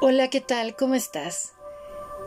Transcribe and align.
Hola, 0.00 0.30
¿qué 0.30 0.40
tal? 0.40 0.76
¿Cómo 0.76 0.94
estás? 0.94 1.54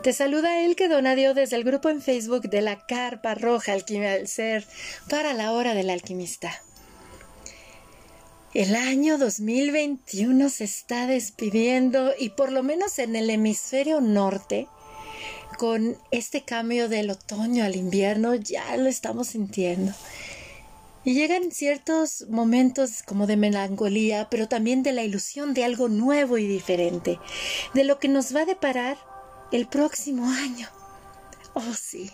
Te 0.02 0.12
saluda 0.12 0.62
Elke 0.62 0.88
Donadio 0.88 1.32
desde 1.32 1.56
el 1.56 1.64
grupo 1.64 1.88
en 1.88 2.02
Facebook 2.02 2.50
de 2.50 2.60
la 2.60 2.84
Carpa 2.84 3.34
Roja 3.34 3.72
Alquimia 3.72 4.10
del 4.10 4.28
Ser 4.28 4.66
para 5.08 5.32
la 5.32 5.52
Hora 5.52 5.72
del 5.72 5.88
Alquimista. 5.88 6.52
El 8.52 8.76
año 8.76 9.16
2021 9.16 10.50
se 10.50 10.64
está 10.64 11.06
despidiendo 11.06 12.12
y 12.18 12.28
por 12.28 12.52
lo 12.52 12.62
menos 12.62 12.98
en 12.98 13.16
el 13.16 13.30
hemisferio 13.30 14.02
norte, 14.02 14.68
con 15.56 15.96
este 16.10 16.44
cambio 16.44 16.90
del 16.90 17.08
otoño 17.08 17.64
al 17.64 17.76
invierno, 17.76 18.34
ya 18.34 18.76
lo 18.76 18.90
estamos 18.90 19.28
sintiendo. 19.28 19.92
Y 21.04 21.14
llegan 21.14 21.50
ciertos 21.50 22.26
momentos 22.28 23.02
como 23.02 23.26
de 23.26 23.36
melancolía, 23.36 24.28
pero 24.30 24.48
también 24.48 24.82
de 24.82 24.92
la 24.92 25.02
ilusión 25.02 25.52
de 25.52 25.64
algo 25.64 25.88
nuevo 25.88 26.38
y 26.38 26.46
diferente, 26.46 27.18
de 27.74 27.84
lo 27.84 27.98
que 27.98 28.08
nos 28.08 28.34
va 28.34 28.42
a 28.42 28.46
deparar 28.46 28.96
el 29.50 29.66
próximo 29.66 30.30
año. 30.30 30.68
Oh, 31.54 31.74
sí. 31.74 32.10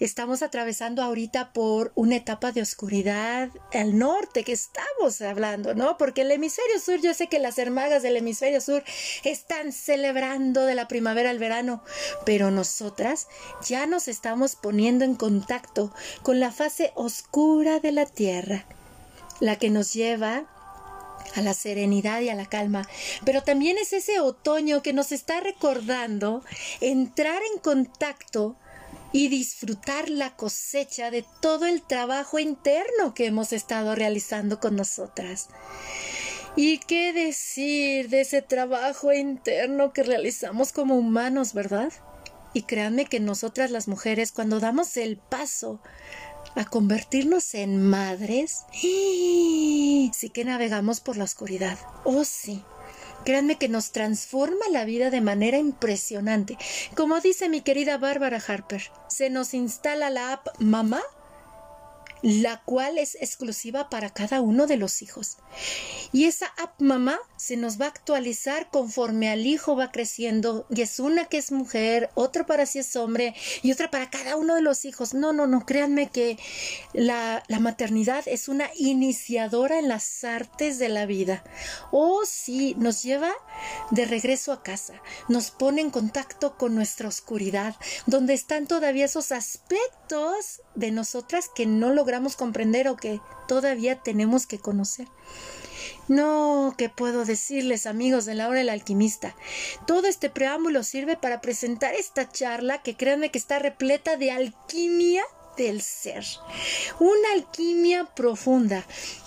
Estamos 0.00 0.42
atravesando 0.42 1.02
ahorita 1.02 1.52
por 1.52 1.92
una 1.94 2.16
etapa 2.16 2.50
de 2.50 2.62
oscuridad 2.62 3.50
al 3.72 3.96
norte 3.96 4.42
que 4.42 4.52
estamos 4.52 5.20
hablando, 5.20 5.74
¿no? 5.74 5.96
Porque 5.96 6.22
el 6.22 6.32
hemisferio 6.32 6.80
sur, 6.80 7.00
yo 7.00 7.14
sé 7.14 7.28
que 7.28 7.38
las 7.38 7.58
hermagas 7.58 8.02
del 8.02 8.16
hemisferio 8.16 8.60
sur 8.60 8.82
están 9.22 9.72
celebrando 9.72 10.64
de 10.64 10.74
la 10.74 10.88
primavera 10.88 11.30
al 11.30 11.38
verano, 11.38 11.82
pero 12.26 12.50
nosotras 12.50 13.28
ya 13.66 13.86
nos 13.86 14.08
estamos 14.08 14.56
poniendo 14.56 15.04
en 15.04 15.14
contacto 15.14 15.94
con 16.22 16.40
la 16.40 16.50
fase 16.50 16.92
oscura 16.96 17.78
de 17.78 17.92
la 17.92 18.06
tierra, 18.06 18.66
la 19.40 19.56
que 19.56 19.70
nos 19.70 19.92
lleva 19.92 20.46
a 21.34 21.40
la 21.40 21.54
serenidad 21.54 22.20
y 22.20 22.28
a 22.28 22.34
la 22.34 22.46
calma, 22.46 22.88
pero 23.24 23.42
también 23.42 23.78
es 23.78 23.92
ese 23.92 24.20
otoño 24.20 24.82
que 24.82 24.92
nos 24.92 25.12
está 25.12 25.40
recordando 25.40 26.42
entrar 26.80 27.40
en 27.52 27.60
contacto 27.60 28.56
y 29.14 29.28
disfrutar 29.28 30.10
la 30.10 30.34
cosecha 30.34 31.12
de 31.12 31.24
todo 31.40 31.66
el 31.66 31.82
trabajo 31.82 32.40
interno 32.40 33.14
que 33.14 33.26
hemos 33.26 33.52
estado 33.52 33.94
realizando 33.94 34.58
con 34.58 34.74
nosotras. 34.74 35.50
¿Y 36.56 36.78
qué 36.78 37.12
decir 37.12 38.08
de 38.08 38.22
ese 38.22 38.42
trabajo 38.42 39.12
interno 39.12 39.92
que 39.92 40.02
realizamos 40.02 40.72
como 40.72 40.96
humanos, 40.96 41.54
verdad? 41.54 41.92
Y 42.54 42.62
créanme 42.62 43.04
que 43.04 43.20
nosotras 43.20 43.70
las 43.70 43.86
mujeres, 43.86 44.32
cuando 44.32 44.58
damos 44.58 44.96
el 44.96 45.16
paso 45.16 45.80
a 46.56 46.64
convertirnos 46.64 47.54
en 47.54 47.80
madres, 47.80 48.64
sí 48.82 50.30
que 50.34 50.44
navegamos 50.44 51.00
por 51.00 51.16
la 51.16 51.22
oscuridad. 51.22 51.78
Oh, 52.02 52.24
sí. 52.24 52.64
Créanme 53.24 53.56
que 53.56 53.68
nos 53.68 53.92
transforma 53.92 54.66
la 54.70 54.84
vida 54.84 55.10
de 55.10 55.20
manera 55.20 55.58
impresionante. 55.58 56.58
Como 56.94 57.20
dice 57.20 57.48
mi 57.48 57.60
querida 57.60 57.98
Bárbara 57.98 58.42
Harper, 58.46 58.90
se 59.08 59.30
nos 59.30 59.54
instala 59.54 60.10
la 60.10 60.32
app 60.32 60.48
Mamá 60.58 61.02
la 62.24 62.62
cual 62.62 62.96
es 62.96 63.16
exclusiva 63.16 63.90
para 63.90 64.08
cada 64.08 64.40
uno 64.40 64.66
de 64.66 64.78
los 64.78 65.02
hijos. 65.02 65.36
Y 66.10 66.24
esa 66.24 66.46
app 66.56 66.80
mamá 66.80 67.20
se 67.36 67.58
nos 67.58 67.78
va 67.78 67.84
a 67.84 67.88
actualizar 67.88 68.70
conforme 68.70 69.28
al 69.28 69.44
hijo 69.44 69.76
va 69.76 69.92
creciendo 69.92 70.66
y 70.70 70.80
es 70.80 71.00
una 71.00 71.26
que 71.26 71.36
es 71.36 71.52
mujer, 71.52 72.08
otra 72.14 72.46
para 72.46 72.64
si 72.64 72.78
es 72.78 72.96
hombre 72.96 73.34
y 73.62 73.72
otra 73.72 73.90
para 73.90 74.08
cada 74.08 74.36
uno 74.36 74.54
de 74.54 74.62
los 74.62 74.86
hijos. 74.86 75.12
No, 75.12 75.34
no, 75.34 75.46
no, 75.46 75.66
créanme 75.66 76.08
que 76.08 76.38
la, 76.94 77.42
la 77.46 77.60
maternidad 77.60 78.22
es 78.24 78.48
una 78.48 78.70
iniciadora 78.74 79.78
en 79.78 79.88
las 79.88 80.24
artes 80.24 80.78
de 80.78 80.88
la 80.88 81.04
vida. 81.04 81.44
Oh, 81.90 82.22
sí, 82.24 82.74
nos 82.78 83.02
lleva 83.02 83.32
de 83.90 84.06
regreso 84.06 84.50
a 84.50 84.62
casa, 84.62 84.94
nos 85.28 85.50
pone 85.50 85.82
en 85.82 85.90
contacto 85.90 86.56
con 86.56 86.74
nuestra 86.74 87.06
oscuridad, 87.06 87.76
donde 88.06 88.32
están 88.32 88.66
todavía 88.66 89.04
esos 89.04 89.30
aspectos 89.30 90.62
de 90.74 90.90
nosotras 90.90 91.50
que 91.54 91.66
no 91.66 91.92
logramos 91.92 92.13
comprender 92.36 92.88
o 92.88 92.96
que 92.96 93.20
todavía 93.48 94.00
tenemos 94.00 94.46
que 94.46 94.58
conocer. 94.58 95.08
No, 96.08 96.74
¿qué 96.76 96.90
puedo 96.90 97.24
decirles 97.24 97.86
amigos 97.86 98.26
de 98.26 98.34
la 98.34 98.48
hora 98.48 98.58
del 98.58 98.68
alquimista? 98.68 99.34
Todo 99.86 100.06
este 100.06 100.28
preámbulo 100.28 100.82
sirve 100.82 101.16
para 101.16 101.40
presentar 101.40 101.94
esta 101.94 102.30
charla 102.30 102.82
que 102.82 102.96
créanme 102.96 103.30
que 103.30 103.38
está 103.38 103.58
repleta 103.58 104.16
de 104.16 104.30
alquimia 104.30 105.24
del 105.56 105.80
ser. 105.80 106.24
Una 107.00 107.32
alquimia 107.32 108.04
profunda, 108.14 108.84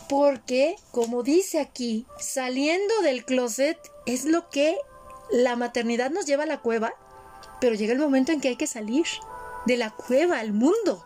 porque, 0.07 0.75
como 0.91 1.23
dice 1.23 1.59
aquí, 1.59 2.05
saliendo 2.19 3.01
del 3.01 3.25
closet 3.25 3.77
es 4.05 4.25
lo 4.25 4.49
que 4.49 4.77
la 5.31 5.55
maternidad 5.55 6.11
nos 6.11 6.25
lleva 6.25 6.43
a 6.43 6.47
la 6.47 6.61
cueva, 6.61 6.93
pero 7.59 7.75
llega 7.75 7.93
el 7.93 7.99
momento 7.99 8.31
en 8.31 8.39
que 8.39 8.49
hay 8.49 8.55
que 8.55 8.67
salir 8.67 9.05
de 9.65 9.77
la 9.77 9.89
cueva 9.89 10.39
al 10.39 10.53
mundo 10.53 11.03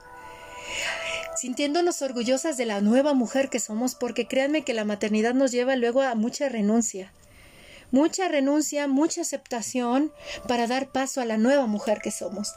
sintiéndonos 1.36 2.02
orgullosas 2.02 2.58
de 2.58 2.66
la 2.66 2.82
nueva 2.82 3.14
mujer 3.14 3.50
que 3.50 3.60
somos, 3.60 3.96
porque 3.96 4.28
créanme 4.28 4.64
que 4.64 4.74
la 4.74 4.86
maternidad 4.86 5.34
nos 5.34 5.52
lleva 5.52 5.76
luego 5.76 6.02
a 6.02 6.16
mucha 6.16 6.50
renuncia. 6.50 7.14
Mucha 7.92 8.30
renuncia, 8.30 8.88
mucha 8.88 9.22
aceptación 9.22 10.14
para 10.48 10.68
dar 10.68 10.92
paso 10.92 11.20
a 11.20 11.26
la 11.26 11.38
nueva 11.38 11.66
mujer 11.66 12.00
que 12.02 12.12
somos. 12.12 12.54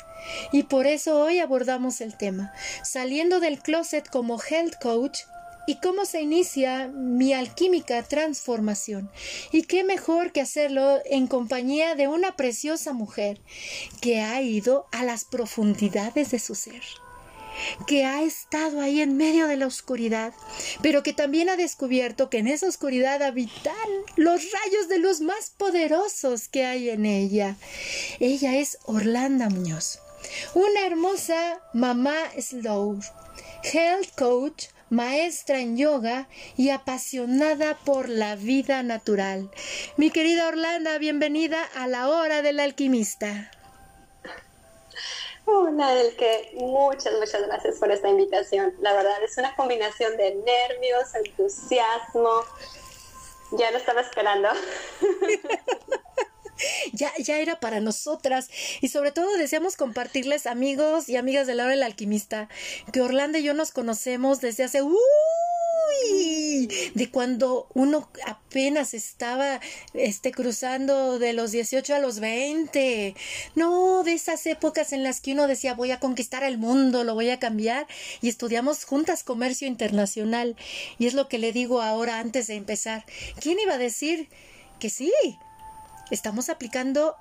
Y 0.52 0.64
por 0.64 0.86
eso 0.86 1.20
hoy 1.20 1.40
abordamos 1.40 2.00
el 2.00 2.16
tema, 2.16 2.52
saliendo 2.84 3.40
del 3.40 3.58
closet 3.58 4.08
como 4.08 4.40
health 4.40 4.74
coach 4.80 5.20
y 5.66 5.76
cómo 5.76 6.04
se 6.04 6.20
inicia 6.20 6.88
mi 6.88 7.32
alquímica 7.32 8.02
transformación. 8.02 9.10
Y 9.50 9.62
qué 9.62 9.82
mejor 9.82 10.30
que 10.30 10.40
hacerlo 10.40 11.00
en 11.06 11.26
compañía 11.26 11.94
de 11.94 12.06
una 12.06 12.36
preciosa 12.36 12.92
mujer 12.92 13.40
que 14.00 14.20
ha 14.20 14.40
ido 14.40 14.86
a 14.92 15.04
las 15.04 15.24
profundidades 15.24 16.30
de 16.30 16.38
su 16.38 16.54
ser 16.54 16.82
que 17.86 18.04
ha 18.04 18.22
estado 18.22 18.80
ahí 18.80 19.00
en 19.00 19.16
medio 19.16 19.46
de 19.46 19.56
la 19.56 19.66
oscuridad, 19.66 20.32
pero 20.82 21.02
que 21.02 21.12
también 21.12 21.48
ha 21.48 21.56
descubierto 21.56 22.30
que 22.30 22.38
en 22.38 22.48
esa 22.48 22.68
oscuridad 22.68 23.22
habitan 23.22 23.74
los 24.16 24.42
rayos 24.52 24.88
de 24.88 24.98
luz 24.98 25.20
más 25.20 25.50
poderosos 25.50 26.48
que 26.48 26.64
hay 26.64 26.90
en 26.90 27.06
ella. 27.06 27.56
Ella 28.20 28.56
es 28.56 28.78
Orlando 28.84 29.50
Muñoz, 29.50 30.00
una 30.54 30.86
hermosa 30.86 31.60
mamá 31.72 32.16
slow, 32.40 33.00
health 33.62 34.14
coach, 34.16 34.66
maestra 34.90 35.60
en 35.60 35.76
yoga 35.76 36.28
y 36.56 36.70
apasionada 36.70 37.76
por 37.84 38.08
la 38.08 38.36
vida 38.36 38.82
natural. 38.82 39.50
Mi 39.96 40.10
querida 40.10 40.48
Orlando, 40.48 40.98
bienvenida 40.98 41.62
a 41.74 41.86
la 41.86 42.08
hora 42.08 42.42
del 42.42 42.60
alquimista. 42.60 43.50
Una 45.46 45.94
del 45.94 46.16
que 46.16 46.52
muchas, 46.54 47.12
muchas 47.18 47.46
gracias 47.46 47.78
por 47.78 47.90
esta 47.90 48.08
invitación. 48.08 48.74
La 48.80 48.94
verdad 48.94 49.22
es 49.22 49.36
una 49.36 49.54
combinación 49.56 50.16
de 50.16 50.34
nervios, 50.36 51.14
entusiasmo. 51.14 52.42
Ya 53.52 53.70
lo 53.70 53.78
estaba 53.78 54.00
esperando. 54.00 54.48
ya, 56.92 57.12
ya 57.18 57.38
era 57.38 57.60
para 57.60 57.80
nosotras. 57.80 58.50
Y 58.80 58.88
sobre 58.88 59.12
todo 59.12 59.36
deseamos 59.36 59.76
compartirles, 59.76 60.46
amigos 60.46 61.08
y 61.08 61.16
amigas 61.16 61.46
de 61.46 61.54
la 61.54 61.64
hora 61.64 61.72
del 61.72 61.82
alquimista, 61.82 62.48
que 62.92 63.00
Orlando 63.00 63.38
y 63.38 63.42
yo 63.42 63.54
nos 63.54 63.72
conocemos 63.72 64.40
desde 64.40 64.64
hace 64.64 64.82
de 66.94 67.10
cuando 67.10 67.66
uno 67.74 68.08
apenas 68.26 68.94
estaba 68.94 69.60
este, 69.92 70.32
cruzando 70.32 71.18
de 71.18 71.32
los 71.32 71.52
18 71.52 71.94
a 71.94 71.98
los 71.98 72.20
20. 72.20 73.14
No, 73.54 74.02
de 74.02 74.12
esas 74.12 74.46
épocas 74.46 74.92
en 74.92 75.02
las 75.02 75.20
que 75.20 75.32
uno 75.32 75.46
decía 75.46 75.74
voy 75.74 75.90
a 75.90 76.00
conquistar 76.00 76.42
el 76.42 76.58
mundo, 76.58 77.04
lo 77.04 77.14
voy 77.14 77.30
a 77.30 77.38
cambiar. 77.38 77.86
Y 78.22 78.28
estudiamos 78.28 78.84
juntas 78.84 79.24
comercio 79.24 79.66
internacional. 79.68 80.56
Y 80.98 81.06
es 81.06 81.14
lo 81.14 81.28
que 81.28 81.38
le 81.38 81.52
digo 81.52 81.80
ahora 81.80 82.18
antes 82.18 82.46
de 82.46 82.54
empezar. 82.54 83.04
¿Quién 83.40 83.58
iba 83.60 83.74
a 83.74 83.78
decir 83.78 84.28
que 84.78 84.90
sí? 84.90 85.12
Estamos 86.10 86.48
aplicando 86.48 87.16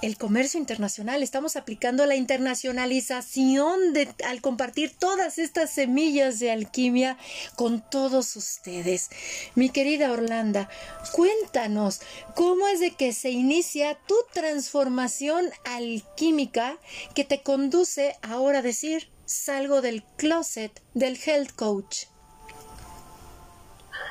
el 0.00 0.16
comercio 0.16 0.60
internacional, 0.60 1.22
estamos 1.22 1.56
aplicando 1.56 2.06
la 2.06 2.14
internacionalización 2.14 3.92
de, 3.92 4.08
al 4.24 4.40
compartir 4.40 4.96
todas 4.96 5.38
estas 5.38 5.70
semillas 5.70 6.38
de 6.38 6.52
alquimia 6.52 7.18
con 7.56 7.80
todos 7.80 8.36
ustedes. 8.36 9.10
Mi 9.56 9.70
querida 9.70 10.12
Orlando, 10.12 10.68
cuéntanos 11.12 12.00
cómo 12.36 12.68
es 12.68 12.80
de 12.80 12.92
que 12.92 13.12
se 13.12 13.30
inicia 13.30 13.96
tu 14.06 14.14
transformación 14.32 15.50
alquímica 15.64 16.78
que 17.14 17.24
te 17.24 17.42
conduce 17.42 18.16
ahora 18.22 18.60
a 18.60 18.62
decir 18.62 19.10
salgo 19.24 19.82
del 19.82 20.04
closet 20.16 20.80
del 20.94 21.18
health 21.26 21.50
coach. 21.56 22.04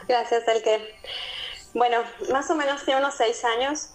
Gracias, 0.08 0.48
Elke. 0.48 0.82
Bueno, 1.74 2.04
más 2.32 2.50
o 2.50 2.56
menos 2.56 2.84
tiene 2.84 3.00
unos 3.00 3.16
seis 3.16 3.44
años 3.44 3.90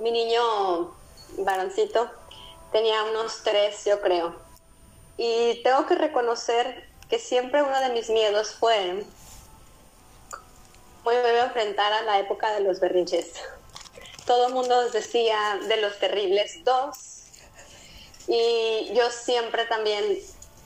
mi 0.00 0.10
niño 0.10 0.94
varoncito 1.38 2.10
tenía 2.72 3.04
unos 3.04 3.42
tres, 3.42 3.84
yo 3.84 4.00
creo. 4.00 4.34
Y 5.16 5.62
tengo 5.62 5.86
que 5.86 5.94
reconocer 5.94 6.88
que 7.08 7.18
siempre 7.18 7.62
uno 7.62 7.78
de 7.80 7.90
mis 7.90 8.10
miedos 8.10 8.54
fue 8.54 9.04
muy 11.04 11.14
me 11.16 11.38
enfrentar 11.38 11.92
a 11.92 12.02
la 12.02 12.18
época 12.18 12.52
de 12.54 12.60
los 12.60 12.80
berrinches. 12.80 13.32
todo 14.26 14.48
el 14.48 14.54
mundo 14.54 14.90
decía 14.90 15.60
de 15.68 15.76
los 15.76 15.98
terribles 15.98 16.64
dos. 16.64 17.26
Y 18.26 18.90
yo 18.94 19.10
siempre 19.10 19.66
también 19.66 20.18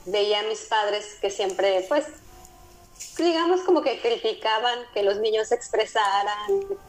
veía 0.05 0.39
a 0.39 0.43
mis 0.43 0.61
padres 0.61 1.17
que 1.19 1.29
siempre, 1.29 1.85
pues, 1.89 2.05
digamos 3.17 3.61
como 3.61 3.81
que 3.81 3.99
criticaban 3.99 4.79
que 4.93 5.03
los 5.03 5.17
niños 5.17 5.49
se 5.49 5.55
expresaran, 5.55 6.79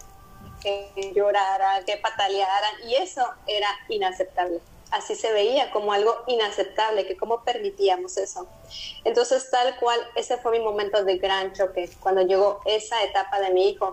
que 0.61 1.13
lloraran, 1.15 1.85
que 1.85 1.97
patalearan, 1.97 2.89
y 2.89 2.95
eso 2.95 3.27
era 3.47 3.69
inaceptable. 3.89 4.61
Así 4.91 5.15
se 5.15 5.33
veía 5.33 5.71
como 5.71 5.93
algo 5.93 6.25
inaceptable, 6.27 7.07
que 7.07 7.17
cómo 7.17 7.45
permitíamos 7.45 8.17
eso. 8.17 8.49
Entonces, 9.05 9.49
tal 9.51 9.77
cual, 9.79 10.01
ese 10.17 10.37
fue 10.39 10.53
mi 10.53 10.61
momento 10.61 11.05
de 11.05 11.19
gran 11.19 11.53
choque, 11.53 11.91
cuando 12.01 12.23
llegó 12.23 12.61
esa 12.65 13.03
etapa 13.05 13.41
de 13.41 13.51
mi 13.51 13.71
hijo. 13.71 13.93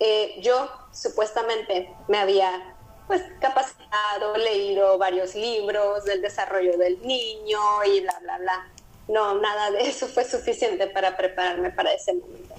Eh, 0.00 0.36
yo 0.40 0.70
supuestamente 0.92 1.92
me 2.08 2.18
había 2.18 2.74
pues 3.08 3.22
capacitado, 3.40 4.36
leído 4.36 4.98
varios 4.98 5.34
libros 5.34 6.04
del 6.04 6.20
desarrollo 6.20 6.76
del 6.76 7.00
niño 7.02 7.58
y 7.84 8.00
bla, 8.02 8.18
bla, 8.20 8.38
bla. 8.38 8.68
No, 9.08 9.40
nada 9.40 9.70
de 9.70 9.88
eso 9.88 10.06
fue 10.06 10.24
suficiente 10.24 10.86
para 10.88 11.16
prepararme 11.16 11.70
para 11.70 11.92
ese 11.92 12.12
momento. 12.12 12.54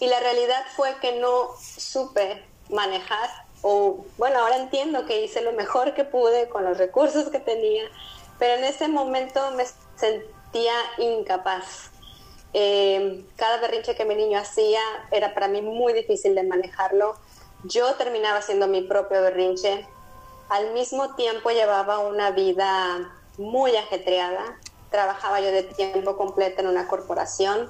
Y 0.00 0.06
la 0.06 0.20
realidad 0.20 0.64
fue 0.76 0.96
que 1.00 1.18
no 1.18 1.50
supe 1.58 2.44
manejar, 2.68 3.30
o 3.62 4.04
bueno, 4.18 4.40
ahora 4.40 4.56
entiendo 4.56 5.06
que 5.06 5.24
hice 5.24 5.40
lo 5.40 5.52
mejor 5.52 5.94
que 5.94 6.04
pude 6.04 6.48
con 6.48 6.64
los 6.64 6.78
recursos 6.78 7.30
que 7.30 7.40
tenía, 7.40 7.84
pero 8.38 8.54
en 8.54 8.64
ese 8.64 8.88
momento 8.88 9.50
me 9.52 9.64
sentía 9.96 10.74
incapaz. 10.98 11.90
Eh, 12.52 13.24
cada 13.36 13.56
berrinche 13.58 13.96
que 13.96 14.04
mi 14.04 14.14
niño 14.14 14.38
hacía 14.38 14.80
era 15.10 15.34
para 15.34 15.48
mí 15.48 15.60
muy 15.60 15.92
difícil 15.92 16.34
de 16.34 16.44
manejarlo. 16.44 17.16
Yo 17.64 17.94
terminaba 17.94 18.42
siendo 18.42 18.68
mi 18.68 18.82
propio 18.82 19.22
berrinche. 19.22 19.86
Al 20.48 20.72
mismo 20.72 21.14
tiempo 21.16 21.50
llevaba 21.50 21.98
una 21.98 22.30
vida 22.30 23.10
muy 23.38 23.74
ajetreada. 23.76 24.58
Trabajaba 24.90 25.40
yo 25.40 25.50
de 25.50 25.64
tiempo 25.64 26.16
completo 26.16 26.60
en 26.60 26.68
una 26.68 26.86
corporación. 26.86 27.68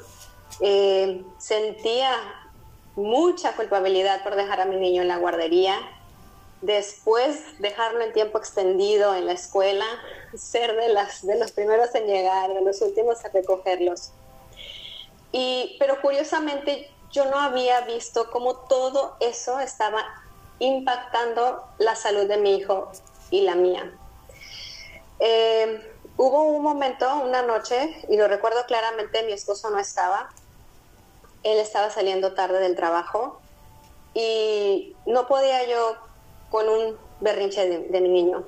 Eh, 0.60 1.24
sentía 1.38 2.12
mucha 2.96 3.54
culpabilidad 3.56 4.22
por 4.22 4.36
dejar 4.36 4.60
a 4.60 4.64
mi 4.64 4.76
niño 4.76 5.02
en 5.02 5.08
la 5.08 5.18
guardería. 5.18 5.76
Después 6.62 7.60
dejarlo 7.60 8.00
en 8.02 8.12
tiempo 8.12 8.38
extendido 8.38 9.14
en 9.14 9.26
la 9.26 9.32
escuela, 9.32 9.86
ser 10.34 10.76
de, 10.76 10.88
las, 10.88 11.26
de 11.26 11.38
los 11.38 11.52
primeros 11.52 11.94
en 11.94 12.06
llegar, 12.06 12.54
de 12.54 12.62
los 12.62 12.80
últimos 12.80 13.24
a 13.24 13.28
recogerlos 13.28 14.12
pero 15.78 16.00
curiosamente 16.00 16.90
yo 17.10 17.24
no 17.26 17.38
había 17.38 17.80
visto 17.82 18.30
cómo 18.30 18.54
todo 18.56 19.16
eso 19.20 19.60
estaba 19.60 20.04
impactando 20.58 21.64
la 21.78 21.96
salud 21.96 22.26
de 22.26 22.36
mi 22.38 22.56
hijo 22.56 22.90
y 23.30 23.42
la 23.42 23.54
mía. 23.54 23.92
Eh, 25.18 25.93
hubo 26.16 26.42
un 26.42 26.62
momento, 26.62 27.12
una 27.16 27.42
noche, 27.42 28.04
y 28.08 28.16
lo 28.16 28.28
recuerdo 28.28 28.64
claramente, 28.66 29.22
mi 29.24 29.32
esposo 29.32 29.70
no 29.70 29.78
estaba, 29.78 30.30
él 31.42 31.58
estaba 31.58 31.90
saliendo 31.90 32.34
tarde 32.34 32.58
del 32.58 32.76
trabajo 32.76 33.40
y 34.14 34.96
no 35.06 35.26
podía 35.26 35.68
yo 35.68 35.96
con 36.50 36.68
un 36.68 36.96
berrinche 37.20 37.68
de, 37.68 38.00
mi 38.00 38.08
niño. 38.08 38.44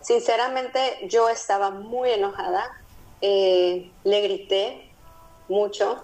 Sinceramente 0.00 1.08
yo 1.08 1.28
estaba 1.28 1.70
muy 1.70 2.10
enojada, 2.10 2.70
eh, 3.20 3.90
le 4.04 4.20
grité, 4.20 4.88
mucho. 5.48 6.02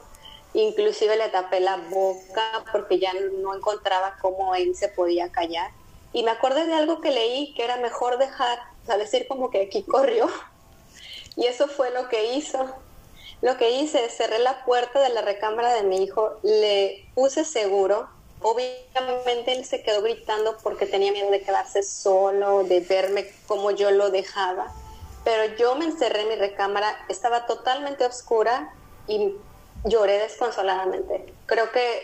Inclusive 0.55 1.17
le 1.17 1.28
tapé 1.28 1.60
la 1.60 1.76
boca 1.76 2.64
porque 2.72 2.99
ya 2.99 3.12
no 3.12 3.55
encontraba 3.55 4.17
cómo 4.20 4.55
él 4.55 4.75
se 4.75 4.88
podía 4.88 5.31
callar. 5.31 5.70
Y 6.12 6.22
me 6.22 6.31
acordé 6.31 6.67
de 6.67 6.75
algo 6.75 7.00
que 7.00 7.10
leí 7.10 7.55
que 7.55 7.64
era 7.64 7.76
mejor 7.76 8.19
dejar, 8.19 8.58
o 8.82 8.87
sea, 8.87 8.96
decir 8.96 9.26
como 9.28 9.50
que 9.50 9.62
aquí 9.62 9.82
corrió. 9.82 10.28
Y 11.36 11.46
eso 11.46 11.69
fue 11.69 11.90
lo 11.90 12.08
que 12.08 12.34
hizo. 12.34 12.75
Lo 13.42 13.56
que 13.56 13.70
hice, 13.70 14.08
cerré 14.08 14.38
la 14.38 14.64
puerta 14.64 15.00
de 15.00 15.10
la 15.10 15.20
recámara 15.20 15.75
de 15.75 15.82
mi 15.82 16.02
hijo, 16.02 16.38
le 16.42 17.06
puse 17.14 17.44
seguro. 17.44 18.08
Obviamente 18.40 19.52
él 19.52 19.64
se 19.64 19.82
quedó 19.82 20.02
gritando 20.02 20.56
porque 20.62 20.86
tenía 20.86 21.12
miedo 21.12 21.31
de 21.31 21.42
quedarse 21.42 21.82
solo, 21.82 22.64
de 22.64 22.81
verme 22.81 23.31
como 23.46 23.70
yo 23.70 23.90
lo 23.90 24.10
dejaba. 24.10 24.72
Pero 25.25 25.56
yo 25.56 25.75
me 25.75 25.86
encerré 25.86 26.22
en 26.22 26.28
mi 26.28 26.36
recámara, 26.36 27.04
estaba 27.08 27.46
totalmente 27.46 28.04
oscura 28.04 28.72
y 29.06 29.34
lloré 29.84 30.19
desconsoladamente. 30.19 31.32
Creo 31.46 31.70
que 31.72 32.02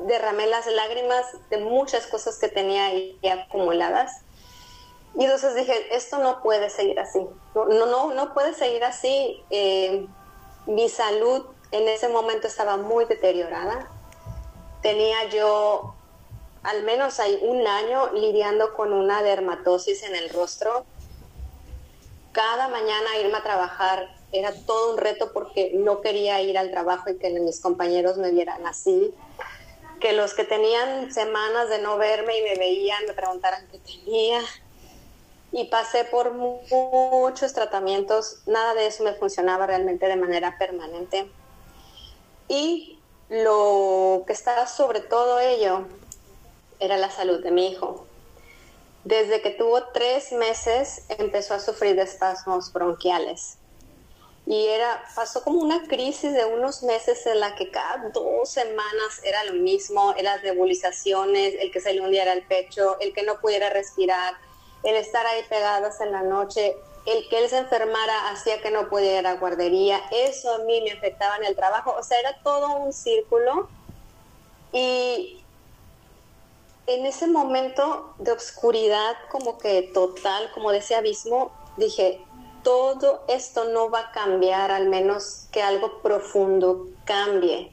derramé 0.00 0.46
las 0.46 0.66
lágrimas 0.66 1.24
de 1.50 1.58
muchas 1.58 2.06
cosas 2.06 2.38
que 2.38 2.48
tenía 2.48 2.86
ahí 2.86 3.18
acumuladas. 3.30 4.22
Y 5.18 5.24
entonces 5.24 5.54
dije, 5.54 5.94
esto 5.94 6.18
no 6.18 6.42
puede 6.42 6.70
seguir 6.70 6.98
así. 7.00 7.26
No, 7.54 7.66
no, 7.66 8.14
no 8.14 8.32
puede 8.32 8.54
seguir 8.54 8.84
así. 8.84 9.42
Eh, 9.50 10.06
mi 10.66 10.88
salud 10.88 11.46
en 11.72 11.88
ese 11.88 12.08
momento 12.08 12.46
estaba 12.46 12.76
muy 12.76 13.04
deteriorada. 13.04 13.90
Tenía 14.82 15.28
yo 15.28 15.94
al 16.62 16.82
menos 16.82 17.20
hay 17.20 17.38
un 17.42 17.66
año 17.66 18.12
lidiando 18.12 18.74
con 18.74 18.92
una 18.92 19.22
dermatosis 19.22 20.02
en 20.02 20.14
el 20.14 20.28
rostro. 20.30 20.84
Cada 22.32 22.68
mañana 22.68 23.18
irme 23.18 23.38
a 23.38 23.42
trabajar 23.42 24.14
era 24.32 24.52
todo 24.66 24.92
un 24.92 24.98
reto 24.98 25.32
porque 25.32 25.72
no 25.74 26.00
quería 26.00 26.40
ir 26.42 26.58
al 26.58 26.70
trabajo 26.70 27.10
y 27.10 27.18
que 27.18 27.30
mis 27.40 27.60
compañeros 27.60 28.18
me 28.18 28.30
vieran 28.30 28.66
así. 28.66 29.14
Que 30.00 30.12
los 30.12 30.34
que 30.34 30.44
tenían 30.44 31.12
semanas 31.12 31.68
de 31.68 31.80
no 31.80 31.98
verme 31.98 32.38
y 32.38 32.42
me 32.42 32.56
veían 32.56 33.04
me 33.06 33.14
preguntaran 33.14 33.66
qué 33.68 33.78
tenía. 33.78 34.40
Y 35.52 35.64
pasé 35.64 36.04
por 36.04 36.32
muchos 36.32 37.52
tratamientos, 37.52 38.42
nada 38.46 38.74
de 38.74 38.86
eso 38.86 39.02
me 39.02 39.14
funcionaba 39.14 39.66
realmente 39.66 40.06
de 40.06 40.16
manera 40.16 40.56
permanente. 40.58 41.30
Y 42.48 42.98
lo 43.28 44.24
que 44.26 44.32
estaba 44.32 44.66
sobre 44.66 45.00
todo 45.00 45.40
ello 45.40 45.86
era 46.78 46.96
la 46.96 47.10
salud 47.10 47.42
de 47.42 47.50
mi 47.50 47.68
hijo. 47.68 48.06
Desde 49.04 49.40
que 49.40 49.50
tuvo 49.50 49.84
tres 49.92 50.32
meses 50.32 51.04
empezó 51.18 51.54
a 51.54 51.60
sufrir 51.60 51.96
de 51.96 52.02
espasmos 52.02 52.72
bronquiales 52.72 53.56
y 54.50 54.66
era, 54.66 55.04
pasó 55.14 55.44
como 55.44 55.60
una 55.60 55.86
crisis 55.86 56.32
de 56.32 56.44
unos 56.44 56.82
meses 56.82 57.24
en 57.26 57.38
la 57.38 57.54
que 57.54 57.70
cada 57.70 58.08
dos 58.12 58.48
semanas 58.48 59.20
era 59.22 59.44
lo 59.44 59.52
mismo, 59.52 60.12
las 60.20 60.42
nebulizaciones, 60.42 61.54
el 61.60 61.70
que 61.70 61.80
se 61.80 61.92
le 61.92 62.00
hundiera 62.00 62.32
el 62.32 62.42
pecho, 62.42 62.98
el 62.98 63.12
que 63.12 63.22
no 63.22 63.40
pudiera 63.40 63.70
respirar, 63.70 64.34
el 64.82 64.96
estar 64.96 65.26
ahí 65.26 65.42
pegadas 65.48 66.00
en 66.00 66.12
la 66.12 66.22
noche, 66.22 66.76
el 67.06 67.28
que 67.28 67.38
él 67.38 67.48
se 67.48 67.58
enfermara 67.58 68.30
hacía 68.30 68.60
que 68.60 68.70
no 68.70 68.88
pudiera 68.88 69.20
ir 69.20 69.26
a 69.26 69.36
guardería, 69.36 70.00
eso 70.10 70.54
a 70.54 70.58
mí 70.58 70.80
me 70.82 70.92
afectaba 70.92 71.36
en 71.36 71.44
el 71.44 71.56
trabajo, 71.56 71.94
o 71.98 72.02
sea, 72.02 72.18
era 72.18 72.36
todo 72.42 72.76
un 72.76 72.92
círculo. 72.92 73.68
Y 74.72 75.44
en 76.86 77.06
ese 77.06 77.26
momento 77.26 78.14
de 78.18 78.32
oscuridad 78.32 79.16
como 79.30 79.58
que 79.58 79.90
total, 79.94 80.50
como 80.52 80.72
de 80.72 80.78
ese 80.78 80.94
abismo, 80.94 81.52
dije, 81.76 82.24
todo 82.62 83.24
esto 83.28 83.64
no 83.64 83.90
va 83.90 84.00
a 84.00 84.12
cambiar, 84.12 84.70
al 84.70 84.88
menos 84.88 85.46
que 85.52 85.62
algo 85.62 86.02
profundo 86.02 86.88
cambie. 87.04 87.72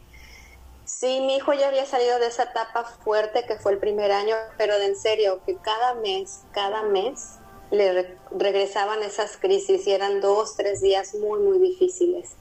Sí, 0.88 1.20
mi 1.20 1.36
hijo 1.36 1.52
ya 1.52 1.68
había 1.68 1.86
salido 1.86 2.18
de 2.18 2.28
esa 2.28 2.44
etapa 2.44 2.86
fuerte 2.86 3.46
que 3.46 3.58
fue 3.58 3.74
el 3.74 3.78
primer 3.78 4.10
año, 4.14 4.36
pero 4.58 4.80
de 4.80 4.86
en 4.86 4.96
serio, 4.96 5.42
que 5.46 5.58
cada 5.58 5.96
mes, 5.96 6.44
cada 6.54 6.84
mes 6.84 7.40
le 7.72 8.18
regresaban 8.32 9.04
esas 9.04 9.36
crisis 9.36 9.86
y 9.86 9.92
eran 9.92 10.22
dos, 10.22 10.56
tres 10.56 10.82
días 10.82 11.14
muy, 11.16 11.42
muy 11.42 11.60
difíciles. 11.60 12.38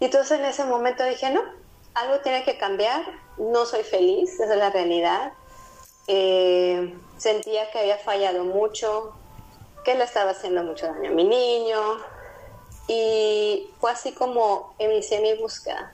Y 0.00 0.06
entonces 0.06 0.40
en 0.40 0.44
ese 0.44 0.64
momento 0.64 1.04
dije, 1.04 1.30
no, 1.30 1.42
algo 1.94 2.18
tiene 2.22 2.42
que 2.42 2.58
cambiar, 2.58 3.04
no 3.38 3.66
soy 3.66 3.84
feliz, 3.84 4.32
esa 4.40 4.52
es 4.52 4.58
la 4.58 4.70
realidad. 4.70 5.32
Eh, 6.08 6.98
sentía 7.18 7.70
que 7.70 7.78
había 7.78 7.98
fallado 7.98 8.42
mucho, 8.42 9.14
que 9.84 9.94
le 9.94 10.02
estaba 10.02 10.32
haciendo 10.32 10.64
mucho 10.64 10.86
daño 10.86 11.10
a 11.10 11.14
mi 11.14 11.22
niño. 11.22 11.80
Y 12.88 13.70
fue 13.78 13.92
así 13.92 14.10
como 14.10 14.74
inicié 14.80 15.20
mi 15.20 15.34
búsqueda. 15.34 15.92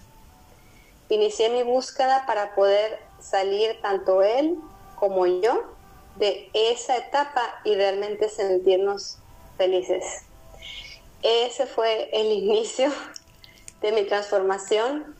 Inicié 1.08 1.50
mi 1.50 1.62
búsqueda 1.62 2.24
para 2.26 2.54
poder 2.54 2.98
salir 3.20 3.80
tanto 3.80 4.22
él 4.22 4.58
como 4.96 5.26
yo 5.26 5.62
de 6.16 6.50
esa 6.52 6.96
etapa 6.96 7.42
y 7.64 7.74
realmente 7.74 8.28
sentirnos 8.28 9.18
felices. 9.56 10.22
Ese 11.22 11.66
fue 11.66 12.08
el 12.12 12.26
inicio 12.32 12.90
de 13.80 13.92
mi 13.92 14.04
transformación 14.04 15.14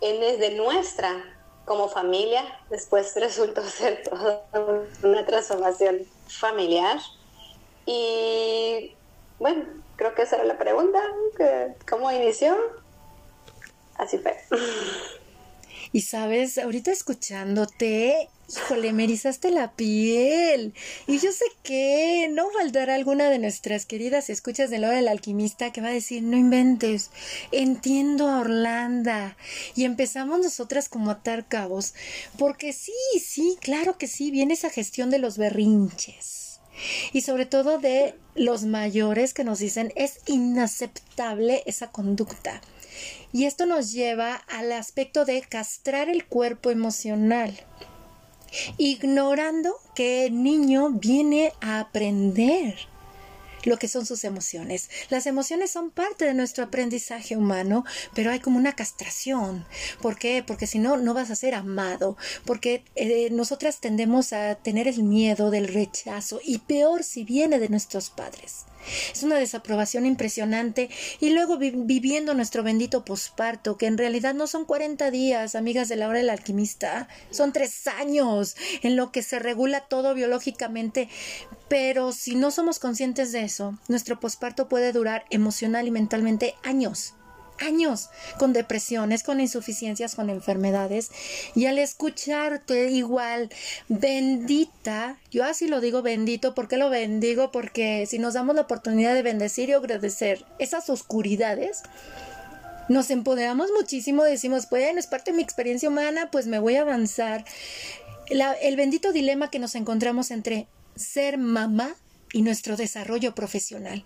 en 0.00 0.20
desde 0.20 0.54
nuestra 0.54 1.24
como 1.64 1.88
familia. 1.88 2.42
Después 2.70 3.14
resultó 3.16 3.62
ser 3.64 4.02
toda 4.02 4.44
una 5.02 5.26
transformación 5.26 6.06
familiar 6.28 6.98
y 7.84 8.94
bueno, 9.38 9.64
creo 9.96 10.14
que 10.14 10.22
esa 10.22 10.36
era 10.36 10.44
la 10.44 10.58
pregunta, 10.58 11.00
¿cómo 11.88 12.10
inició? 12.12 12.56
Así 13.96 14.18
fue. 14.18 14.36
Y 15.94 16.00
sabes, 16.00 16.56
ahorita 16.56 16.90
escuchándote, 16.90 18.30
híjole, 18.48 18.94
me 18.94 19.04
erizaste 19.04 19.50
la 19.50 19.72
piel. 19.72 20.72
Y 21.06 21.18
yo 21.18 21.32
sé 21.32 21.44
que 21.62 22.28
no 22.32 22.48
faltará 22.50 22.94
alguna 22.94 23.28
de 23.28 23.38
nuestras 23.38 23.84
queridas 23.84 24.30
escuchas 24.30 24.70
de 24.70 24.78
Laura 24.78 24.98
el 24.98 25.08
alquimista 25.08 25.70
que 25.70 25.82
va 25.82 25.88
a 25.88 25.92
decir, 25.92 26.22
no 26.22 26.38
inventes, 26.38 27.10
entiendo 27.50 28.28
a 28.28 28.40
Orlando. 28.40 29.34
Y 29.74 29.84
empezamos 29.84 30.40
nosotras 30.40 30.88
como 30.88 31.10
a 31.10 31.14
atar 31.14 31.46
cabos, 31.46 31.94
porque 32.38 32.72
sí, 32.72 32.92
sí, 33.22 33.58
claro 33.60 33.98
que 33.98 34.06
sí, 34.06 34.30
viene 34.30 34.54
esa 34.54 34.70
gestión 34.70 35.10
de 35.10 35.18
los 35.18 35.36
berrinches. 35.36 36.60
Y 37.12 37.20
sobre 37.20 37.44
todo 37.44 37.78
de 37.78 38.14
los 38.34 38.64
mayores 38.64 39.34
que 39.34 39.44
nos 39.44 39.58
dicen 39.58 39.92
es 39.94 40.20
inaceptable 40.26 41.62
esa 41.66 41.90
conducta. 41.90 42.62
Y 43.32 43.44
esto 43.44 43.66
nos 43.66 43.92
lleva 43.92 44.36
al 44.48 44.72
aspecto 44.72 45.24
de 45.24 45.40
castrar 45.42 46.08
el 46.08 46.26
cuerpo 46.26 46.70
emocional 46.70 47.58
ignorando 48.76 49.76
que 49.94 50.26
el 50.26 50.42
niño 50.42 50.90
viene 50.90 51.52
a 51.60 51.80
aprender 51.80 52.76
lo 53.64 53.78
que 53.78 53.88
son 53.88 54.06
sus 54.06 54.24
emociones. 54.24 54.90
Las 55.08 55.26
emociones 55.26 55.70
son 55.70 55.90
parte 55.90 56.24
de 56.24 56.34
nuestro 56.34 56.64
aprendizaje 56.64 57.36
humano, 57.36 57.84
pero 58.12 58.30
hay 58.30 58.40
como 58.40 58.58
una 58.58 58.74
castración. 58.74 59.64
¿Por 60.00 60.18
qué? 60.18 60.42
Porque 60.44 60.66
si 60.66 60.78
no, 60.78 60.96
no 60.96 61.14
vas 61.14 61.30
a 61.30 61.36
ser 61.36 61.54
amado, 61.54 62.16
porque 62.44 62.84
eh, 62.96 63.30
nosotras 63.30 63.80
tendemos 63.80 64.32
a 64.32 64.56
tener 64.56 64.88
el 64.88 65.04
miedo 65.04 65.50
del 65.50 65.68
rechazo 65.68 66.40
y 66.44 66.58
peor 66.58 67.04
si 67.04 67.22
viene 67.24 67.60
de 67.60 67.68
nuestros 67.68 68.10
padres. 68.10 68.64
Es 69.12 69.22
una 69.22 69.36
desaprobación 69.36 70.06
impresionante 70.06 70.90
y 71.20 71.30
luego 71.30 71.58
viviendo 71.58 72.34
nuestro 72.34 72.62
bendito 72.62 73.04
posparto, 73.04 73.76
que 73.76 73.86
en 73.86 73.98
realidad 73.98 74.34
no 74.34 74.46
son 74.46 74.64
40 74.64 75.10
días, 75.10 75.54
amigas 75.54 75.88
de 75.88 75.96
la 75.96 76.08
hora 76.08 76.18
del 76.18 76.30
alquimista, 76.30 77.08
son 77.30 77.52
tres 77.52 77.86
años 77.86 78.56
en 78.82 78.96
lo 78.96 79.12
que 79.12 79.22
se 79.22 79.38
regula 79.38 79.80
todo 79.80 80.14
biológicamente. 80.14 81.08
Pero 81.68 82.12
si 82.12 82.34
no 82.34 82.50
somos 82.50 82.78
conscientes 82.78 83.32
de 83.32 83.44
eso, 83.44 83.78
nuestro 83.88 84.20
posparto 84.20 84.68
puede 84.68 84.92
durar 84.92 85.24
emocional 85.30 85.86
y 85.86 85.90
mentalmente 85.90 86.54
años 86.62 87.14
años 87.62 88.10
con 88.38 88.52
depresiones, 88.52 89.22
con 89.22 89.40
insuficiencias, 89.40 90.14
con 90.14 90.30
enfermedades. 90.30 91.10
Y 91.54 91.66
al 91.66 91.78
escucharte 91.78 92.90
igual, 92.90 93.50
bendita, 93.88 95.18
yo 95.30 95.44
así 95.44 95.68
lo 95.68 95.80
digo 95.80 96.02
bendito, 96.02 96.54
¿por 96.54 96.68
qué 96.68 96.76
lo 96.76 96.90
bendigo? 96.90 97.50
Porque 97.50 98.06
si 98.06 98.18
nos 98.18 98.34
damos 98.34 98.54
la 98.54 98.62
oportunidad 98.62 99.14
de 99.14 99.22
bendecir 99.22 99.68
y 99.68 99.72
agradecer 99.72 100.44
esas 100.58 100.90
oscuridades, 100.90 101.82
nos 102.88 103.10
empoderamos 103.10 103.70
muchísimo, 103.76 104.24
decimos, 104.24 104.68
bueno, 104.68 104.98
es 104.98 105.06
parte 105.06 105.30
de 105.30 105.36
mi 105.36 105.42
experiencia 105.42 105.88
humana, 105.88 106.28
pues 106.30 106.46
me 106.46 106.58
voy 106.58 106.76
a 106.76 106.82
avanzar. 106.82 107.44
el 108.28 108.76
bendito 108.76 109.12
dilema 109.12 109.50
que 109.50 109.58
nos 109.58 109.74
encontramos 109.74 110.30
entre 110.30 110.66
ser 110.96 111.38
mamá 111.38 111.94
y 112.32 112.42
nuestro 112.42 112.76
desarrollo 112.76 113.34
profesional. 113.34 114.04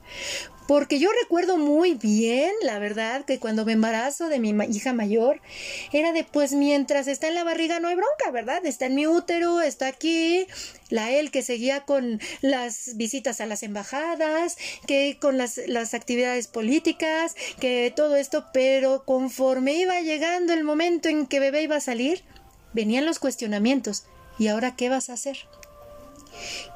Porque 0.67 0.99
yo 0.99 1.11
recuerdo 1.23 1.59
muy 1.59 1.95
bien, 1.95 2.51
la 2.63 2.81
verdad, 2.81 3.25
que 3.25 3.39
cuando 3.39 3.65
me 3.65 3.73
embarazo 3.73 4.29
de 4.29 4.41
mi 4.41 4.51
hija 4.75 4.93
mayor, 4.93 5.41
era 5.93 6.13
de 6.13 6.25
pues 6.25 6.53
mientras 6.53 7.07
está 7.07 7.29
en 7.29 7.37
la 7.37 7.45
barriga 7.45 7.79
no 7.79 7.87
hay 7.87 7.95
bronca, 7.95 8.33
¿verdad? 8.33 8.67
Está 8.67 8.87
en 8.87 8.97
mi 8.97 9.07
útero, 9.07 9.61
está 9.61 9.87
aquí, 9.87 10.47
la 10.91 11.13
él 11.13 11.31
que 11.31 11.43
seguía 11.43 11.83
con 11.85 12.21
las 12.41 12.97
visitas 12.97 13.41
a 13.41 13.47
las 13.47 13.63
embajadas, 13.63 14.57
que 14.89 15.19
con 15.21 15.39
las, 15.39 15.61
las 15.69 15.95
actividades 15.95 16.49
políticas, 16.49 17.37
que 17.61 17.93
todo 17.95 18.17
esto, 18.17 18.47
pero 18.53 19.05
conforme 19.05 19.75
iba 19.75 20.01
llegando 20.01 20.53
el 20.53 20.65
momento 20.65 21.09
en 21.09 21.27
que 21.27 21.39
bebé 21.39 21.63
iba 21.63 21.77
a 21.77 21.81
salir, 21.81 22.25
venían 22.73 23.07
los 23.07 23.21
cuestionamientos. 23.21 24.05
¿Y 24.39 24.49
ahora 24.49 24.75
qué 24.75 24.89
vas 24.89 25.11
a 25.11 25.15
hacer? 25.15 25.39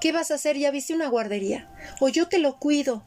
¿Qué 0.00 0.12
vas 0.12 0.30
a 0.30 0.34
hacer? 0.34 0.56
Ya 0.56 0.70
viste 0.70 0.94
una 0.94 1.08
guardería. 1.08 1.70
O 2.00 2.08
yo 2.08 2.28
te 2.28 2.38
lo 2.38 2.58
cuido. 2.58 3.04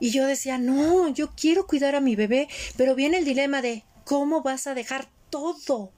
Y 0.00 0.10
yo 0.10 0.26
decía, 0.26 0.58
no, 0.58 1.08
yo 1.08 1.30
quiero 1.36 1.66
cuidar 1.66 1.94
a 1.94 2.00
mi 2.00 2.16
bebé, 2.16 2.48
pero 2.76 2.94
viene 2.94 3.18
el 3.18 3.24
dilema 3.24 3.62
de 3.62 3.84
cómo 4.04 4.42
vas 4.42 4.66
a 4.66 4.74
dejar 4.74 5.08
todo 5.30 5.92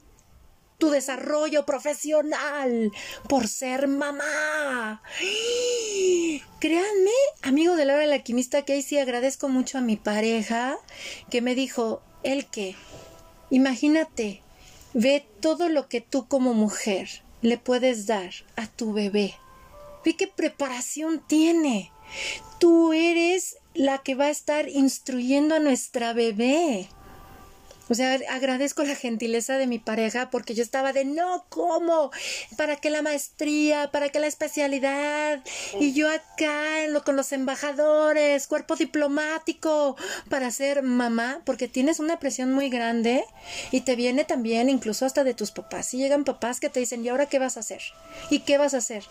tu 0.79 0.91
desarrollo 0.91 1.65
profesional 1.65 2.91
por 3.29 3.49
ser 3.49 3.89
mamá. 3.89 5.03
Créanme, 6.61 7.11
amigo 7.43 7.77
de 7.77 7.85
Laura 7.85 8.05
el 8.05 8.13
alquimista, 8.13 8.63
que 8.63 8.75
ahí 8.75 8.83
sí 8.83 8.99
agradezco 8.99 9.49
mucho 9.49 9.79
a 9.79 9.83
mi 9.83 9.97
pareja 9.97 10.77
que 11.31 11.41
me 11.41 11.55
dijo, 11.55 12.03
el 12.23 12.47
que, 12.47 12.75
imagínate, 13.51 14.43
ve 14.93 15.27
todo 15.41 15.69
lo 15.69 15.89
que 15.89 16.01
tú 16.01 16.27
como 16.29 16.55
mujer 16.55 17.09
le 17.43 17.59
puedes 17.59 18.07
dar 18.07 18.31
a 18.57 18.67
tu 18.67 18.93
bebé. 18.93 19.35
Ve 20.05 20.17
qué 20.17 20.27
preparación 20.27 21.23
tiene. 21.27 21.91
Tú 22.59 22.93
eres 22.93 23.57
la 23.75 23.99
que 23.99 24.15
va 24.15 24.27
a 24.27 24.31
estar 24.31 24.69
instruyendo 24.69 25.55
a 25.55 25.61
nuestra 25.61 26.13
bebé. 26.13 26.89
O 27.89 27.95
sea, 27.95 28.19
agradezco 28.31 28.83
la 28.83 28.95
gentileza 28.95 29.59
de 29.59 29.67
mi 29.67 29.79
pareja 29.79 30.31
porque 30.31 30.55
yo 30.55 30.63
estaba 30.63 30.93
de 30.93 31.05
no, 31.05 31.45
¿cómo? 31.51 32.11
¿Para 32.57 32.77
qué 32.77 32.89
la 32.89 33.03
maestría? 33.03 33.91
¿Para 33.91 34.09
qué 34.09 34.21
la 34.21 34.27
especialidad? 34.27 35.43
Y 35.79 35.93
yo 35.93 36.09
acá 36.11 36.87
lo, 36.89 37.05
con 37.05 37.17
los 37.17 37.33
embajadores, 37.33 38.47
cuerpo 38.47 38.77
diplomático, 38.77 39.97
para 40.31 40.51
ser 40.51 40.83
mamá, 40.83 41.43
porque 41.45 41.69
tienes 41.69 42.01
una 42.01 42.19
presión 42.19 42.53
muy 42.53 42.71
grande 42.71 43.25
y 43.71 43.83
te 43.83 43.97
viene 43.97 44.25
también 44.25 44.71
incluso 44.71 45.05
hasta 45.05 45.25
de 45.25 45.35
tus 45.35 45.51
papás. 45.51 45.93
Y 45.93 45.99
llegan 45.99 46.25
papás 46.25 46.61
que 46.61 46.71
te 46.71 46.81
dicen, 46.81 47.05
¿y 47.05 47.09
ahora 47.11 47.27
qué 47.27 47.39
vas 47.39 47.59
a 47.59 47.61
hacer? 47.61 47.83
¿Y 48.31 48.41
qué 48.41 48.57
vas 48.57 48.73
a 48.73 48.79
hacer? 48.79 49.05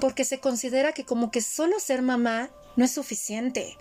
Porque 0.00 0.24
se 0.24 0.38
considera 0.38 0.92
que 0.92 1.04
como 1.04 1.30
que 1.30 1.40
solo 1.40 1.80
ser 1.80 2.02
mamá 2.02 2.50
no 2.76 2.84
es 2.84 2.92
suficiente 2.92 3.76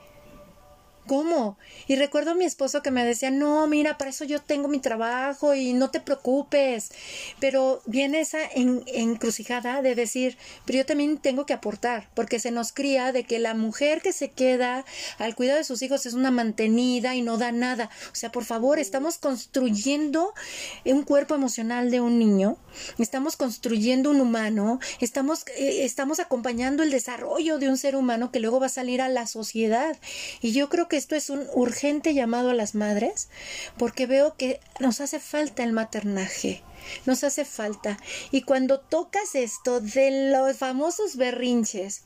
¿Cómo? 1.07 1.57
Y 1.87 1.95
recuerdo 1.95 2.31
a 2.31 2.35
mi 2.35 2.43
esposo 2.43 2.81
que 2.81 2.91
me 2.91 3.05
decía, 3.05 3.31
no, 3.31 3.65
mira, 3.67 3.97
para 3.97 4.09
eso 4.09 4.25
yo 4.25 4.41
tengo 4.41 4.67
mi 4.67 4.79
trabajo 4.79 5.55
y 5.55 5.73
no 5.73 5.89
te 5.89 6.01
preocupes. 6.01 6.91
Pero 7.39 7.81
viene 7.85 8.19
esa 8.19 8.39
encrucijada 8.53 9.81
de 9.81 9.95
decir, 9.95 10.37
pero 10.65 10.79
yo 10.79 10.85
también 10.85 11.17
tengo 11.17 11.45
que 11.45 11.53
aportar, 11.53 12.09
porque 12.13 12.39
se 12.39 12.51
nos 12.51 12.73
cría 12.73 13.11
de 13.13 13.23
que 13.23 13.39
la 13.39 13.53
mujer 13.53 14.01
que 14.01 14.11
se 14.11 14.31
queda 14.31 14.83
al 15.17 15.35
cuidado 15.35 15.59
de 15.59 15.63
sus 15.63 15.81
hijos 15.81 16.05
es 16.05 16.13
una 16.13 16.29
mantenida 16.29 17.15
y 17.15 17.21
no 17.21 17.37
da 17.37 17.53
nada. 17.53 17.89
O 18.11 18.15
sea, 18.15 18.31
por 18.31 18.43
favor, 18.43 18.77
estamos 18.77 19.17
construyendo 19.17 20.33
un 20.85 21.03
cuerpo 21.03 21.35
emocional 21.35 21.89
de 21.89 22.01
un 22.01 22.19
niño, 22.19 22.57
estamos 22.97 23.37
construyendo 23.37 24.11
un 24.11 24.19
humano, 24.19 24.79
estamos, 24.99 25.45
eh, 25.55 25.85
estamos 25.85 26.19
acompañando 26.19 26.83
el 26.83 26.91
desarrollo 26.91 27.59
de 27.59 27.69
un 27.69 27.77
ser 27.77 27.95
humano 27.95 28.31
que 28.31 28.41
luego 28.41 28.59
va 28.59 28.65
a 28.65 28.69
salir 28.69 29.01
a 29.01 29.07
la 29.07 29.25
sociedad. 29.25 29.97
Y 30.41 30.51
yo 30.51 30.67
creo 30.67 30.87
que 30.87 30.96
esto 30.97 31.15
es 31.15 31.29
un 31.29 31.47
urgente 31.53 32.13
llamado 32.13 32.49
a 32.49 32.53
las 32.53 32.75
madres 32.75 33.29
porque 33.77 34.05
veo 34.05 34.35
que 34.35 34.59
nos 34.79 35.01
hace 35.01 35.19
falta 35.19 35.63
el 35.63 35.73
maternaje. 35.73 36.63
Nos 37.05 37.23
hace 37.23 37.43
falta. 37.43 37.97
Y 38.31 38.43
cuando 38.43 38.79
tocas 38.79 39.35
esto 39.35 39.81
de 39.81 40.31
los 40.31 40.57
famosos 40.57 41.17
berrinches, 41.17 42.03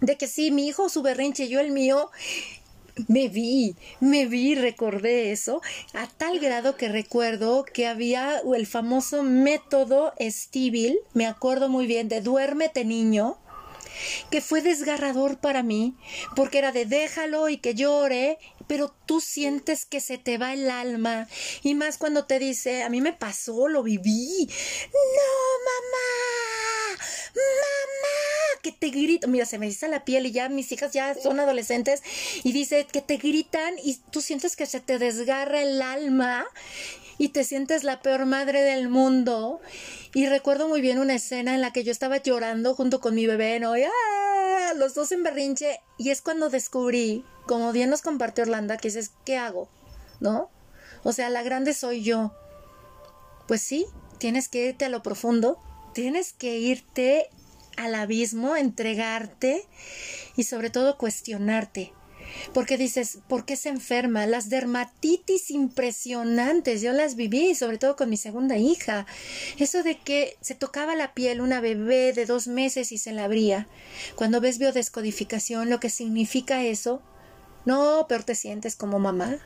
de 0.00 0.16
que 0.16 0.26
sí, 0.26 0.50
mi 0.50 0.66
hijo 0.66 0.88
su 0.88 1.02
berrinche, 1.02 1.48
yo 1.48 1.60
el 1.60 1.70
mío, 1.70 2.10
me 3.08 3.28
vi, 3.28 3.76
me 4.00 4.26
vi, 4.26 4.54
recordé 4.54 5.32
eso, 5.32 5.62
a 5.94 6.06
tal 6.06 6.38
grado 6.38 6.76
que 6.76 6.88
recuerdo 6.88 7.64
que 7.64 7.86
había 7.86 8.42
el 8.54 8.66
famoso 8.66 9.22
método 9.22 10.12
Estíbil, 10.18 10.98
me 11.14 11.26
acuerdo 11.26 11.68
muy 11.68 11.86
bien, 11.86 12.08
de 12.08 12.20
duérmete 12.20 12.84
niño, 12.84 13.38
que 14.30 14.40
fue 14.40 14.62
desgarrador 14.62 15.38
para 15.38 15.62
mí, 15.62 15.94
porque 16.36 16.58
era 16.58 16.72
de 16.72 16.86
déjalo 16.86 17.48
y 17.48 17.58
que 17.58 17.74
llore, 17.74 18.38
pero 18.66 18.94
tú 19.06 19.20
sientes 19.20 19.84
que 19.84 20.00
se 20.00 20.18
te 20.18 20.38
va 20.38 20.52
el 20.52 20.70
alma, 20.70 21.28
y 21.62 21.74
más 21.74 21.98
cuando 21.98 22.26
te 22.26 22.38
dice, 22.38 22.82
a 22.82 22.88
mí 22.88 23.00
me 23.00 23.12
pasó, 23.12 23.68
lo 23.68 23.82
viví. 23.82 24.48
No, 24.92 25.30
mamá, 25.70 27.04
mamá, 27.34 28.60
que 28.62 28.72
te 28.72 28.88
grito, 28.88 29.28
mira, 29.28 29.46
se 29.46 29.58
me 29.58 29.66
dice 29.66 29.88
la 29.88 30.04
piel 30.04 30.26
y 30.26 30.32
ya 30.32 30.48
mis 30.48 30.70
hijas 30.72 30.92
ya 30.92 31.14
son 31.14 31.40
adolescentes 31.40 32.02
y 32.44 32.52
dice 32.52 32.86
que 32.90 33.02
te 33.02 33.16
gritan 33.16 33.74
y 33.82 33.96
tú 34.10 34.20
sientes 34.20 34.56
que 34.56 34.66
se 34.66 34.80
te 34.80 34.98
desgarra 34.98 35.62
el 35.62 35.80
alma 35.80 36.46
y 37.20 37.28
te 37.28 37.44
sientes 37.44 37.84
la 37.84 38.00
peor 38.00 38.24
madre 38.24 38.62
del 38.62 38.88
mundo. 38.88 39.60
Y 40.14 40.26
recuerdo 40.26 40.68
muy 40.68 40.80
bien 40.80 40.98
una 40.98 41.16
escena 41.16 41.54
en 41.54 41.60
la 41.60 41.70
que 41.70 41.84
yo 41.84 41.92
estaba 41.92 42.16
llorando 42.16 42.74
junto 42.74 42.98
con 42.98 43.14
mi 43.14 43.26
bebé, 43.26 43.60
¿no? 43.60 43.74
¡ah! 43.74 44.72
Los 44.74 44.94
dos 44.94 45.12
en 45.12 45.22
berrinche. 45.22 45.80
Y 45.98 46.08
es 46.08 46.22
cuando 46.22 46.48
descubrí, 46.48 47.22
como 47.46 47.72
bien 47.72 47.90
nos 47.90 48.00
compartió 48.00 48.44
Orlando, 48.44 48.74
que 48.78 48.88
dices, 48.88 49.10
¿qué 49.26 49.36
hago? 49.36 49.68
¿No? 50.18 50.48
O 51.02 51.12
sea, 51.12 51.28
la 51.28 51.42
grande 51.42 51.74
soy 51.74 52.02
yo. 52.02 52.32
Pues 53.46 53.60
sí, 53.60 53.84
tienes 54.16 54.48
que 54.48 54.68
irte 54.68 54.86
a 54.86 54.88
lo 54.88 55.02
profundo, 55.02 55.58
tienes 55.92 56.32
que 56.32 56.56
irte 56.56 57.28
al 57.76 57.96
abismo, 57.96 58.56
entregarte 58.56 59.68
y 60.36 60.44
sobre 60.44 60.70
todo 60.70 60.96
cuestionarte. 60.96 61.92
Porque 62.52 62.76
dices, 62.76 63.18
¿por 63.28 63.44
qué 63.44 63.56
se 63.56 63.68
enferma? 63.68 64.26
Las 64.26 64.48
dermatitis 64.48 65.50
impresionantes, 65.50 66.82
yo 66.82 66.92
las 66.92 67.16
viví, 67.16 67.54
sobre 67.54 67.78
todo 67.78 67.96
con 67.96 68.10
mi 68.10 68.16
segunda 68.16 68.56
hija. 68.56 69.06
Eso 69.58 69.82
de 69.82 69.98
que 69.98 70.36
se 70.40 70.54
tocaba 70.54 70.94
la 70.94 71.14
piel 71.14 71.40
una 71.40 71.60
bebé 71.60 72.12
de 72.12 72.26
dos 72.26 72.46
meses 72.46 72.92
y 72.92 72.98
se 72.98 73.12
la 73.12 73.24
abría. 73.24 73.66
Cuando 74.16 74.40
ves 74.40 74.58
biodescodificación, 74.58 75.70
lo 75.70 75.80
que 75.80 75.90
significa 75.90 76.62
eso, 76.64 77.02
no, 77.64 78.06
peor 78.08 78.24
te 78.24 78.34
sientes 78.34 78.76
como 78.76 78.98
mamá. 78.98 79.38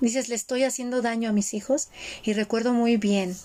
Dices, 0.00 0.28
le 0.28 0.34
estoy 0.34 0.64
haciendo 0.64 1.02
daño 1.02 1.28
a 1.28 1.32
mis 1.32 1.54
hijos. 1.54 1.88
Y 2.24 2.32
recuerdo 2.32 2.72
muy 2.72 2.96
bien 2.96 3.36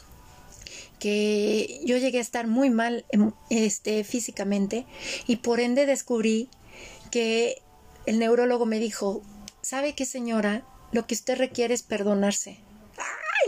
que 0.99 1.81
yo 1.83 1.97
llegué 1.97 2.19
a 2.19 2.21
estar 2.21 2.47
muy 2.47 2.69
mal 2.69 3.05
em, 3.09 3.31
este, 3.49 4.05
físicamente 4.05 4.85
y 5.27 5.37
por 5.37 5.59
ende 5.59 5.85
descubrí 5.85 6.47
que 7.11 7.61
el 8.05 8.19
neurólogo 8.19 8.65
me 8.65 8.79
dijo, 8.79 9.21
¿sabe 9.61 9.93
qué 9.93 10.05
señora? 10.05 10.65
Lo 10.91 11.07
que 11.07 11.15
usted 11.15 11.37
requiere 11.37 11.73
es 11.73 11.83
perdonarse 11.83 12.62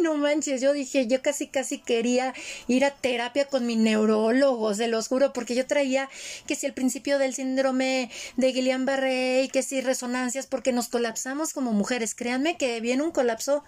no 0.02 0.16
manches, 0.16 0.62
yo 0.62 0.74
dije, 0.74 1.08
yo 1.08 1.22
casi 1.22 1.48
casi 1.48 1.80
quería 1.80 2.34
ir 2.68 2.86
a 2.86 2.92
terapia 2.92 3.46
con 3.46 3.66
mi 3.66 3.76
neurólogo, 3.76 4.74
se 4.74 4.88
los 4.88 5.08
juro, 5.08 5.34
porque 5.34 5.56
yo 5.56 5.66
traía 5.66 6.10
que 6.48 6.56
si 6.56 6.66
el 6.66 6.74
principio 6.74 7.20
del 7.20 7.34
síndrome 7.34 8.10
de 8.38 8.54
Guillain-Barré 8.54 9.50
que 9.52 9.64
si 9.64 9.82
resonancias, 9.82 10.48
porque 10.48 10.72
nos 10.72 10.88
colapsamos 10.88 11.54
como 11.54 11.72
mujeres. 11.72 12.16
Créanme 12.16 12.58
que 12.58 12.80
viene 12.82 13.04
un 13.04 13.12
colapso 13.12 13.64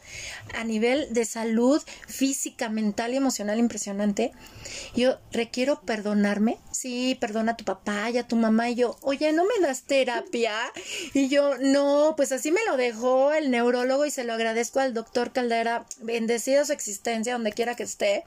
a 0.53 0.63
nivel 0.63 1.13
de 1.13 1.25
salud 1.25 1.81
física, 2.07 2.69
mental 2.69 3.13
y 3.13 3.17
emocional 3.17 3.59
impresionante. 3.59 4.31
Yo 4.95 5.17
requiero 5.31 5.81
perdonarme. 5.81 6.57
Sí, 6.71 7.17
perdona 7.19 7.53
a 7.53 7.57
tu 7.57 7.63
papá 7.63 8.09
y 8.09 8.17
a 8.17 8.27
tu 8.27 8.35
mamá. 8.35 8.69
Y 8.69 8.75
yo, 8.75 8.97
oye, 9.01 9.31
¿no 9.33 9.45
me 9.45 9.65
das 9.65 9.83
terapia? 9.83 10.53
Y 11.13 11.27
yo, 11.27 11.57
no, 11.57 12.13
pues 12.15 12.31
así 12.31 12.51
me 12.51 12.63
lo 12.65 12.77
dejó 12.77 13.33
el 13.33 13.49
neurólogo 13.51 14.05
y 14.05 14.11
se 14.11 14.23
lo 14.23 14.33
agradezco 14.33 14.79
al 14.79 14.93
doctor 14.93 15.31
Caldera 15.31 15.85
bendecida 16.27 16.65
su 16.65 16.73
existencia 16.73 17.33
donde 17.33 17.53
quiera 17.53 17.75
que 17.75 17.83
esté. 17.83 18.25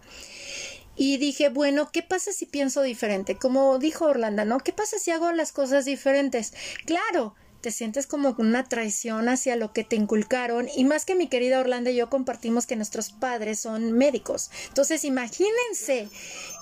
Y 0.96 1.18
dije, 1.18 1.50
bueno, 1.50 1.90
¿qué 1.92 2.02
pasa 2.02 2.32
si 2.32 2.46
pienso 2.46 2.82
diferente? 2.82 3.36
Como 3.36 3.78
dijo 3.78 4.06
Orlando, 4.06 4.44
¿no? 4.44 4.58
¿Qué 4.58 4.72
pasa 4.72 4.98
si 4.98 5.10
hago 5.10 5.30
las 5.32 5.52
cosas 5.52 5.84
diferentes? 5.84 6.52
Claro, 6.86 7.34
te 7.60 7.70
sientes 7.70 8.06
como 8.06 8.34
una 8.38 8.64
traición 8.64 9.28
hacia 9.28 9.54
lo 9.56 9.72
que 9.74 9.84
te 9.84 9.96
inculcaron 9.96 10.68
y 10.74 10.84
más 10.84 11.04
que 11.04 11.14
mi 11.14 11.28
querida 11.28 11.60
Orlando 11.60 11.90
y 11.90 11.96
yo 11.96 12.08
compartimos 12.08 12.66
que 12.66 12.76
nuestros 12.76 13.12
padres 13.12 13.60
son 13.60 13.92
médicos. 13.92 14.50
Entonces, 14.68 15.04
imagínense 15.04 16.08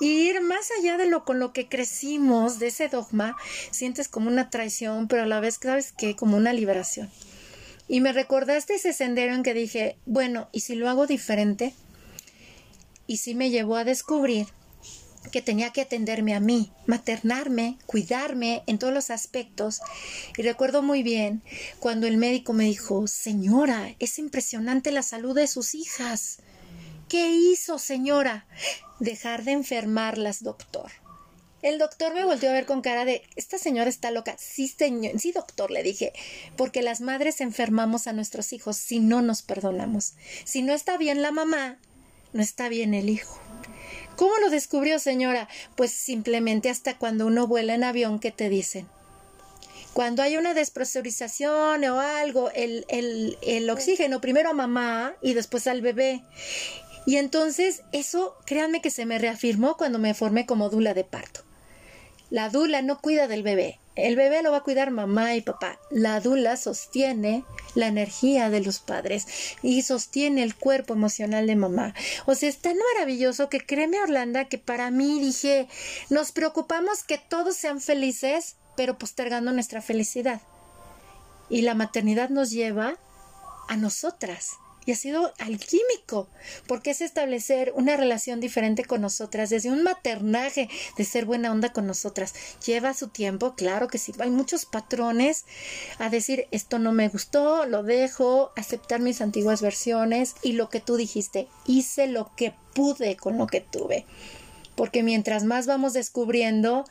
ir 0.01 0.41
más 0.41 0.71
allá 0.79 0.97
de 0.97 1.07
lo 1.07 1.25
con 1.25 1.39
lo 1.39 1.53
que 1.53 1.69
crecimos, 1.69 2.59
de 2.59 2.69
ese 2.69 2.89
dogma, 2.89 3.37
sientes 3.71 4.09
como 4.09 4.29
una 4.29 4.51
traición, 4.51 5.07
pero 5.07 5.23
a 5.23 5.27
la 5.27 5.41
vez, 5.41 5.59
¿sabes 5.63 5.93
qué? 5.97 6.17
Como 6.17 6.37
una 6.37 6.53
liberación. 6.53 7.09
Y 7.89 8.01
me 8.01 8.13
recordaste 8.13 8.75
ese 8.75 8.93
sendero 8.93 9.35
en 9.35 9.43
que 9.43 9.55
dije, 9.55 9.97
bueno, 10.05 10.49
¿y 10.53 10.61
si 10.61 10.75
lo 10.75 10.89
hago 10.89 11.07
diferente? 11.07 11.75
Y 13.07 13.17
sí 13.17 13.35
me 13.35 13.51
llevó 13.51 13.77
a 13.77 13.85
descubrir 13.85 14.47
que 15.33 15.43
tenía 15.43 15.73
que 15.73 15.83
atenderme 15.83 16.35
a 16.35 16.41
mí, 16.41 16.71
maternarme, 16.87 17.79
cuidarme 17.87 18.63
en 18.67 18.79
todos 18.79 18.93
los 18.93 19.11
aspectos. 19.11 19.81
Y 20.37 20.43
recuerdo 20.43 20.83
muy 20.83 21.03
bien 21.03 21.43
cuando 21.81 22.07
el 22.07 22.17
médico 22.17 22.53
me 22.53 22.65
dijo, 22.65 23.07
señora, 23.07 23.95
es 23.99 24.19
impresionante 24.19 24.91
la 24.91 25.03
salud 25.03 25.35
de 25.35 25.47
sus 25.47 25.75
hijas. 25.75 26.39
¿Qué 27.09 27.31
hizo, 27.31 27.79
señora? 27.79 28.47
Dejar 29.01 29.45
de 29.45 29.53
enfermarlas, 29.53 30.43
doctor. 30.43 30.91
El 31.61 31.79
doctor 31.79 32.15
me 32.15 32.25
volvió 32.25 32.51
a 32.51 32.53
ver 32.53 32.67
con 32.67 32.83
cara 32.83 33.05
de, 33.05 33.23
esta 33.35 33.59
señora 33.59 33.91
está 33.91 34.13
loca. 34.13 34.37
Sí, 34.39 34.69
señor, 34.69 35.19
sí, 35.19 35.33
doctor, 35.33 35.73
le 35.73 35.83
dije, 35.83 36.13
porque 36.57 36.83
las 36.83 37.01
madres 37.01 37.41
enfermamos 37.41 38.07
a 38.07 38.13
nuestros 38.13 38.53
hijos 38.53 38.77
si 38.77 39.01
no 39.01 39.23
nos 39.23 39.43
perdonamos. 39.43 40.15
Si 40.45 40.63
no 40.63 40.73
está 40.73 40.97
bien 40.97 41.21
la 41.21 41.33
mamá, 41.33 41.79
no 42.33 42.43
está 42.43 42.69
bien 42.69 42.95
el 42.95 43.09
hijo. 43.09 43.41
¿Cómo 44.15 44.37
lo 44.39 44.51
descubrió, 44.51 45.01
señora? 45.01 45.49
Pues 45.77 45.91
simplemente 45.91 46.71
hasta 46.71 46.97
cuando 46.97 47.27
uno 47.27 47.49
vuela 47.49 47.75
en 47.75 47.83
avión 47.83 48.21
que 48.21 48.31
te 48.31 48.49
dicen. 48.49 48.87
Cuando 49.93 50.23
hay 50.23 50.37
una 50.37 50.55
despresurización 50.55 51.83
o 51.85 51.99
algo, 52.01 52.53
el, 52.53 52.85
el, 52.89 53.37
el 53.43 53.69
oxígeno 53.69 54.21
primero 54.21 54.51
a 54.51 54.55
mamá 54.55 55.15
y 55.23 55.35
después 55.35 55.67
al 55.67 55.81
bebé. 55.81 56.23
Y 57.05 57.17
entonces 57.17 57.83
eso, 57.91 58.37
créanme 58.45 58.81
que 58.81 58.91
se 58.91 59.07
me 59.07 59.19
reafirmó 59.19 59.77
cuando 59.77 59.99
me 59.99 60.15
formé 60.15 60.47
como 60.47 60.69
dula 60.69 60.95
de 60.95 61.03
parto. 61.03 61.48
La 62.31 62.51
dula 62.51 62.83
no 62.83 63.01
cuida 63.01 63.27
del 63.27 63.43
bebé. 63.43 63.81
El 63.97 64.15
bebé 64.15 64.43
lo 64.43 64.53
va 64.53 64.59
a 64.59 64.63
cuidar 64.63 64.91
mamá 64.91 65.35
y 65.35 65.41
papá. 65.41 65.79
La 65.91 66.21
dula 66.21 66.57
sostiene 66.57 67.45
la 67.75 67.89
energía 67.89 68.51
de 68.51 68.61
los 68.61 68.79
padres 68.79 69.27
y 69.63 69.83
sostiene 69.83 70.43
el 70.43 70.55
cuerpo 70.55 70.95
emocional 70.95 71.47
de 71.47 71.57
mamá. 71.57 71.95
O 72.27 72.35
sea, 72.35 72.49
es 72.49 72.59
tan 72.59 72.77
maravilloso 72.95 73.49
que 73.49 73.61
créeme, 73.61 74.01
Orlando, 74.01 74.41
que 74.49 74.59
para 74.59 74.91
mí 74.91 75.21
dije, 75.21 75.69
nos 76.11 76.33
preocupamos 76.33 77.03
que 77.03 77.19
todos 77.19 77.57
sean 77.57 77.81
felices, 77.81 78.57
pero 78.77 78.99
postergando 78.99 79.53
nuestra 79.53 79.83
felicidad. 79.83 80.43
Y 81.49 81.63
la 81.63 81.75
maternidad 81.75 82.29
nos 82.29 82.51
lleva 82.51 82.99
a 83.69 83.77
nosotras 83.77 84.53
y 84.89 84.93
ha 84.93 84.97
sido 84.97 85.35
alquímico, 85.37 86.31
porque 86.67 86.93
es 86.93 87.03
establecer 87.03 87.75
una 87.77 87.99
relación 87.99 88.41
diferente 88.41 88.87
con 88.87 89.03
nosotras, 89.03 89.51
desde 89.51 89.71
un 89.71 89.83
maternaje 89.83 90.71
de 90.97 91.05
ser 91.05 91.27
buena 91.27 91.53
onda 91.53 91.75
con 91.75 91.87
nosotras. 91.87 92.33
Lleva 92.65 92.95
su 92.95 93.09
tiempo, 93.09 93.55
claro 93.55 93.89
que 93.89 93.99
sí, 93.99 94.15
hay 94.19 94.31
muchos 94.31 94.65
patrones 94.65 95.45
a 95.99 96.09
decir 96.09 96.47
esto 96.53 96.79
no 96.79 96.93
me 96.93 97.11
gustó, 97.11 97.67
lo 97.67 97.83
dejo, 97.83 98.51
aceptar 98.57 99.01
mis 99.01 99.21
antiguas 99.21 99.61
versiones 99.61 100.37
y 100.43 100.53
lo 100.53 100.71
que 100.71 100.81
tú 100.81 100.97
dijiste, 100.97 101.49
hice 101.67 102.07
lo 102.07 102.35
que 102.35 102.55
pude 102.73 103.15
con 103.17 103.37
lo 103.37 103.47
que 103.47 103.61
tuve 103.61 104.07
porque 104.75 105.03
mientras 105.03 105.43
más 105.43 105.67
vamos 105.67 105.93
descubriendo, 105.93 106.85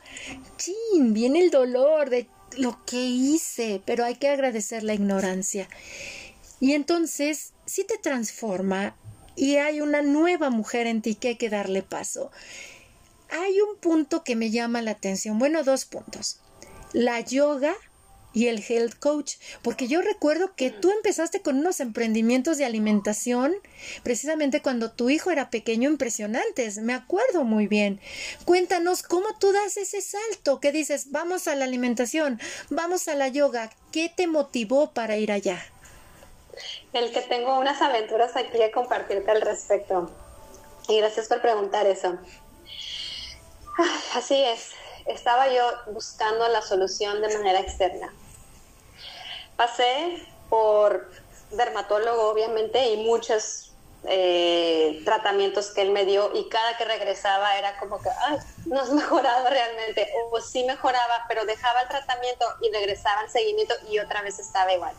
chin, 0.58 1.14
viene 1.14 1.40
el 1.40 1.50
dolor 1.50 2.10
de 2.10 2.28
lo 2.58 2.84
que 2.84 3.02
hice, 3.02 3.80
pero 3.86 4.04
hay 4.04 4.16
que 4.16 4.28
agradecer 4.28 4.82
la 4.82 4.92
ignorancia. 4.92 5.70
Y 6.60 6.72
entonces 6.72 7.54
sí 7.68 7.84
te 7.84 7.98
transforma 7.98 8.96
y 9.36 9.56
hay 9.56 9.80
una 9.80 10.02
nueva 10.02 10.50
mujer 10.50 10.86
en 10.86 11.02
ti 11.02 11.14
que 11.14 11.28
hay 11.28 11.36
que 11.36 11.50
darle 11.50 11.82
paso. 11.82 12.32
Hay 13.30 13.60
un 13.60 13.76
punto 13.76 14.24
que 14.24 14.36
me 14.36 14.50
llama 14.50 14.82
la 14.82 14.92
atención, 14.92 15.38
bueno, 15.38 15.62
dos 15.62 15.84
puntos. 15.84 16.40
La 16.92 17.20
yoga 17.20 17.76
y 18.32 18.46
el 18.46 18.62
health 18.66 18.94
coach, 18.98 19.34
porque 19.62 19.88
yo 19.88 20.02
recuerdo 20.02 20.54
que 20.54 20.70
tú 20.70 20.90
empezaste 20.90 21.40
con 21.40 21.58
unos 21.58 21.80
emprendimientos 21.80 22.58
de 22.58 22.64
alimentación 22.64 23.54
precisamente 24.02 24.60
cuando 24.60 24.92
tu 24.92 25.10
hijo 25.10 25.30
era 25.30 25.50
pequeño, 25.50 25.90
impresionantes, 25.90 26.78
me 26.78 26.94
acuerdo 26.94 27.44
muy 27.44 27.66
bien. 27.66 28.00
Cuéntanos 28.44 29.02
cómo 29.02 29.26
tú 29.38 29.52
das 29.52 29.76
ese 29.76 30.00
salto, 30.00 30.60
que 30.60 30.72
dices, 30.72 31.10
vamos 31.10 31.48
a 31.48 31.54
la 31.54 31.64
alimentación, 31.64 32.40
vamos 32.70 33.08
a 33.08 33.14
la 33.14 33.28
yoga, 33.28 33.70
¿qué 33.92 34.12
te 34.14 34.26
motivó 34.26 34.92
para 34.92 35.16
ir 35.16 35.32
allá? 35.32 35.64
El 36.92 37.12
que 37.12 37.20
tengo 37.22 37.58
unas 37.58 37.80
aventuras 37.82 38.36
aquí 38.36 38.62
a 38.62 38.72
compartirte 38.72 39.30
al 39.30 39.42
respecto. 39.42 40.10
Y 40.88 40.98
gracias 40.98 41.28
por 41.28 41.40
preguntar 41.40 41.86
eso. 41.86 42.18
Así 44.14 44.42
es, 44.42 44.72
estaba 45.06 45.48
yo 45.48 45.62
buscando 45.92 46.48
la 46.48 46.62
solución 46.62 47.20
de 47.20 47.36
manera 47.36 47.60
externa. 47.60 48.12
Pasé 49.56 50.26
por 50.48 51.10
dermatólogo, 51.50 52.28
obviamente, 52.28 52.90
y 52.90 53.04
muchos 53.04 53.72
eh, 54.04 55.02
tratamientos 55.04 55.70
que 55.70 55.82
él 55.82 55.90
me 55.90 56.04
dio 56.04 56.30
y 56.34 56.48
cada 56.48 56.76
que 56.76 56.84
regresaba 56.84 57.58
era 57.58 57.78
como 57.78 58.00
que, 58.00 58.08
ay, 58.10 58.38
no 58.66 58.80
has 58.80 58.90
mejorado 58.92 59.48
realmente, 59.50 60.10
o 60.30 60.40
sí 60.40 60.64
mejoraba, 60.64 61.24
pero 61.28 61.44
dejaba 61.44 61.82
el 61.82 61.88
tratamiento 61.88 62.46
y 62.62 62.72
regresaba 62.72 63.20
al 63.20 63.30
seguimiento 63.30 63.74
y 63.90 63.98
otra 63.98 64.22
vez 64.22 64.38
estaba 64.38 64.72
igual. 64.72 64.94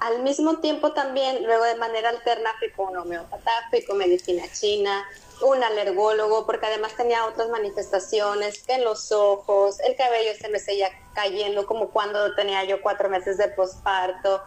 Al 0.00 0.22
mismo 0.22 0.58
tiempo 0.58 0.92
también, 0.92 1.44
luego 1.44 1.64
de 1.64 1.76
manera 1.76 2.10
alterna, 2.10 2.50
fui 2.58 2.70
con 2.70 2.88
un 2.88 2.98
homeópata, 2.98 3.50
fui 3.70 3.82
con 3.82 3.96
medicina 3.96 4.44
china, 4.52 5.06
un 5.40 5.62
alergólogo, 5.62 6.44
porque 6.44 6.66
además 6.66 6.94
tenía 6.96 7.24
otras 7.24 7.48
manifestaciones, 7.48 8.62
que 8.62 8.74
en 8.74 8.84
los 8.84 9.10
ojos, 9.10 9.80
el 9.80 9.96
cabello 9.96 10.32
se 10.38 10.48
me 10.48 10.58
seguía 10.58 10.90
cayendo 11.14 11.66
como 11.66 11.90
cuando 11.90 12.34
tenía 12.34 12.64
yo 12.64 12.82
cuatro 12.82 13.08
meses 13.08 13.38
de 13.38 13.48
posparto. 13.48 14.42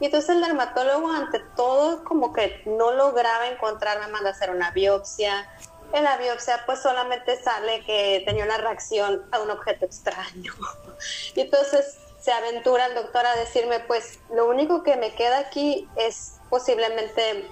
Y 0.00 0.06
entonces 0.06 0.30
el 0.30 0.40
dermatólogo 0.40 1.10
ante 1.10 1.40
todo 1.54 2.02
como 2.04 2.32
que 2.32 2.62
no 2.64 2.92
lograba 2.92 3.48
encontrarme, 3.48 4.08
manda 4.08 4.30
a 4.30 4.32
hacer 4.32 4.50
una 4.50 4.70
biopsia. 4.70 5.48
En 5.92 6.04
la 6.04 6.16
biopsia 6.16 6.62
pues 6.66 6.80
solamente 6.80 7.40
sale 7.42 7.84
que 7.84 8.22
tenía 8.24 8.44
una 8.44 8.56
reacción 8.56 9.22
a 9.30 9.40
un 9.40 9.50
objeto 9.50 9.84
extraño. 9.84 10.52
Y 11.34 11.40
entonces 11.40 11.96
se 12.24 12.32
aventura 12.32 12.86
el 12.86 12.94
doctor 12.94 13.26
a 13.26 13.36
decirme, 13.36 13.80
pues 13.80 14.18
lo 14.30 14.48
único 14.48 14.82
que 14.82 14.96
me 14.96 15.14
queda 15.14 15.40
aquí 15.40 15.86
es 15.94 16.36
posiblemente 16.48 17.46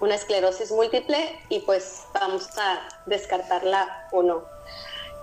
una 0.00 0.16
esclerosis 0.16 0.72
múltiple 0.72 1.38
y 1.48 1.60
pues 1.60 2.02
vamos 2.12 2.48
a 2.58 2.80
descartarla 3.06 4.08
o 4.10 4.24
no. 4.24 4.42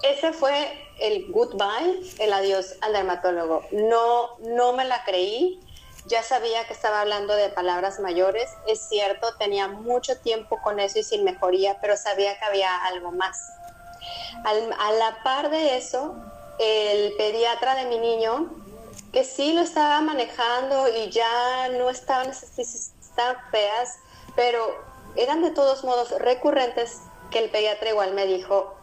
ese 0.02 0.32
fue 0.32 0.82
el 0.98 1.30
goodbye, 1.30 2.00
el 2.20 2.32
adiós 2.32 2.78
al 2.80 2.94
dermatólogo. 2.94 3.64
No, 3.72 4.38
no 4.40 4.72
me 4.72 4.86
la 4.86 5.04
creí. 5.04 5.60
Ya 6.06 6.24
sabía 6.24 6.66
que 6.66 6.72
estaba 6.72 7.02
hablando 7.02 7.36
de 7.36 7.50
palabras 7.50 8.00
mayores. 8.00 8.50
Es 8.66 8.88
cierto, 8.88 9.36
tenía 9.38 9.68
mucho 9.68 10.18
tiempo 10.20 10.58
con 10.64 10.80
eso 10.80 11.00
y 11.00 11.04
sin 11.04 11.26
mejoría, 11.26 11.80
pero 11.82 11.98
sabía 11.98 12.40
que 12.40 12.46
había 12.46 12.86
algo 12.86 13.12
más. 13.12 13.52
a 14.46 14.92
la 14.94 15.22
par 15.22 15.50
de 15.50 15.76
eso, 15.76 16.16
el 16.60 17.14
pediatra 17.18 17.76
de 17.76 17.86
mi 17.86 18.00
niño, 18.00 18.50
que 19.12 19.24
sí 19.24 19.54
lo 19.54 19.62
estaba 19.62 20.02
manejando 20.02 20.88
y 20.88 21.10
ya 21.10 21.70
no 21.70 21.90
estaban 21.90 22.32
tan 23.16 23.36
feas, 23.52 23.98
pero 24.36 24.84
eran 25.16 25.42
de 25.42 25.52
todos 25.52 25.84
modos 25.84 26.12
recurrentes 26.20 27.02
que 27.32 27.40
el 27.40 27.50
pediatra 27.50 27.90
igual 27.90 28.14
me 28.14 28.26
dijo, 28.26 28.76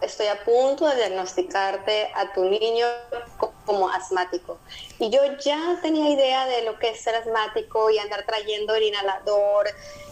estoy 0.00 0.26
a 0.26 0.44
punto 0.44 0.86
de 0.86 0.96
diagnosticarte 0.96 2.10
a 2.14 2.32
tu 2.32 2.44
niño 2.44 2.86
como 3.66 3.88
asmático. 3.90 4.58
Y 4.98 5.10
yo 5.10 5.20
ya 5.44 5.78
tenía 5.82 6.10
idea 6.10 6.46
de 6.46 6.62
lo 6.62 6.78
que 6.78 6.90
es 6.90 7.00
ser 7.00 7.14
asmático 7.14 7.90
y 7.90 7.98
andar 7.98 8.24
trayendo 8.26 8.74
el 8.74 8.84
inhalador 8.84 9.68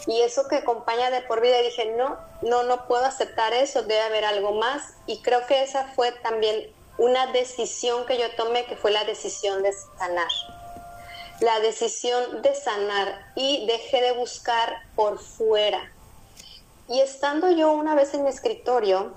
y 0.07 0.21
eso 0.23 0.49
que 0.49 0.57
acompaña 0.57 1.11
de 1.11 1.23
por 1.23 1.41
vida. 1.41 1.61
Y 1.61 1.65
dije, 1.65 1.95
no, 1.97 2.19
no, 2.43 2.63
no 2.65 2.87
puedo 2.87 3.05
aceptar 3.05 3.53
eso, 3.55 3.83
debe 3.83 4.01
haber 4.03 4.25
algo 4.25 4.53
más. 4.53 4.95
Y 5.07 5.23
creo 5.23 5.47
que 5.47 5.63
esa 5.63 5.85
fue 5.95 6.13
también 6.13 6.73
una 6.99 7.29
decisión 7.29 8.05
que 8.07 8.19
yo 8.19 8.31
tomé, 8.37 8.67
que 8.67 8.77
fue 8.77 8.91
la 8.91 9.05
decisión 9.05 9.63
de 9.63 9.73
sanar. 9.73 10.29
La 11.41 11.61
decisión 11.61 12.43
de 12.43 12.55
sanar 12.55 13.33
y 13.37 13.67
dejé 13.67 14.03
de 14.03 14.13
buscar 14.13 14.83
por 14.97 15.19
fuera. 15.21 15.93
Y 16.89 17.01
estando 17.01 17.51
yo 17.51 17.73
una 17.73 17.95
vez 17.95 18.13
en 18.15 18.25
mi 18.25 18.29
escritorio, 18.29 19.15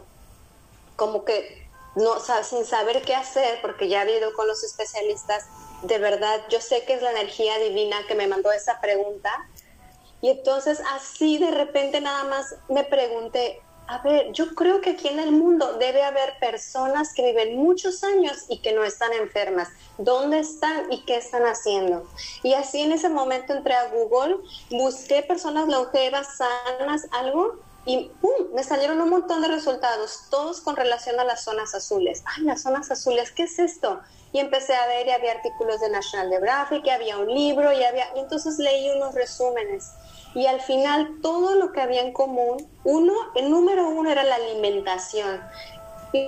como 0.95 1.25
que 1.25 1.67
no 1.95 2.13
sin 2.43 2.65
saber 2.65 3.01
qué 3.01 3.15
hacer, 3.15 3.59
porque 3.61 3.87
ya 3.89 4.03
he 4.03 4.17
ido 4.17 4.33
con 4.33 4.47
los 4.47 4.63
especialistas, 4.63 5.45
de 5.83 5.97
verdad, 5.97 6.41
yo 6.49 6.61
sé 6.61 6.85
que 6.85 6.93
es 6.93 7.01
la 7.01 7.11
energía 7.11 7.57
divina 7.57 7.97
que 8.07 8.15
me 8.15 8.27
mandó 8.27 8.51
esa 8.51 8.79
pregunta. 8.79 9.31
Y 10.21 10.29
entonces 10.29 10.79
así 10.91 11.39
de 11.39 11.49
repente 11.49 11.99
nada 11.99 12.23
más 12.25 12.55
me 12.69 12.83
pregunté, 12.83 13.61
a 13.91 13.97
ver, 13.97 14.31
yo 14.31 14.55
creo 14.55 14.79
que 14.79 14.91
aquí 14.91 15.09
en 15.09 15.19
el 15.19 15.33
mundo 15.33 15.73
debe 15.77 16.01
haber 16.01 16.39
personas 16.39 17.13
que 17.13 17.25
viven 17.25 17.57
muchos 17.57 18.05
años 18.05 18.45
y 18.47 18.59
que 18.59 18.71
no 18.71 18.85
están 18.85 19.11
enfermas. 19.11 19.67
¿Dónde 19.97 20.39
están 20.39 20.89
y 20.93 21.01
qué 21.01 21.17
están 21.17 21.43
haciendo? 21.43 22.07
Y 22.41 22.53
así 22.53 22.79
en 22.79 22.93
ese 22.93 23.09
momento 23.09 23.51
entré 23.51 23.73
a 23.73 23.89
Google, 23.89 24.37
busqué 24.69 25.23
personas 25.23 25.67
longevas, 25.67 26.37
sanas, 26.37 27.05
algo, 27.11 27.59
y 27.85 28.09
¡pum! 28.21 28.53
me 28.53 28.63
salieron 28.63 29.01
un 29.01 29.09
montón 29.09 29.41
de 29.41 29.49
resultados, 29.49 30.21
todos 30.29 30.61
con 30.61 30.77
relación 30.77 31.19
a 31.19 31.25
las 31.25 31.43
zonas 31.43 31.75
azules. 31.75 32.23
¡Ay, 32.37 32.43
las 32.45 32.61
zonas 32.61 32.91
azules! 32.91 33.33
¿Qué 33.33 33.43
es 33.43 33.59
esto? 33.59 33.99
Y 34.31 34.39
empecé 34.39 34.73
a 34.73 34.87
ver 34.87 35.07
y 35.07 35.11
había 35.11 35.33
artículos 35.33 35.81
de 35.81 35.89
National 35.89 36.29
Geographic, 36.29 36.85
y 36.85 36.89
había 36.91 37.17
un 37.17 37.27
libro, 37.27 37.73
y 37.73 37.83
había... 37.83 38.05
Y 38.15 38.19
entonces 38.19 38.57
leí 38.57 38.89
unos 38.91 39.13
resúmenes 39.15 39.91
y 40.33 40.45
al 40.45 40.61
final 40.61 41.19
todo 41.21 41.55
lo 41.55 41.71
que 41.71 41.81
había 41.81 42.01
en 42.01 42.13
común, 42.13 42.69
uno, 42.83 43.13
el 43.35 43.49
número 43.51 43.87
uno 43.89 44.11
era 44.11 44.23
la 44.23 44.35
alimentación. 44.35 45.41
Y 46.13 46.27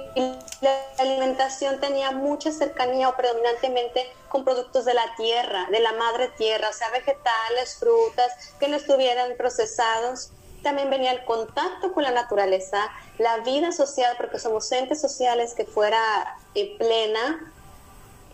la 0.62 0.78
alimentación 0.98 1.80
tenía 1.82 2.12
mucha 2.12 2.52
cercanía 2.52 3.10
o 3.10 3.16
predominantemente 3.16 4.10
con 4.30 4.46
productos 4.46 4.86
de 4.86 4.94
la 4.94 5.13
tierra, 5.18 5.68
de 5.72 5.80
la 5.82 5.92
madre 5.94 6.30
tierra, 6.38 6.70
o 6.70 6.74
sea, 6.74 6.89
vegetales, 6.89 7.78
frutas, 7.80 8.32
que 8.60 8.70
no 8.70 8.78
estuvieran 8.78 9.36
procesados. 9.38 10.32
También 10.63 10.89
venía 10.89 11.12
el 11.12 11.26
contacto 11.26 11.92
con 11.92 12.04
la 12.04 12.12
naturaleza, 12.12 12.89
la 13.18 13.38
vida 13.39 13.74
social, 13.74 14.16
porque 14.18 14.39
somos 14.39 14.72
entes 14.72 15.02
sociales 15.02 15.54
que 15.54 15.66
fuera 15.66 16.38
eh, 16.56 16.78
plena, 16.78 17.54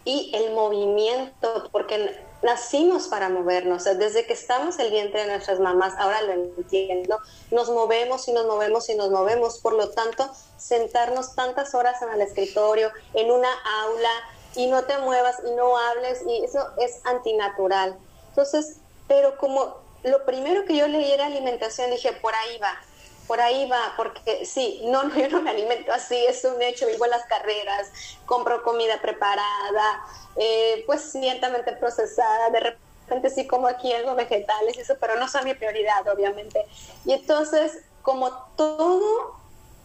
y 0.05 0.31
el 0.33 0.53
movimiento, 0.53 1.69
porque 1.71 2.19
nacimos 2.41 3.07
para 3.07 3.29
movernos, 3.29 3.83
desde 3.83 4.25
que 4.25 4.33
estamos 4.33 4.79
el 4.79 4.91
vientre 4.91 5.21
de 5.21 5.27
nuestras 5.27 5.59
mamás, 5.59 5.93
ahora 5.97 6.21
lo 6.21 6.33
entiendo, 6.33 7.19
nos 7.51 7.69
movemos 7.69 8.27
y 8.27 8.33
nos 8.33 8.45
movemos 8.45 8.89
y 8.89 8.95
nos 8.95 9.09
movemos, 9.09 9.59
por 9.59 9.73
lo 9.73 9.89
tanto, 9.89 10.29
sentarnos 10.57 11.35
tantas 11.35 11.75
horas 11.75 12.01
en 12.01 12.09
el 12.09 12.21
escritorio, 12.21 12.91
en 13.13 13.31
una 13.31 13.49
aula, 13.83 14.11
y 14.55 14.67
no 14.67 14.83
te 14.83 14.97
muevas 14.97 15.37
y 15.45 15.51
no 15.51 15.77
hables, 15.77 16.23
y 16.27 16.43
eso 16.43 16.69
es 16.77 17.01
antinatural. 17.05 17.97
Entonces, 18.29 18.77
pero 19.07 19.37
como 19.37 19.77
lo 20.03 20.25
primero 20.25 20.65
que 20.65 20.75
yo 20.75 20.87
leí 20.87 21.11
era 21.11 21.25
alimentación, 21.25 21.91
dije, 21.91 22.13
por 22.13 22.33
ahí 22.33 22.57
va, 22.59 22.79
por 23.29 23.39
ahí 23.39 23.69
va, 23.69 23.93
porque 23.95 24.43
sí, 24.43 24.81
no, 24.85 25.03
no, 25.03 25.15
yo 25.19 25.29
no 25.29 25.43
me 25.43 25.51
alimento 25.51 25.93
así, 25.93 26.15
es 26.15 26.43
un 26.45 26.59
hecho, 26.63 26.87
vivo 26.87 27.05
en 27.05 27.11
las 27.11 27.25
carreras, 27.25 27.91
compro 28.25 28.63
comida 28.63 28.99
preparada, 28.99 30.03
eh, 30.35 30.83
pues 30.87 31.11
ciertamente 31.11 31.73
procesada, 31.73 32.49
de 32.49 32.59
repente 32.59 33.29
sí 33.29 33.45
como 33.45 33.67
aquí 33.67 33.93
algo 33.93 34.15
vegetales 34.15 34.75
y 34.75 34.81
eso, 34.81 34.95
pero 34.99 35.19
no 35.19 35.27
son 35.27 35.45
mi 35.45 35.53
prioridad, 35.53 36.07
obviamente. 36.07 36.65
Y 37.05 37.13
entonces, 37.13 37.77
como 38.01 38.31
todo, 38.57 39.35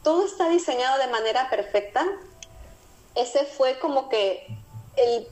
todo 0.02 0.24
está 0.24 0.48
diseñado 0.48 0.98
de 0.98 1.08
manera 1.08 1.50
perfecta, 1.50 2.02
ese 3.14 3.44
fue 3.44 3.78
como 3.78 4.08
que 4.08 4.46
el 4.96 5.28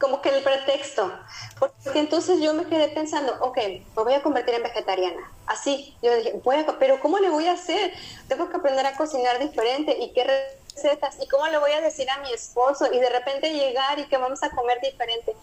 como 0.00 0.22
que 0.22 0.30
el 0.30 0.42
pretexto, 0.42 1.12
porque 1.58 1.98
entonces 1.98 2.40
yo 2.40 2.54
me 2.54 2.64
quedé 2.66 2.88
pensando, 2.88 3.36
ok, 3.40 3.56
me 3.56 4.02
voy 4.02 4.14
a 4.14 4.22
convertir 4.22 4.54
en 4.54 4.62
vegetariana, 4.62 5.32
así, 5.46 5.96
yo 6.02 6.14
dije, 6.14 6.40
voy 6.44 6.56
a, 6.56 6.78
pero 6.78 7.00
¿cómo 7.00 7.18
le 7.18 7.30
voy 7.30 7.46
a 7.46 7.52
hacer? 7.52 7.92
Tengo 8.28 8.48
que 8.48 8.56
aprender 8.56 8.86
a 8.86 8.96
cocinar 8.96 9.38
diferente 9.38 9.96
y 9.98 10.12
qué 10.12 10.24
recetas 10.24 11.16
y 11.20 11.28
cómo 11.28 11.46
le 11.48 11.58
voy 11.58 11.72
a 11.72 11.80
decir 11.80 12.08
a 12.10 12.18
mi 12.18 12.32
esposo 12.32 12.92
y 12.92 12.98
de 12.98 13.10
repente 13.10 13.52
llegar 13.52 13.98
y 13.98 14.06
que 14.06 14.16
vamos 14.16 14.42
a 14.42 14.50
comer 14.50 14.80
diferente. 14.80 15.34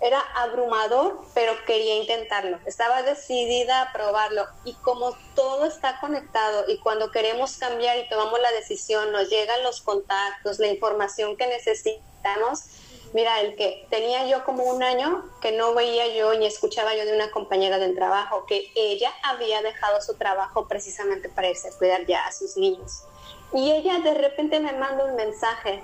Era 0.00 0.20
abrumador, 0.36 1.20
pero 1.34 1.52
quería 1.66 1.96
intentarlo. 1.96 2.58
Estaba 2.64 3.02
decidida 3.02 3.82
a 3.82 3.92
probarlo. 3.92 4.46
Y 4.64 4.72
como 4.74 5.14
todo 5.34 5.66
está 5.66 6.00
conectado 6.00 6.64
y 6.68 6.78
cuando 6.78 7.10
queremos 7.10 7.56
cambiar 7.58 7.98
y 7.98 8.08
tomamos 8.08 8.40
la 8.40 8.52
decisión, 8.52 9.12
nos 9.12 9.28
llegan 9.28 9.62
los 9.62 9.82
contactos, 9.82 10.58
la 10.58 10.68
información 10.68 11.36
que 11.36 11.46
necesitamos, 11.46 12.64
Mira, 13.12 13.40
el 13.40 13.56
que 13.56 13.86
tenía 13.88 14.26
yo 14.26 14.44
como 14.44 14.64
un 14.64 14.82
año 14.82 15.24
que 15.40 15.52
no 15.52 15.74
veía 15.74 16.14
yo 16.14 16.34
ni 16.38 16.46
escuchaba 16.46 16.94
yo 16.94 17.04
de 17.04 17.14
una 17.14 17.30
compañera 17.30 17.78
del 17.78 17.94
trabajo, 17.94 18.44
que 18.46 18.70
ella 18.74 19.10
había 19.22 19.62
dejado 19.62 20.00
su 20.00 20.14
trabajo 20.14 20.66
precisamente 20.66 21.28
para 21.28 21.48
irse 21.48 21.68
a 21.68 21.72
cuidar 21.72 22.04
ya 22.06 22.26
a 22.26 22.32
sus 22.32 22.56
niños. 22.56 23.04
Y 23.52 23.70
ella 23.70 24.00
de 24.00 24.14
repente 24.14 24.60
me 24.60 24.72
manda 24.72 25.04
un 25.04 25.16
mensaje 25.16 25.82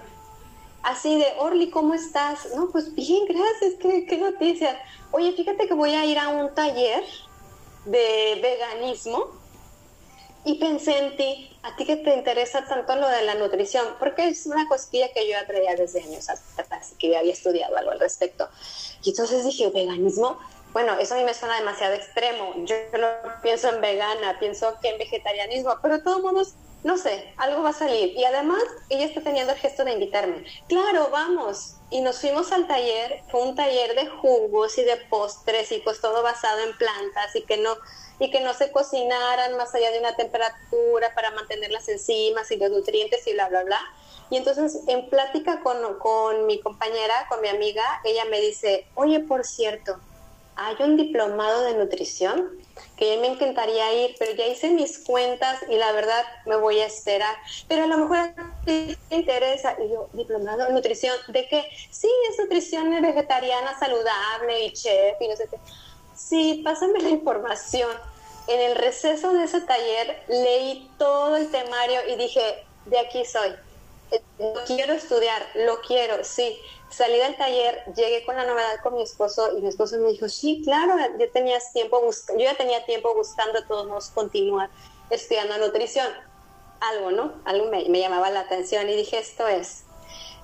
así 0.83 1.17
de, 1.17 1.27
Orly, 1.39 1.71
¿cómo 1.71 1.95
estás? 1.95 2.55
No, 2.55 2.71
pues 2.71 2.95
bien, 2.95 3.25
gracias, 3.27 3.75
qué, 3.81 4.05
qué 4.07 4.19
noticias. 4.19 4.77
Oye, 5.13 5.33
fíjate 5.33 5.69
que 5.69 5.75
voy 5.75 5.95
a 5.95 6.05
ir 6.05 6.19
a 6.19 6.29
un 6.29 6.55
taller 6.55 7.05
de 7.85 8.39
veganismo 8.43 9.42
y 10.45 10.55
pensé 10.55 10.99
en 10.99 11.17
ti, 11.17 11.57
a 11.63 11.77
ti 11.77 11.85
que 11.85 11.97
te 11.97 12.15
interesa 12.15 12.65
tanto 12.67 12.97
lo 12.97 13.09
de 13.09 13.23
la 13.23 13.35
nutrición, 13.35 13.87
porque 13.99 14.29
es 14.29 14.47
una 14.47 14.67
cosquilla 14.69 15.13
que 15.13 15.25
yo 15.27 15.33
ya 15.33 15.47
traía 15.47 15.77
desde 15.77 16.03
años 16.03 16.29
atrás, 16.29 16.95
que 16.99 17.17
había 17.17 17.33
estudiado 17.33 17.77
algo 17.77 17.93
al 17.93 18.01
respecto. 18.01 18.49
Y 19.05 19.11
entonces 19.11 19.45
dije, 19.45 19.71
veganismo, 19.71 20.39
bueno, 20.73 20.99
eso 20.99 21.15
a 21.15 21.19
mí 21.19 21.25
me 21.25 21.35
suena 21.35 21.59
demasiado 21.59 21.95
extremo. 21.95 22.55
Yo 22.65 22.77
no 22.99 23.07
pienso 23.43 23.69
en 23.69 23.81
vegana, 23.81 24.39
pienso 24.41 24.75
que 24.81 24.89
en 24.89 24.99
vegetarianismo, 24.99 25.77
pero 25.83 25.99
de 25.99 26.03
todos 26.03 26.23
modos, 26.23 26.55
no 26.83 26.99
sé, 26.99 27.33
algo 27.37 27.63
va 27.63 27.71
a 27.71 27.75
salir. 27.75 28.15
Y 28.17 28.25
además, 28.25 28.63
ella 28.89 29.05
está 29.05 29.21
teniendo 29.21 29.53
el 29.53 29.59
gesto 29.59 29.85
de 29.85 29.93
invitarme. 29.93 30.45
Claro, 30.69 31.09
vamos. 31.13 31.77
Y 31.91 32.01
nos 32.01 32.21
fuimos 32.21 32.51
al 32.53 32.67
taller, 32.67 33.23
fue 33.31 33.43
un 33.43 33.55
taller 33.55 33.95
de 33.95 34.09
jugos 34.09 34.79
y 34.79 34.83
de 34.83 34.97
postres 35.11 35.71
y 35.73 35.79
pues 35.81 36.01
todo 36.01 36.23
basado 36.23 36.61
en 36.61 36.77
plantas 36.79 37.37
y 37.37 37.43
que 37.43 37.59
no 37.59 37.77
y 38.19 38.31
que 38.31 38.41
no 38.41 38.55
se 38.55 38.71
cocinaran 38.71 39.57
más 39.57 39.75
allá 39.75 39.91
de 39.91 39.99
una 39.99 40.15
temperatura 40.17 41.13
para 41.15 41.31
mantener 41.33 41.71
las 41.71 41.89
enzimas 41.89 42.51
y 42.51 42.57
los 42.57 42.71
nutrientes 42.71 43.27
y 43.27 43.33
bla, 43.33 43.49
bla, 43.49 43.65
bla. 43.65 43.81
Y 44.31 44.37
entonces 44.37 44.81
en 44.87 45.11
plática 45.11 45.61
con, 45.63 45.99
con 45.99 46.47
mi 46.47 46.61
compañera, 46.61 47.27
con 47.29 47.41
mi 47.41 47.49
amiga, 47.49 47.85
ella 48.05 48.25
me 48.27 48.41
dice, 48.41 48.87
oye, 48.95 49.21
por 49.21 49.45
cierto, 49.45 50.01
hay 50.55 50.77
un 50.81 50.97
diplomado 50.97 51.65
de 51.65 51.75
nutrición 51.75 52.51
que 52.97 53.17
me 53.19 53.29
encantaría 53.29 53.93
ir, 54.05 54.15
pero 54.19 54.33
ya 54.33 54.47
hice 54.47 54.71
mis 54.71 54.99
cuentas 54.99 55.59
y 55.69 55.77
la 55.77 55.93
verdad 55.93 56.23
me 56.47 56.57
voy 56.57 56.79
a 56.81 56.87
esperar. 56.87 57.35
Pero 57.69 57.85
a 57.85 57.87
lo 57.87 57.99
mejor 57.99 58.35
te 58.65 58.97
interesa. 59.11 59.77
Y 59.83 59.91
yo, 59.91 60.09
diplomado 60.13 60.67
de 60.67 60.73
nutrición, 60.73 61.15
¿de 61.29 61.49
qué? 61.49 61.65
Sí, 61.91 62.09
es 62.31 62.39
nutrición 62.39 62.91
vegetariana, 63.03 63.79
saludable 63.79 64.67
y 64.67 64.73
chef 64.73 65.21
y 65.21 65.29
no 65.29 65.37
sé 65.37 65.49
qué. 65.51 65.57
Sí, 66.15 66.63
pásame 66.65 67.01
la 67.01 67.11
información 67.11 67.91
en 68.47 68.61
el 68.61 68.77
receso 68.77 69.33
de 69.33 69.45
ese 69.45 69.61
taller 69.61 70.23
leí 70.29 70.91
todo 70.99 71.37
el 71.37 71.51
temario 71.51 72.01
y 72.09 72.17
dije, 72.17 72.65
de 72.87 72.99
aquí 72.99 73.25
soy. 73.25 73.55
Lo 74.39 74.65
quiero 74.67 74.93
estudiar, 74.93 75.43
lo 75.55 75.81
quiero, 75.81 76.23
sí. 76.23 76.59
Salí 76.91 77.17
del 77.19 77.37
taller, 77.37 77.83
llegué 77.97 78.25
con 78.27 78.37
la 78.37 78.45
novedad 78.45 78.81
con 78.83 78.95
mi 78.95 79.03
esposo 79.03 79.57
y 79.57 79.63
mi 79.63 79.69
esposo 79.69 79.97
me 79.99 80.11
dijo, 80.11 80.29
sí, 80.29 80.61
claro, 80.65 80.95
ya 81.19 81.31
tenías 81.33 81.73
tiempo 81.73 82.03
yo 82.03 82.39
ya 82.39 82.55
tenía 82.55 82.85
tiempo 82.85 83.15
buscando 83.15 83.65
todos 83.67 83.87
modos 83.87 84.11
continuar 84.11 84.69
estudiando 85.09 85.57
nutrición. 85.59 86.09
algo, 86.81 87.13
¿no? 87.13 87.33
Algo 87.45 87.71
me, 87.71 87.89
me 87.89 88.01
llamaba 88.01 88.29
la 88.31 88.41
atención 88.41 88.89
y 88.89 88.97
dije, 88.97 89.19
esto 89.19 89.47
es. 89.47 89.85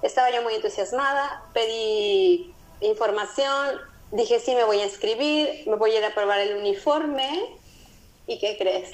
Estaba 0.03 0.31
yo 0.31 0.41
muy 0.43 0.55
entusiasmada, 0.55 1.43
pedí 1.53 2.55
información, 2.81 3.81
dije, 4.11 4.41
sí, 4.41 4.55
me 4.55 4.65
voy 4.65 4.81
a 4.81 4.85
inscribir, 4.85 5.65
me 5.67 5.77
voy 5.77 5.93
a 5.93 5.99
ir 5.99 6.05
a 6.05 6.15
probar 6.15 6.41
el 6.41 6.57
uniforme. 6.57 7.57
¿Y 8.27 8.39
qué 8.39 8.57
crees? 8.59 8.91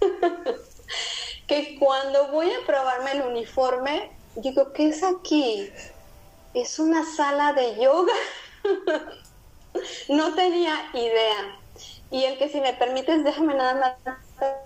que 1.46 1.78
cuando 1.78 2.28
voy 2.28 2.50
a 2.50 2.66
probarme 2.66 3.12
el 3.12 3.22
uniforme, 3.22 4.10
digo, 4.36 4.72
¿qué 4.72 4.88
es 4.88 5.02
aquí? 5.02 5.70
Es 6.54 6.78
una 6.78 7.04
sala 7.04 7.52
de 7.52 7.76
yoga. 7.80 8.14
no 10.08 10.34
tenía 10.34 10.90
idea. 10.94 11.58
Y 12.10 12.24
el 12.24 12.38
que 12.38 12.48
si 12.48 12.60
me 12.60 12.74
permites, 12.74 13.24
déjame 13.24 13.54
nada 13.54 13.74
más 13.74 14.18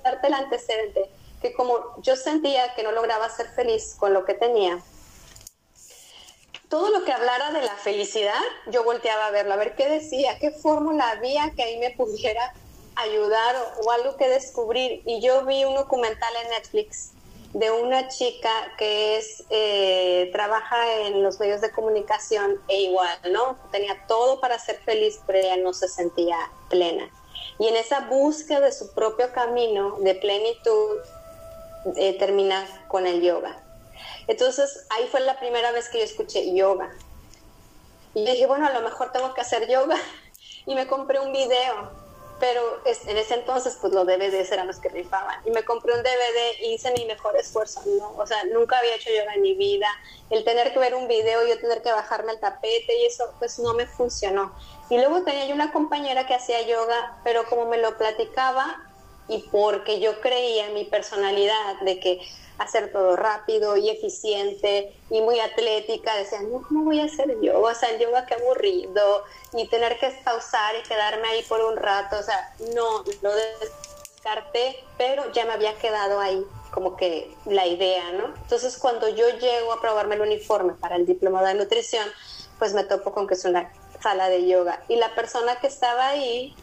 darte 0.04 0.26
el 0.26 0.34
antecedente, 0.34 1.10
que 1.40 1.52
como 1.54 1.78
yo 2.02 2.16
sentía 2.16 2.74
que 2.74 2.82
no 2.82 2.92
lograba 2.92 3.28
ser 3.30 3.48
feliz 3.48 3.94
con 3.98 4.12
lo 4.12 4.24
que 4.24 4.34
tenía, 4.34 4.82
todo 6.68 6.90
lo 6.90 7.04
que 7.04 7.12
hablara 7.12 7.50
de 7.50 7.62
la 7.62 7.74
felicidad, 7.76 8.40
yo 8.66 8.84
volteaba 8.84 9.26
a 9.26 9.30
verlo, 9.30 9.54
a 9.54 9.56
ver 9.56 9.74
qué 9.74 9.88
decía, 9.88 10.38
qué 10.38 10.50
fórmula 10.50 11.10
había 11.10 11.50
que 11.56 11.62
ahí 11.62 11.78
me 11.78 11.90
pudiera 11.90 12.52
ayudar 12.96 13.56
o, 13.82 13.90
algo 13.90 14.16
que 14.16 14.28
descubrir. 14.28 15.02
Y 15.06 15.20
yo 15.20 15.44
vi 15.46 15.64
un 15.64 15.74
documental 15.74 16.32
en 16.44 16.50
Netflix 16.50 17.12
de 17.54 17.70
una 17.70 18.08
chica 18.08 18.50
que 18.76 19.16
es 19.16 19.44
eh, 19.48 20.28
trabaja 20.32 21.06
en 21.06 21.22
los 21.22 21.40
medios 21.40 21.62
de 21.62 21.70
comunicación 21.70 22.60
e 22.68 22.82
igual, 22.82 23.18
¿no? 23.32 23.56
Tenía 23.72 24.04
todo 24.06 24.40
para 24.40 24.58
ser 24.58 24.76
feliz, 24.80 25.20
pero 25.26 25.38
ella 25.38 25.56
no 25.56 25.72
se 25.72 25.88
sentía 25.88 26.36
plena. 26.68 27.08
Y 27.58 27.68
en 27.68 27.76
esa 27.76 28.00
búsqueda 28.00 28.60
de 28.60 28.72
su 28.72 28.92
propio 28.92 29.32
camino 29.32 29.96
de 30.00 30.14
plenitud, 30.14 30.98
eh, 31.96 32.18
termina 32.18 32.66
con 32.88 33.06
el 33.06 33.22
yoga. 33.22 33.62
Entonces 34.28 34.86
ahí 34.90 35.08
fue 35.10 35.20
la 35.20 35.38
primera 35.38 35.72
vez 35.72 35.88
que 35.88 35.98
yo 35.98 36.04
escuché 36.04 36.54
yoga. 36.54 36.90
Y 38.14 38.24
dije, 38.24 38.46
bueno, 38.46 38.66
a 38.66 38.72
lo 38.72 38.82
mejor 38.82 39.10
tengo 39.10 39.34
que 39.34 39.40
hacer 39.40 39.68
yoga. 39.68 39.96
Y 40.66 40.74
me 40.74 40.86
compré 40.86 41.18
un 41.18 41.32
video, 41.32 41.90
pero 42.38 42.60
en 42.84 43.16
ese 43.16 43.34
entonces 43.34 43.78
pues 43.80 43.90
los 43.94 44.06
DVDs 44.06 44.52
eran 44.52 44.66
los 44.66 44.78
que 44.78 44.90
rifaban. 44.90 45.40
Y 45.46 45.50
me 45.50 45.64
compré 45.64 45.94
un 45.94 46.02
DVD 46.02 46.60
y 46.60 46.74
hice 46.74 46.92
mi 46.92 47.06
mejor 47.06 47.34
esfuerzo, 47.38 47.80
¿no? 47.86 48.14
O 48.18 48.26
sea, 48.26 48.44
nunca 48.52 48.76
había 48.76 48.96
hecho 48.96 49.08
yoga 49.08 49.32
en 49.32 49.40
mi 49.40 49.54
vida. 49.54 49.88
El 50.28 50.44
tener 50.44 50.74
que 50.74 50.78
ver 50.78 50.94
un 50.94 51.08
video 51.08 51.46
yo 51.46 51.58
tener 51.58 51.80
que 51.80 51.90
bajarme 51.90 52.32
el 52.32 52.40
tapete 52.40 52.98
y 52.98 53.06
eso 53.06 53.32
pues 53.38 53.58
no 53.58 53.72
me 53.72 53.86
funcionó. 53.86 54.54
Y 54.90 54.98
luego 54.98 55.22
tenía 55.22 55.46
yo 55.46 55.54
una 55.54 55.72
compañera 55.72 56.26
que 56.26 56.34
hacía 56.34 56.60
yoga, 56.60 57.18
pero 57.24 57.46
como 57.48 57.64
me 57.64 57.78
lo 57.78 57.96
platicaba 57.96 58.87
y 59.28 59.38
porque 59.50 60.00
yo 60.00 60.20
creía 60.20 60.66
en 60.66 60.74
mi 60.74 60.84
personalidad 60.84 61.80
de 61.82 62.00
que 62.00 62.20
hacer 62.58 62.92
todo 62.92 63.16
rápido 63.16 63.76
y 63.76 63.88
eficiente 63.88 64.92
y 65.10 65.20
muy 65.20 65.40
atlética. 65.40 66.16
Decía, 66.16 66.40
no, 66.42 66.62
¿cómo 66.66 66.84
voy 66.84 67.00
a 67.00 67.04
hacer 67.04 67.40
yoga? 67.40 67.58
O 67.58 67.74
sea, 67.74 67.90
el 67.90 68.00
yoga 68.00 68.26
qué 68.26 68.34
aburrido 68.34 69.24
y 69.54 69.68
tener 69.68 69.98
que 69.98 70.10
pausar 70.24 70.74
y 70.76 70.82
quedarme 70.82 71.28
ahí 71.28 71.42
por 71.44 71.60
un 71.60 71.76
rato. 71.76 72.18
O 72.18 72.22
sea, 72.22 72.54
no, 72.74 73.04
lo 73.22 73.32
descarté, 73.34 74.84
pero 74.96 75.30
ya 75.32 75.44
me 75.44 75.52
había 75.52 75.74
quedado 75.78 76.20
ahí 76.20 76.44
como 76.72 76.96
que 76.96 77.34
la 77.46 77.66
idea, 77.66 78.12
¿no? 78.12 78.26
Entonces, 78.26 78.76
cuando 78.76 79.08
yo 79.08 79.28
llego 79.38 79.72
a 79.72 79.80
probarme 79.80 80.16
el 80.16 80.20
uniforme 80.22 80.74
para 80.74 80.96
el 80.96 81.06
diplomado 81.06 81.46
de 81.46 81.54
nutrición, 81.54 82.06
pues 82.58 82.74
me 82.74 82.84
topo 82.84 83.12
con 83.12 83.26
que 83.26 83.34
es 83.34 83.44
una 83.44 83.72
sala 84.02 84.28
de 84.28 84.46
yoga. 84.46 84.82
Y 84.88 84.96
la 84.96 85.14
persona 85.14 85.60
que 85.60 85.66
estaba 85.66 86.08
ahí, 86.08 86.54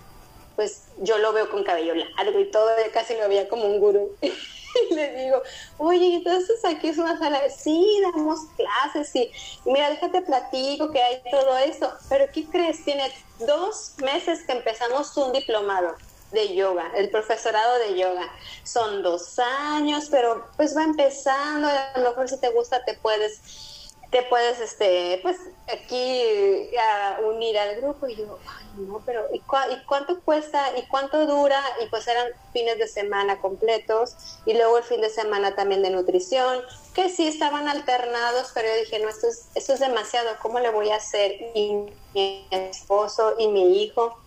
pues 0.56 0.84
yo 1.00 1.18
lo 1.18 1.34
veo 1.34 1.50
con 1.50 1.63
cabello 1.63 1.94
largo 1.96 2.39
y 2.39 2.52
todo, 2.52 2.70
casi 2.94 3.15
lo 3.15 3.28
veía 3.28 3.48
como 3.48 3.65
un 3.65 3.80
gurú. 3.80 4.15
y 4.22 4.94
le 4.94 5.24
digo, 5.24 5.41
oye, 5.78 6.15
entonces 6.15 6.63
aquí 6.65 6.89
es 6.89 6.98
una 6.98 7.18
sala, 7.18 7.41
sí, 7.50 8.02
damos 8.13 8.39
clases 8.56 9.15
y, 9.15 9.32
mira, 9.65 9.89
déjate 9.89 10.22
platico 10.22 10.91
que 10.91 11.02
hay 11.02 11.22
todo 11.32 11.58
eso, 11.58 11.91
pero 12.10 12.26
¿qué 12.34 12.46
crees? 12.46 12.84
Tiene 12.84 13.12
dos 13.39 13.94
meses 14.04 14.44
que 14.46 14.54
empezamos 14.54 15.15
un 15.18 15.32
diplomado 15.32 15.96
de 16.32 16.54
yoga, 16.56 16.91
el 16.96 17.10
profesorado 17.10 17.80
de 17.80 17.98
yoga. 17.98 18.30
Son 18.63 19.04
dos 19.04 19.39
años, 19.39 20.08
pero 20.12 20.46
pues 20.58 20.76
va 20.76 20.84
empezando, 20.84 21.68
a 21.68 22.00
lo 22.00 22.10
mejor 22.10 22.28
si 22.30 22.39
te 22.39 22.50
gusta 22.50 22.84
te 22.84 22.96
puedes 22.96 23.74
te 24.15 24.23
puedes, 24.23 24.62
este, 24.62 25.19
pues, 25.23 25.36
aquí 25.67 26.69
a 26.78 27.19
unir 27.19 27.60
al 27.60 27.75
grupo. 27.82 28.08
Y 28.08 28.15
yo, 28.15 28.39
ay, 28.47 28.65
no, 28.78 29.01
pero 29.06 29.28
¿y, 29.34 29.41
cuánto 29.41 30.21
cuesta? 30.21 30.71
¿Y 30.78 30.88
cuánto 30.88 31.25
dura? 31.28 31.62
Y 31.84 31.89
pues 31.89 32.08
eran 32.08 32.28
fines 32.54 32.78
de 32.78 32.88
semana 32.88 33.41
completos 33.41 34.15
y 34.45 34.54
luego 34.54 34.78
el 34.78 34.86
fin 34.86 35.01
de 35.01 35.10
semana 35.10 35.54
también 35.56 35.84
de 35.84 35.89
nutrición, 35.89 36.62
que 36.93 37.10
sí 37.10 37.28
estaban 37.28 37.67
alternados, 37.67 38.51
pero 38.54 38.69
yo 38.69 38.75
dije, 38.86 38.99
no, 38.99 39.10
esto 39.10 39.28
es, 39.28 39.49
esto 39.54 39.73
es 39.73 39.82
demasiado, 39.82 40.30
¿cómo 40.41 40.62
le 40.62 40.69
voy 40.69 40.91
a 40.91 40.95
hacer? 40.95 41.36
Y 41.54 41.75
mi 42.13 42.47
esposo 42.51 43.36
y 43.38 43.49
mi 43.49 43.84
hijo. 43.84 44.17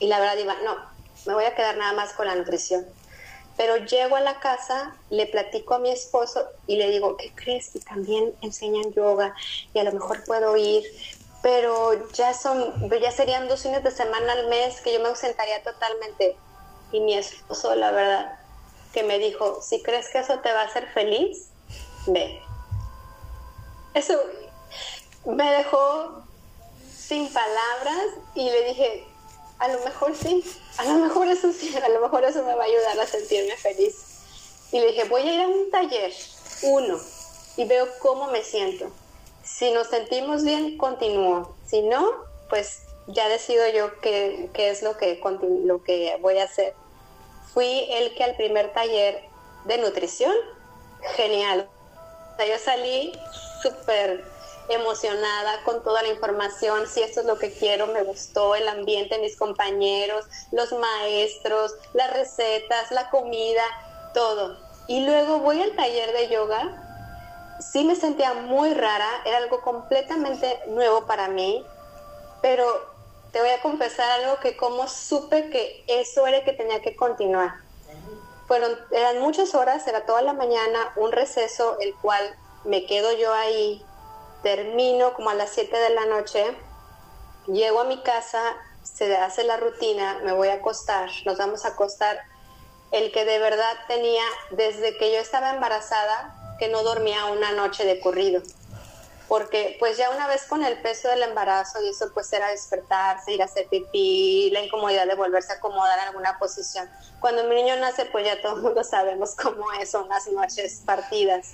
Y 0.00 0.08
la 0.08 0.20
verdad 0.20 0.36
iba, 0.36 0.54
no, 0.64 0.76
me 1.24 1.32
voy 1.32 1.44
a 1.44 1.54
quedar 1.54 1.78
nada 1.78 1.94
más 1.94 2.12
con 2.12 2.26
la 2.26 2.34
nutrición. 2.34 2.84
Pero 3.58 3.76
llego 3.76 4.16
a 4.16 4.20
la 4.20 4.40
casa, 4.40 4.96
le 5.10 5.26
platico 5.26 5.74
a 5.74 5.78
mi 5.80 5.90
esposo 5.90 6.46
y 6.66 6.76
le 6.76 6.88
digo, 6.90 7.16
¿qué 7.16 7.32
crees? 7.34 7.74
Y 7.74 7.80
también 7.80 8.32
enseñan 8.40 8.92
yoga 8.92 9.34
y 9.74 9.80
a 9.80 9.84
lo 9.84 9.92
mejor 9.92 10.24
puedo 10.24 10.56
ir, 10.56 10.84
pero 11.42 12.08
ya 12.12 12.32
son, 12.32 12.88
ya 13.00 13.10
serían 13.10 13.48
dos 13.48 13.64
fines 13.64 13.82
de 13.82 13.90
semana 13.90 14.32
al 14.32 14.46
mes 14.46 14.80
que 14.80 14.92
yo 14.92 15.00
me 15.00 15.08
ausentaría 15.08 15.62
totalmente. 15.62 16.36
Y 16.92 17.00
mi 17.00 17.14
esposo, 17.14 17.74
la 17.74 17.90
verdad, 17.90 18.38
que 18.92 19.02
me 19.02 19.18
dijo, 19.18 19.60
si 19.60 19.82
crees 19.82 20.08
que 20.08 20.20
eso 20.20 20.38
te 20.38 20.52
va 20.52 20.62
a 20.62 20.66
hacer 20.66 20.88
feliz, 20.92 21.50
ve. 22.06 22.40
Eso 23.94 24.14
me 25.26 25.50
dejó 25.50 26.22
sin 26.96 27.32
palabras 27.32 28.04
y 28.36 28.48
le 28.48 28.64
dije, 28.68 29.04
a 29.58 29.68
lo 29.68 29.80
mejor 29.84 30.14
sí, 30.14 30.44
a 30.76 30.84
lo 30.84 30.94
mejor 30.94 31.28
eso 31.28 31.52
sí, 31.52 31.74
a 31.76 31.88
lo 31.88 32.00
mejor 32.00 32.24
eso 32.24 32.44
me 32.44 32.54
va 32.54 32.62
a 32.62 32.66
ayudar 32.66 33.00
a 33.00 33.06
sentirme 33.06 33.56
feliz. 33.56 33.94
Y 34.70 34.80
le 34.80 34.88
dije, 34.88 35.04
voy 35.04 35.22
a 35.22 35.34
ir 35.34 35.40
a 35.40 35.48
un 35.48 35.70
taller, 35.70 36.12
uno, 36.62 36.98
y 37.56 37.64
veo 37.64 37.88
cómo 38.00 38.28
me 38.28 38.42
siento. 38.42 38.90
Si 39.42 39.70
nos 39.72 39.88
sentimos 39.88 40.44
bien, 40.44 40.76
continúo. 40.76 41.56
Si 41.66 41.82
no, 41.82 42.06
pues 42.48 42.82
ya 43.08 43.28
decido 43.28 43.66
yo 43.68 43.98
qué, 44.00 44.50
qué 44.52 44.70
es 44.70 44.82
lo 44.82 44.96
que, 44.96 45.20
lo 45.64 45.82
que 45.82 46.16
voy 46.20 46.38
a 46.38 46.44
hacer. 46.44 46.74
Fui 47.52 47.86
el 47.90 48.14
que 48.14 48.24
al 48.24 48.36
primer 48.36 48.72
taller 48.72 49.24
de 49.64 49.78
nutrición, 49.78 50.34
genial. 51.16 51.68
O 52.34 52.36
sea, 52.36 52.46
yo 52.46 52.58
salí 52.62 53.12
súper 53.62 54.24
emocionada 54.68 55.62
con 55.64 55.82
toda 55.82 56.02
la 56.02 56.08
información, 56.08 56.86
si 56.86 57.02
esto 57.02 57.20
es 57.20 57.26
lo 57.26 57.38
que 57.38 57.52
quiero, 57.52 57.86
me 57.88 58.02
gustó 58.02 58.54
el 58.54 58.68
ambiente, 58.68 59.18
mis 59.18 59.36
compañeros, 59.36 60.26
los 60.52 60.72
maestros, 60.72 61.74
las 61.94 62.12
recetas, 62.12 62.90
la 62.90 63.08
comida, 63.10 63.62
todo. 64.14 64.58
Y 64.86 65.04
luego 65.04 65.38
voy 65.38 65.62
al 65.62 65.74
taller 65.74 66.12
de 66.12 66.28
yoga, 66.28 67.56
sí 67.60 67.84
me 67.84 67.96
sentía 67.96 68.34
muy 68.34 68.74
rara, 68.74 69.08
era 69.24 69.38
algo 69.38 69.60
completamente 69.62 70.60
nuevo 70.68 71.06
para 71.06 71.28
mí, 71.28 71.64
pero 72.42 72.64
te 73.32 73.40
voy 73.40 73.50
a 73.50 73.60
confesar 73.60 74.22
algo 74.22 74.38
que 74.40 74.56
como 74.56 74.88
supe 74.88 75.50
que 75.50 75.84
eso 75.86 76.26
era 76.26 76.44
que 76.44 76.52
tenía 76.52 76.80
que 76.80 76.96
continuar. 76.96 77.54
Fueron, 78.46 78.78
eran 78.92 79.20
muchas 79.20 79.54
horas, 79.54 79.86
era 79.86 80.06
toda 80.06 80.22
la 80.22 80.32
mañana, 80.32 80.92
un 80.96 81.12
receso, 81.12 81.78
el 81.80 81.94
cual 81.96 82.22
me 82.64 82.86
quedo 82.86 83.12
yo 83.12 83.32
ahí 83.32 83.84
termino 84.42 85.14
como 85.14 85.30
a 85.30 85.34
las 85.34 85.50
7 85.50 85.76
de 85.76 85.90
la 85.90 86.06
noche, 86.06 86.56
llego 87.46 87.80
a 87.80 87.84
mi 87.84 88.02
casa, 88.02 88.42
se 88.82 89.16
hace 89.16 89.44
la 89.44 89.56
rutina, 89.56 90.20
me 90.24 90.32
voy 90.32 90.48
a 90.48 90.54
acostar, 90.54 91.10
nos 91.24 91.38
vamos 91.38 91.64
a 91.64 91.68
acostar. 91.68 92.18
El 92.90 93.12
que 93.12 93.24
de 93.24 93.38
verdad 93.38 93.76
tenía, 93.86 94.24
desde 94.50 94.96
que 94.96 95.12
yo 95.12 95.18
estaba 95.18 95.50
embarazada, 95.50 96.56
que 96.58 96.68
no 96.68 96.82
dormía 96.82 97.26
una 97.26 97.52
noche 97.52 97.84
de 97.84 98.00
corrido. 98.00 98.42
Porque 99.28 99.76
pues 99.78 99.98
ya 99.98 100.08
una 100.08 100.26
vez 100.26 100.44
con 100.44 100.64
el 100.64 100.80
peso 100.80 101.08
del 101.08 101.22
embarazo 101.22 101.82
y 101.82 101.90
eso 101.90 102.10
pues 102.14 102.32
era 102.32 102.48
despertarse, 102.48 103.32
ir 103.32 103.42
a 103.42 103.44
hacer 103.44 103.68
pipí, 103.68 104.50
la 104.52 104.62
incomodidad 104.62 105.06
de 105.06 105.14
volverse 105.14 105.52
a 105.52 105.56
acomodar 105.56 105.98
en 105.98 106.06
alguna 106.06 106.38
posición. 106.38 106.88
Cuando 107.20 107.44
mi 107.44 107.56
niño 107.56 107.76
nace 107.76 108.06
pues 108.06 108.24
ya 108.24 108.40
todos 108.40 108.74
lo 108.74 108.82
sabemos 108.82 109.34
cómo 109.34 109.70
es, 109.72 109.90
son 109.90 110.08
las 110.08 110.26
noches 110.28 110.82
partidas. 110.86 111.52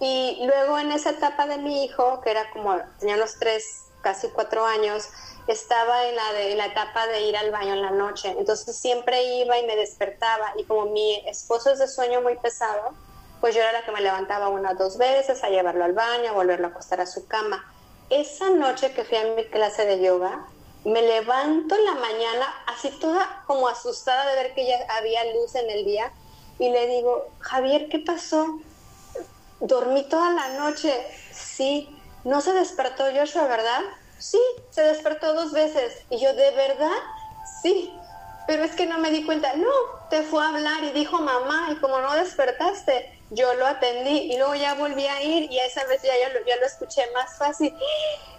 Y 0.00 0.44
luego 0.44 0.78
en 0.78 0.92
esa 0.92 1.10
etapa 1.10 1.46
de 1.46 1.58
mi 1.58 1.84
hijo, 1.84 2.20
que 2.20 2.30
era 2.30 2.50
como, 2.50 2.76
tenía 2.98 3.16
unos 3.16 3.38
tres, 3.38 3.84
casi 4.02 4.28
cuatro 4.28 4.64
años, 4.64 5.08
estaba 5.46 6.06
en 6.06 6.16
la, 6.16 6.32
de, 6.32 6.54
la 6.54 6.66
etapa 6.66 7.06
de 7.06 7.22
ir 7.22 7.36
al 7.36 7.50
baño 7.50 7.74
en 7.74 7.82
la 7.82 7.90
noche. 7.90 8.34
Entonces 8.38 8.76
siempre 8.76 9.22
iba 9.40 9.58
y 9.58 9.66
me 9.66 9.76
despertaba. 9.76 10.52
Y 10.58 10.64
como 10.64 10.86
mi 10.86 11.16
esposo 11.26 11.70
es 11.70 11.78
de 11.78 11.88
sueño 11.88 12.20
muy 12.20 12.36
pesado, 12.36 12.94
pues 13.40 13.54
yo 13.54 13.60
era 13.60 13.72
la 13.72 13.84
que 13.84 13.92
me 13.92 14.00
levantaba 14.00 14.48
una 14.48 14.72
o 14.72 14.74
dos 14.74 14.98
veces 14.98 15.42
a 15.44 15.48
llevarlo 15.48 15.84
al 15.84 15.92
baño, 15.92 16.30
a 16.30 16.32
volverlo 16.32 16.66
a 16.66 16.70
acostar 16.70 17.00
a 17.00 17.06
su 17.06 17.26
cama. 17.26 17.64
Esa 18.10 18.50
noche 18.50 18.92
que 18.92 19.04
fui 19.04 19.16
a 19.18 19.24
mi 19.34 19.44
clase 19.46 19.86
de 19.86 20.00
yoga, 20.00 20.46
me 20.84 21.02
levanto 21.02 21.74
en 21.74 21.84
la 21.84 21.94
mañana 21.94 22.46
así 22.66 22.90
toda 23.00 23.42
como 23.46 23.66
asustada 23.66 24.30
de 24.30 24.36
ver 24.36 24.54
que 24.54 24.66
ya 24.66 24.78
había 24.90 25.24
luz 25.34 25.56
en 25.56 25.68
el 25.68 25.84
día 25.84 26.12
y 26.58 26.70
le 26.70 26.86
digo, 26.86 27.28
Javier, 27.40 27.88
¿qué 27.88 27.98
pasó? 27.98 28.60
Dormí 29.60 30.08
toda 30.08 30.30
la 30.32 30.48
noche. 30.58 30.92
Sí, 31.32 32.02
no 32.24 32.40
se 32.40 32.52
despertó 32.52 33.04
Joshua, 33.14 33.46
¿verdad? 33.46 33.80
Sí, 34.18 34.40
se 34.70 34.82
despertó 34.82 35.34
dos 35.34 35.52
veces. 35.52 36.04
Y 36.10 36.20
yo, 36.20 36.34
¿de 36.34 36.50
verdad? 36.52 36.96
Sí, 37.62 38.00
pero 38.46 38.64
es 38.64 38.74
que 38.74 38.86
no 38.86 38.98
me 38.98 39.10
di 39.10 39.24
cuenta. 39.24 39.54
No, 39.56 39.70
te 40.08 40.22
fue 40.22 40.42
a 40.42 40.48
hablar 40.48 40.84
y 40.84 40.90
dijo 40.92 41.20
mamá 41.20 41.68
y 41.72 41.76
como 41.76 42.00
no 42.00 42.14
despertaste, 42.14 43.06
yo 43.30 43.54
lo 43.54 43.66
atendí 43.66 44.32
y 44.32 44.36
luego 44.36 44.54
ya 44.54 44.74
volví 44.74 45.06
a 45.06 45.22
ir 45.22 45.50
y 45.50 45.58
esa 45.58 45.84
vez 45.86 46.00
ya, 46.02 46.12
ya, 46.20 46.28
lo, 46.28 46.40
lo 46.40 46.66
escuché 46.66 47.02
más 47.12 47.36
fácil. 47.38 47.76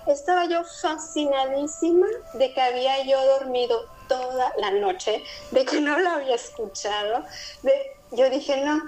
Estaba 0.05 0.45
yo 0.45 0.63
fascinadísima 0.81 2.07
de 2.31 2.53
que 2.53 2.61
había 2.61 3.03
yo 3.03 3.23
dormido 3.25 3.79
toda 4.07 4.53
la 4.57 4.71
noche, 4.71 5.23
de 5.51 5.65
que 5.65 5.81
no 5.81 5.99
lo 5.99 6.09
había 6.09 6.35
escuchado. 6.35 7.25
De, 7.61 7.73
yo 8.11 8.29
dije, 8.29 8.61
no, 8.61 8.81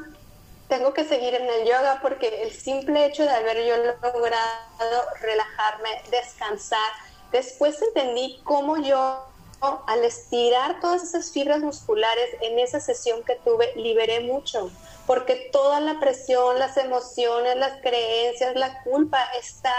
tengo 0.69 0.93
que 0.93 1.03
seguir 1.03 1.33
en 1.33 1.49
el 1.49 1.67
yoga 1.67 1.99
porque 2.01 2.43
el 2.43 2.51
simple 2.51 3.05
hecho 3.05 3.23
de 3.23 3.31
haber 3.31 3.65
yo 3.65 3.75
logrado 3.77 5.01
relajarme, 5.19 5.89
descansar, 6.11 6.91
después 7.31 7.81
entendí 7.81 8.39
cómo 8.43 8.77
yo 8.77 9.25
al 9.87 10.05
estirar 10.05 10.79
todas 10.79 11.03
esas 11.03 11.31
fibras 11.31 11.59
musculares 11.59 12.29
en 12.41 12.59
esa 12.59 12.79
sesión 12.79 13.23
que 13.23 13.35
tuve, 13.35 13.73
liberé 13.75 14.21
mucho, 14.21 14.71
porque 15.05 15.49
toda 15.51 15.81
la 15.81 15.99
presión, 15.99 16.59
las 16.59 16.77
emociones, 16.77 17.57
las 17.57 17.81
creencias, 17.81 18.55
la 18.55 18.81
culpa 18.83 19.21
está 19.37 19.73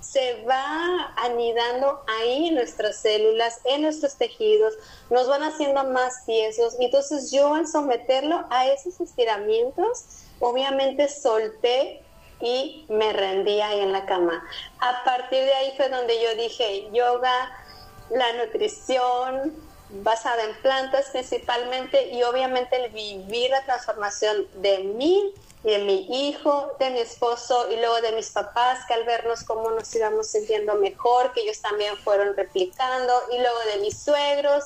se 0.00 0.44
va 0.44 1.14
anidando 1.16 2.04
ahí 2.06 2.48
en 2.48 2.56
nuestras 2.56 3.00
células, 3.00 3.60
en 3.64 3.82
nuestros 3.82 4.16
tejidos, 4.16 4.74
nos 5.10 5.26
van 5.28 5.42
haciendo 5.42 5.82
más 5.84 6.26
tiesos. 6.26 6.76
Y 6.78 6.84
entonces 6.84 7.30
yo 7.32 7.54
al 7.54 7.66
someterlo 7.66 8.44
a 8.50 8.66
esos 8.68 9.00
estiramientos, 9.00 10.04
obviamente 10.40 11.08
solté 11.08 12.02
y 12.40 12.84
me 12.88 13.12
rendí 13.12 13.60
ahí 13.60 13.80
en 13.80 13.92
la 13.92 14.06
cama. 14.06 14.44
A 14.80 15.04
partir 15.04 15.44
de 15.44 15.52
ahí 15.54 15.74
fue 15.76 15.88
donde 15.88 16.20
yo 16.20 16.34
dije, 16.34 16.88
yoga, 16.92 17.50
la 18.10 18.32
nutrición 18.34 19.54
basada 20.02 20.42
en 20.44 20.54
plantas 20.56 21.06
principalmente 21.10 22.08
y 22.08 22.22
obviamente 22.22 22.84
el 22.84 22.90
vivir 22.90 23.50
la 23.50 23.64
transformación 23.64 24.48
de 24.54 24.78
mí 24.78 25.32
y 25.62 25.70
de 25.70 25.78
mi 25.78 26.28
hijo, 26.28 26.72
de 26.78 26.90
mi 26.90 26.98
esposo 26.98 27.70
y 27.70 27.76
luego 27.76 28.00
de 28.02 28.12
mis 28.12 28.30
papás, 28.30 28.84
que 28.86 28.94
al 28.94 29.04
vernos 29.04 29.44
cómo 29.44 29.70
nos 29.70 29.94
íbamos 29.94 30.26
sintiendo 30.26 30.74
mejor, 30.74 31.32
que 31.32 31.40
ellos 31.40 31.60
también 31.62 31.96
fueron 31.98 32.36
replicando, 32.36 33.14
y 33.32 33.38
luego 33.38 33.58
de 33.72 33.80
mis 33.80 33.98
suegros. 33.98 34.64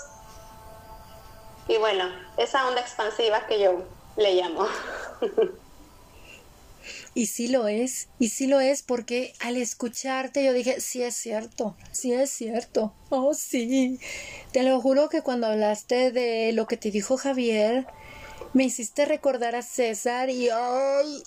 Y 1.68 1.76
bueno, 1.76 2.04
esa 2.36 2.66
onda 2.66 2.80
expansiva 2.80 3.46
que 3.46 3.60
yo 3.60 3.82
le 4.18 4.34
llamo. 4.34 4.66
Y 7.14 7.26
sí 7.26 7.48
lo 7.48 7.66
es, 7.66 8.08
y 8.18 8.28
sí 8.28 8.46
lo 8.46 8.60
es 8.60 8.82
porque 8.82 9.34
al 9.40 9.56
escucharte 9.56 10.44
yo 10.44 10.52
dije, 10.52 10.80
sí 10.80 11.02
es 11.02 11.16
cierto, 11.16 11.76
sí 11.90 12.12
es 12.12 12.30
cierto, 12.30 12.94
oh 13.08 13.34
sí. 13.34 13.98
Te 14.52 14.62
lo 14.62 14.80
juro 14.80 15.08
que 15.08 15.22
cuando 15.22 15.48
hablaste 15.48 16.12
de 16.12 16.52
lo 16.52 16.66
que 16.66 16.76
te 16.76 16.90
dijo 16.90 17.16
Javier, 17.16 17.86
me 18.52 18.64
hiciste 18.64 19.04
recordar 19.04 19.56
a 19.56 19.62
César 19.62 20.30
y 20.30 20.48
ay, 20.50 21.22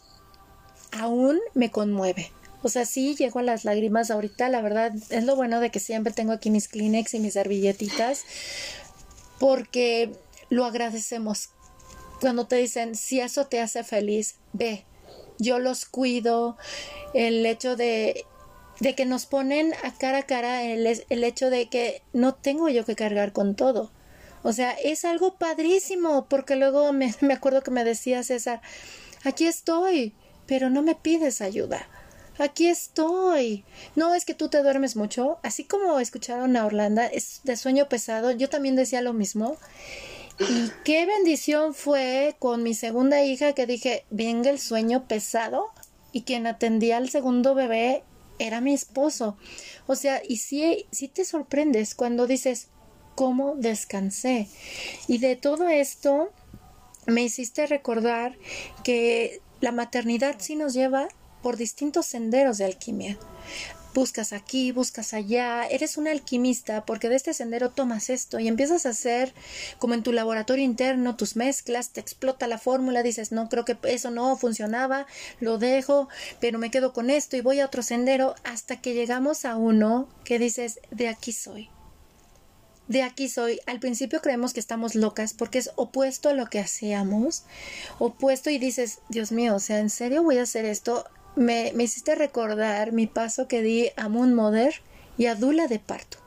aún 0.93 1.39
me 1.53 1.71
conmueve. 1.71 2.31
O 2.63 2.69
sea, 2.69 2.85
sí 2.85 3.15
llego 3.15 3.39
a 3.39 3.43
las 3.43 3.65
lágrimas 3.65 4.11
ahorita, 4.11 4.47
la 4.49 4.61
verdad 4.61 4.93
es 5.09 5.23
lo 5.25 5.35
bueno 5.35 5.59
de 5.59 5.71
que 5.71 5.79
siempre 5.79 6.13
tengo 6.13 6.31
aquí 6.31 6.51
mis 6.51 6.67
Kleenex 6.67 7.15
y 7.15 7.19
mis 7.19 7.33
servilletitas, 7.33 8.23
porque 9.39 10.11
lo 10.49 10.65
agradecemos. 10.65 11.49
Cuando 12.21 12.45
te 12.45 12.55
dicen, 12.57 12.95
si 12.95 13.19
eso 13.19 13.47
te 13.47 13.59
hace 13.59 13.83
feliz, 13.83 14.35
ve, 14.53 14.85
yo 15.39 15.59
los 15.59 15.85
cuido, 15.85 16.55
el 17.13 17.45
hecho 17.45 17.75
de, 17.75 18.25
de 18.79 18.95
que 18.95 19.05
nos 19.05 19.25
ponen 19.25 19.73
a 19.83 19.91
cara 19.93 20.19
a 20.19 20.23
cara 20.23 20.63
el, 20.63 20.85
el 20.85 21.23
hecho 21.23 21.49
de 21.49 21.67
que 21.67 22.03
no 22.13 22.35
tengo 22.35 22.69
yo 22.69 22.85
que 22.85 22.95
cargar 22.95 23.33
con 23.33 23.55
todo. 23.55 23.91
O 24.43 24.53
sea, 24.53 24.71
es 24.71 25.03
algo 25.03 25.35
padrísimo, 25.35 26.27
porque 26.29 26.55
luego 26.55 26.93
me, 26.93 27.13
me 27.21 27.33
acuerdo 27.33 27.61
que 27.63 27.71
me 27.71 27.83
decía 27.83 28.23
César, 28.23 28.61
aquí 29.23 29.45
estoy, 29.45 30.13
pero 30.45 30.69
no 30.69 30.81
me 30.81 30.95
pides 30.95 31.41
ayuda. 31.41 31.87
Aquí 32.37 32.67
estoy. 32.67 33.65
No 33.95 34.15
es 34.15 34.25
que 34.25 34.33
tú 34.33 34.49
te 34.49 34.63
duermes 34.63 34.95
mucho. 34.95 35.37
Así 35.43 35.63
como 35.63 35.99
escucharon 35.99 36.55
a 36.57 36.65
Orlando, 36.65 37.01
es 37.01 37.41
de 37.43 37.55
sueño 37.55 37.87
pesado. 37.87 38.31
Yo 38.31 38.49
también 38.49 38.75
decía 38.75 39.01
lo 39.01 39.13
mismo. 39.13 39.57
Y 40.49 40.71
qué 40.83 41.05
bendición 41.05 41.73
fue 41.73 42.35
con 42.39 42.63
mi 42.63 42.73
segunda 42.73 43.23
hija 43.23 43.53
que 43.53 43.67
dije, 43.67 44.05
venga 44.09 44.49
el 44.49 44.59
sueño 44.59 45.07
pesado 45.07 45.69
y 46.11 46.23
quien 46.23 46.47
atendía 46.47 46.97
al 46.97 47.09
segundo 47.09 47.53
bebé 47.53 48.03
era 48.39 48.59
mi 48.59 48.73
esposo. 48.73 49.37
O 49.87 49.95
sea, 49.95 50.21
y 50.27 50.37
sí, 50.37 50.87
sí 50.91 51.07
te 51.07 51.25
sorprendes 51.25 51.93
cuando 51.93 52.27
dices, 52.27 52.69
¿cómo 53.15 53.55
descansé? 53.55 54.47
Y 55.07 55.19
de 55.19 55.35
todo 55.35 55.67
esto 55.69 56.31
me 57.05 57.23
hiciste 57.23 57.67
recordar 57.67 58.37
que 58.83 59.41
la 59.59 59.71
maternidad 59.71 60.37
sí 60.39 60.55
nos 60.55 60.73
lleva 60.73 61.07
por 61.43 61.57
distintos 61.57 62.05
senderos 62.05 62.57
de 62.57 62.65
alquimia 62.65 63.17
buscas 63.93 64.33
aquí, 64.33 64.71
buscas 64.71 65.13
allá, 65.13 65.65
eres 65.67 65.97
un 65.97 66.07
alquimista 66.07 66.85
porque 66.85 67.09
de 67.09 67.15
este 67.15 67.33
sendero 67.33 67.69
tomas 67.69 68.09
esto 68.09 68.39
y 68.39 68.47
empiezas 68.47 68.85
a 68.85 68.89
hacer 68.89 69.33
como 69.79 69.93
en 69.93 70.03
tu 70.03 70.13
laboratorio 70.13 70.63
interno 70.63 71.15
tus 71.15 71.35
mezclas, 71.35 71.91
te 71.91 71.99
explota 71.99 72.47
la 72.47 72.57
fórmula, 72.57 73.03
dices, 73.03 73.31
no, 73.31 73.49
creo 73.49 73.65
que 73.65 73.77
eso 73.83 74.11
no 74.11 74.35
funcionaba, 74.37 75.07
lo 75.39 75.57
dejo, 75.57 76.07
pero 76.39 76.59
me 76.59 76.71
quedo 76.71 76.93
con 76.93 77.09
esto 77.09 77.37
y 77.37 77.41
voy 77.41 77.59
a 77.59 77.65
otro 77.65 77.83
sendero 77.83 78.35
hasta 78.43 78.81
que 78.81 78.93
llegamos 78.93 79.45
a 79.45 79.55
uno 79.55 80.07
que 80.23 80.39
dices, 80.39 80.79
de 80.91 81.07
aquí 81.07 81.31
soy. 81.31 81.69
De 82.87 83.03
aquí 83.03 83.29
soy. 83.29 83.61
Al 83.67 83.79
principio 83.79 84.21
creemos 84.21 84.53
que 84.53 84.59
estamos 84.59 84.95
locas 84.95 85.33
porque 85.33 85.59
es 85.59 85.71
opuesto 85.75 86.29
a 86.29 86.33
lo 86.33 86.47
que 86.47 86.59
hacíamos, 86.59 87.43
opuesto 87.99 88.49
y 88.49 88.57
dices, 88.57 88.99
Dios 89.07 89.31
mío, 89.31 89.55
o 89.55 89.59
sea, 89.59 89.79
¿en 89.79 89.89
serio 89.89 90.23
voy 90.23 90.39
a 90.39 90.43
hacer 90.43 90.65
esto? 90.65 91.05
Me, 91.35 91.71
me 91.75 91.83
hiciste 91.83 92.15
recordar 92.15 92.91
mi 92.91 93.07
paso 93.07 93.47
que 93.47 93.61
di 93.61 93.89
a 93.95 94.09
Moon 94.09 94.33
Mother 94.33 94.73
y 95.17 95.27
a 95.27 95.35
Dula 95.35 95.67
de 95.67 95.79
parto. 95.79 96.17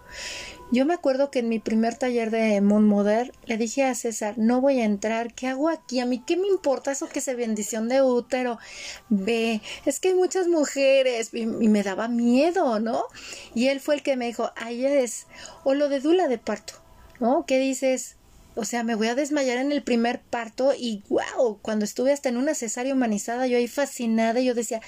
Yo 0.71 0.87
me 0.87 0.95
acuerdo 0.95 1.31
que 1.31 1.41
en 1.41 1.49
mi 1.49 1.59
primer 1.61 1.97
taller 1.97 2.31
de 2.31 2.61
Moon 2.61 2.87
Mother 2.87 3.33
le 3.47 3.57
dije 3.59 3.85
a 3.85 3.95
César, 3.95 4.35
no 4.39 4.61
voy 4.61 4.81
a 4.81 4.85
entrar, 4.85 5.33
¿qué 5.33 5.47
hago 5.47 5.69
aquí? 5.69 6.01
A 6.01 6.07
mí, 6.07 6.23
¿qué 6.27 6.37
me 6.37 6.49
importa 6.49 6.93
eso 6.93 7.09
que 7.09 7.21
se 7.21 7.35
bendición 7.35 7.89
de 7.89 8.03
útero? 8.03 8.59
Ve, 9.09 9.61
es 9.85 10.01
que 10.01 10.09
hay 10.09 10.15
muchas 10.15 10.49
mujeres 10.49 11.31
y, 11.33 11.47
me 11.47 11.83
daba 11.83 12.09
miedo, 12.09 12.81
¿no? 12.81 13.05
Y 13.55 13.69
él 13.69 13.81
fue 13.81 13.95
el 13.95 14.03
que 14.03 14.17
me 14.17 14.27
dijo, 14.27 14.51
ahí 14.57 14.85
es, 14.85 15.27
o 15.65 15.75
lo 15.75 15.89
de 15.89 16.01
Dula 16.01 16.29
de 16.29 16.39
parto, 16.39 16.75
¿no? 17.21 17.45
¿Qué 17.47 17.59
dices? 17.59 18.17
O 18.57 18.65
sea, 18.65 18.85
me 18.85 18.95
voy 18.95 19.09
a 19.09 19.15
desmayar 19.15 19.59
en 19.59 19.73
el 19.73 19.83
primer 19.83 20.21
parto 20.21 20.73
y 20.79 21.03
wow, 21.09 21.59
cuando 21.61 21.85
estuve 21.85 22.13
hasta 22.13 22.29
en 22.29 22.37
una 22.37 22.55
cesárea 22.55 22.95
humanizada, 22.95 23.47
yo 23.47 23.59
ahí 23.59 23.69
fascinada, 23.69 24.41
yo 24.41 24.55
decía, 24.55 24.81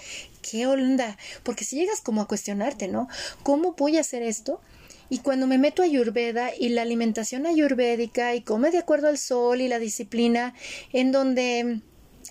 qué 0.43 0.67
onda, 0.67 1.17
porque 1.43 1.65
si 1.65 1.77
llegas 1.77 2.01
como 2.01 2.23
a 2.23 2.29
cuestionarte, 2.29 2.89
¿no? 2.89 3.09
¿Cómo 3.43 3.73
voy 3.73 3.97
a 3.97 4.01
hacer 4.01 4.23
esto? 4.23 4.61
Y 5.09 5.19
cuando 5.19 5.47
me 5.47 5.59
meto 5.59 5.83
a 5.83 5.85
Ayurveda 5.85 6.51
y 6.57 6.71
la 6.71 6.83
alimentación 6.83 7.47
ayurvédica 7.47 8.35
y 8.35 8.43
come 8.43 8.71
de 8.71 8.79
acuerdo 8.79 9.09
al 9.09 9.19
sol 9.19 9.61
y 9.61 9.69
la 9.69 9.79
disciplina, 9.79 10.55
en 10.93 11.13
donde 11.13 11.81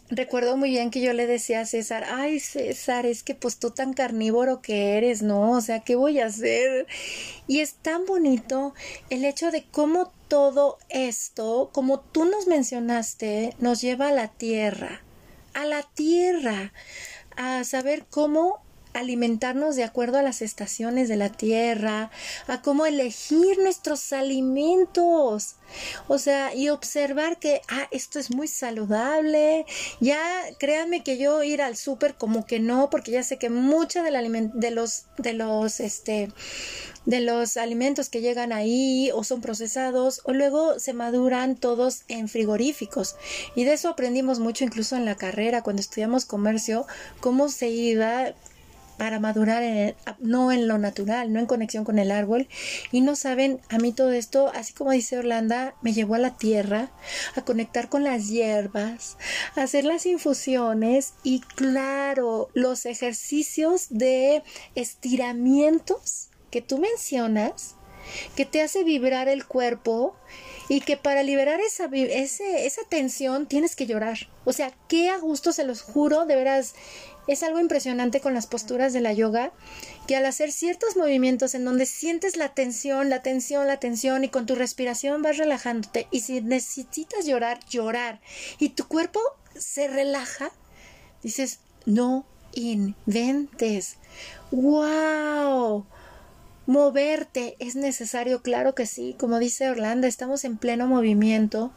Recuerdo 0.10 0.56
muy 0.56 0.69
bien 0.69 0.91
que 0.91 1.02
yo 1.02 1.13
le 1.13 1.26
decía 1.26 1.62
a 1.62 1.65
César, 1.65 2.06
ay 2.08 2.39
César, 2.39 3.08
es 3.08 3.24
que 3.24 3.34
pues 3.34 3.58
tú 3.58 3.71
tan 3.71 3.94
carnívoro 3.94 4.62
que 4.62 4.98
eres, 4.98 5.23
¿no? 5.23 5.54
O 5.54 5.62
sea, 5.62 5.79
¿qué 5.79 5.96
voy 5.96 6.19
a 6.19 6.27
hacer? 6.27 6.86
Y 7.48 7.62
es 7.62 7.73
tan 7.73 8.06
bonito 8.06 8.75
el 9.10 9.25
hecho 9.25 9.50
de 9.50 9.65
cómo 9.71 10.13
todo 10.28 10.78
esto, 10.90 11.69
como 11.73 12.00
tú 12.00 12.26
nos 12.26 12.48
mencionaste, 12.48 13.56
nos 13.60 13.82
lleva 13.82 14.10
a 14.10 14.13
la 14.13 14.28
tierra, 14.28 15.02
a 15.54 15.65
la 15.65 15.84
tierra, 15.84 16.73
a 17.38 17.63
saber 17.63 18.06
cómo 18.10 18.64
alimentarnos 18.96 19.75
de 19.75 19.83
acuerdo 19.83 20.17
a 20.17 20.23
las 20.23 20.41
estaciones 20.41 21.10
de 21.10 21.17
la 21.17 21.29
tierra, 21.29 22.10
a 22.48 22.62
cómo 22.62 22.85
elegir 22.85 23.60
nuestros 23.60 24.13
alimentos. 24.13 25.56
O 26.08 26.17
sea, 26.17 26.56
y 26.56 26.69
observar 26.69 27.37
que, 27.37 27.62
ah, 27.67 27.87
esto 27.91 28.19
es 28.19 28.33
muy 28.33 28.48
saludable. 28.48 29.65
Ya, 30.00 30.21
créanme 30.60 31.04
que 31.04 31.17
yo 31.17 31.43
ir 31.43 31.62
al 31.62 31.75
súper 31.75 32.15
como 32.15 32.46
que 32.46 32.60
no, 32.60 32.89
porque 32.89 33.12
ya 33.12 33.23
sé 33.23 33.37
que 33.37 33.50
mucha 33.50 34.02
de, 34.02 34.71
los, 34.71 35.06
de 35.17 35.33
los, 35.33 35.79
este, 35.79 36.29
de 37.06 37.19
los 37.19 37.58
alimentos 37.58 38.10
que 38.10 38.21
llegan 38.21 38.54
ahí 38.54 39.12
o 39.13 39.23
son 39.23 39.41
procesados 39.41 40.21
o 40.23 40.33
luego 40.33 40.79
se 40.79 40.93
maduran 40.93 41.58
todos 41.58 42.04
en 42.08 42.29
frigoríficos. 42.29 43.15
Y 43.56 43.65
de 43.65 43.73
eso 43.73 43.89
aprendimos 43.89 44.39
mucho 44.39 44.63
incluso 44.63 44.96
en 44.96 45.06
la 45.06 45.15
carrera 45.15 45.63
cuando 45.63 45.81
estudiamos 45.81 46.25
comercio, 46.25 46.85
cómo 47.19 47.50
se 47.50 47.69
iba 47.69 48.33
para 48.98 49.19
madurar 49.19 49.63
no 50.19 50.52
en 50.52 50.67
lo 50.67 50.77
natural, 50.77 51.31
no 51.31 51.39
en 51.39 51.46
conexión 51.46 51.85
con 51.85 52.00
el 52.00 52.12
árbol. 52.12 52.48
Y 52.91 53.02
no 53.02 53.15
saben, 53.15 53.60
a 53.69 53.77
mí 53.77 53.91
todo 53.91 54.12
esto, 54.12 54.52
así 54.54 54.73
como 54.73 54.91
dice 54.91 55.17
Orlando, 55.17 55.73
me 55.81 55.93
llevó 55.93 56.15
a 56.15 56.19
la 56.19 56.35
tierra, 56.37 56.91
a 57.35 57.41
conectar 57.43 57.89
con 57.89 58.04
las 58.04 58.29
hierbas, 58.29 59.17
a 59.56 59.63
hacer 59.63 59.85
las 59.85 60.06
infusiones 60.06 61.13
y 61.23 61.41
claro, 61.41 62.50
los 62.54 62.85
ejercicios 62.85 63.87
de 63.89 64.43
estiramientos 64.75 66.29
que 66.52 66.62
tú 66.62 66.77
mencionas, 66.77 67.75
que 68.35 68.46
te 68.46 68.62
hace 68.62 68.83
vibrar 68.83 69.27
el 69.27 69.46
cuerpo 69.46 70.15
y 70.69 70.81
que 70.81 70.98
para 70.98 71.23
liberar 71.23 71.60
esa, 71.60 71.89
esa 71.93 72.81
tensión 72.89 73.48
tienes 73.48 73.75
que 73.75 73.85
llorar. 73.85 74.29
O 74.46 74.54
sea, 74.54 74.71
qué 74.87 75.10
a 75.10 75.17
gusto, 75.17 75.54
se 75.54 75.63
los 75.63 75.81
juro, 75.81 76.25
de 76.25 76.35
veras, 76.35 76.75
es 77.28 77.44
algo 77.44 77.60
impresionante 77.60 78.21
con 78.21 78.34
las 78.34 78.48
posturas 78.48 78.94
de 78.94 79.02
la 79.02 79.13
yoga, 79.13 79.52
que 80.08 80.15
al 80.15 80.26
hacer 80.26 80.52
ciertos 80.52 80.96
movimientos 80.96 81.56
en 81.56 81.65
donde 81.65 81.86
sientes 81.86 82.38
la 82.38 82.50
tensión, 82.50 83.10
la 83.10 83.21
tensión, 83.21 83.67
la 83.67 83.80
tensión 83.80 84.23
y 84.23 84.30
con 84.30 84.46
tu 84.46 84.56
respiración 84.56 85.21
vas 85.21 85.38
relajándote 85.38 86.08
y 86.12 86.21
si 86.21 86.42
necesitas 86.42 87.26
llorar, 87.26 87.60
llorar 87.69 88.21
y 88.60 88.69
tu 88.69 88.88
cuerpo 88.88 89.19
se 89.56 89.88
relaja, 89.88 90.52
dices, 91.23 91.60
no 91.86 92.26
inventes. 92.54 93.98
¡Wow! 94.52 95.86
Moverte 96.67 97.56
es 97.60 97.76
necesario, 97.76 98.42
claro 98.42 98.73
que 98.73 98.88
sí, 98.88 99.15
como 99.19 99.38
dice 99.38 99.69
Orlando, 99.69 100.08
estamos 100.08 100.46
en 100.46 100.58
pleno 100.58 100.88
movimiento 100.88 101.71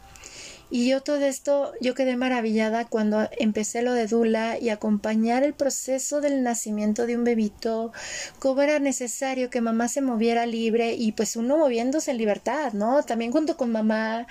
y 0.71 0.89
yo 0.89 1.03
todo 1.03 1.25
esto, 1.25 1.73
yo 1.81 1.95
quedé 1.95 2.17
maravillada 2.17 2.85
cuando 2.85 3.29
empecé 3.39 3.83
lo 3.83 3.95
de 3.95 4.07
Dula 4.07 4.59
y 4.59 4.69
acompañar 4.69 5.43
el 5.43 5.55
proceso 5.55 6.21
del 6.21 6.43
nacimiento 6.43 7.07
de 7.07 7.17
un 7.17 7.25
bebito, 7.25 7.93
cómo 8.39 8.61
era 8.61 8.79
necesario 8.79 9.49
que 9.49 9.63
mamá 9.63 9.89
se 9.89 10.03
moviera 10.03 10.45
libre 10.45 10.95
y 10.95 11.13
pues 11.13 11.37
uno 11.37 11.57
moviéndose 11.57 12.11
en 12.11 12.19
libertad, 12.19 12.75
¿no? 12.75 13.03
También 13.03 13.33
junto 13.33 13.57
con 13.57 13.73
mamá, 13.73 14.27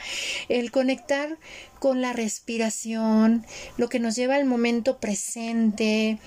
el 0.47 0.71
conectar 0.71 1.38
con 1.79 2.01
la 2.01 2.13
respiración, 2.13 3.45
lo 3.77 3.89
que 3.89 3.99
nos 3.99 4.15
lleva 4.15 4.35
al 4.35 4.45
momento 4.45 4.97
presente 4.97 6.19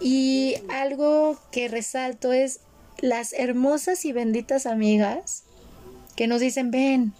y 0.00 0.56
algo 0.68 1.38
que 1.50 1.68
resalto 1.68 2.32
es 2.32 2.60
las 3.00 3.32
hermosas 3.32 4.04
y 4.04 4.12
benditas 4.12 4.66
amigas 4.66 5.44
que 6.16 6.26
nos 6.26 6.40
dicen, 6.40 6.70
ven, 6.70 7.12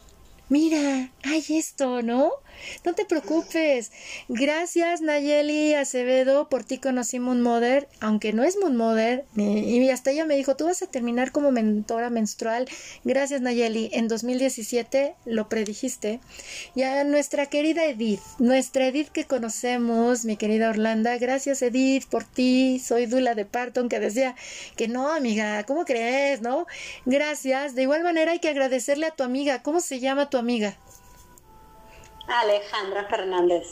mira, 0.48 1.14
hay 1.22 1.44
esto, 1.50 2.02
¿no? 2.02 2.43
No 2.84 2.94
te 2.94 3.04
preocupes. 3.04 3.92
Gracias, 4.28 5.00
Nayeli 5.00 5.74
Acevedo. 5.74 6.48
Por 6.48 6.64
ti 6.64 6.78
conocí 6.78 7.18
Moon 7.18 7.40
Mother, 7.40 7.88
aunque 8.00 8.32
no 8.32 8.42
es 8.42 8.56
Moon 8.58 8.76
Mother. 8.76 9.24
Y 9.36 9.88
hasta 9.90 10.10
ella 10.10 10.24
me 10.24 10.36
dijo, 10.36 10.56
tú 10.56 10.66
vas 10.66 10.82
a 10.82 10.86
terminar 10.86 11.32
como 11.32 11.50
mentora 11.50 12.10
menstrual. 12.10 12.68
Gracias, 13.04 13.40
Nayeli. 13.40 13.90
En 13.92 14.08
2017 14.08 15.14
lo 15.24 15.48
predijiste. 15.48 16.20
Y 16.74 16.82
a 16.82 17.04
nuestra 17.04 17.46
querida 17.46 17.84
Edith, 17.84 18.20
nuestra 18.38 18.86
Edith 18.86 19.08
que 19.08 19.24
conocemos, 19.24 20.24
mi 20.24 20.36
querida 20.36 20.70
Orlando. 20.70 21.10
Gracias, 21.20 21.62
Edith, 21.62 22.06
por 22.06 22.24
ti. 22.24 22.78
Soy 22.78 23.06
Dula 23.06 23.34
de 23.34 23.44
Parton, 23.44 23.88
que 23.88 24.00
decía 24.00 24.34
que 24.76 24.88
no, 24.88 25.12
amiga, 25.12 25.64
¿cómo 25.64 25.84
crees, 25.84 26.40
no? 26.40 26.66
Gracias. 27.04 27.74
De 27.74 27.82
igual 27.82 28.02
manera 28.02 28.32
hay 28.32 28.38
que 28.38 28.48
agradecerle 28.48 29.06
a 29.06 29.10
tu 29.10 29.22
amiga. 29.22 29.62
¿Cómo 29.62 29.80
se 29.80 30.00
llama 30.00 30.30
tu 30.30 30.38
amiga? 30.38 30.76
Alejandra 32.26 33.06
Fernández. 33.08 33.66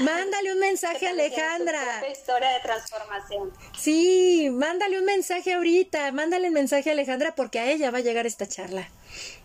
Mándale 0.00 0.52
un 0.52 0.58
mensaje 0.58 1.06
a 1.08 1.10
Alejandra. 1.10 2.08
historia 2.10 2.50
de 2.50 2.60
transformación. 2.60 3.52
Sí, 3.78 4.48
mándale 4.52 4.98
un 4.98 5.04
mensaje 5.04 5.54
ahorita, 5.54 6.12
mándale 6.12 6.48
un 6.48 6.54
mensaje 6.54 6.90
a 6.90 6.92
Alejandra 6.92 7.34
porque 7.34 7.60
a 7.60 7.70
ella 7.70 7.90
va 7.90 7.98
a 7.98 8.02
llegar 8.02 8.26
esta 8.26 8.46
charla. 8.46 8.88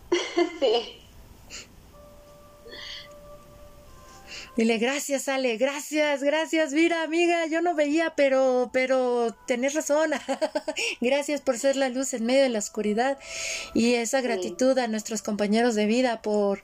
sí. 0.59 0.99
Dile, 4.59 4.77
gracias, 4.77 5.29
Ale, 5.29 5.55
gracias, 5.55 6.21
gracias, 6.21 6.73
mira, 6.73 7.03
amiga, 7.03 7.45
yo 7.45 7.61
no 7.61 7.75
veía, 7.75 8.13
pero, 8.17 8.69
pero 8.73 9.33
tenés 9.47 9.73
razón. 9.73 10.11
gracias 11.01 11.39
por 11.39 11.57
ser 11.57 11.77
la 11.77 11.87
luz 11.87 12.13
en 12.13 12.25
medio 12.25 12.43
de 12.43 12.49
la 12.49 12.59
oscuridad 12.59 13.17
y 13.73 13.93
esa 13.93 14.19
gratitud 14.19 14.77
a 14.77 14.87
nuestros 14.87 15.21
compañeros 15.21 15.75
de 15.75 15.85
vida 15.85 16.21
por, 16.21 16.61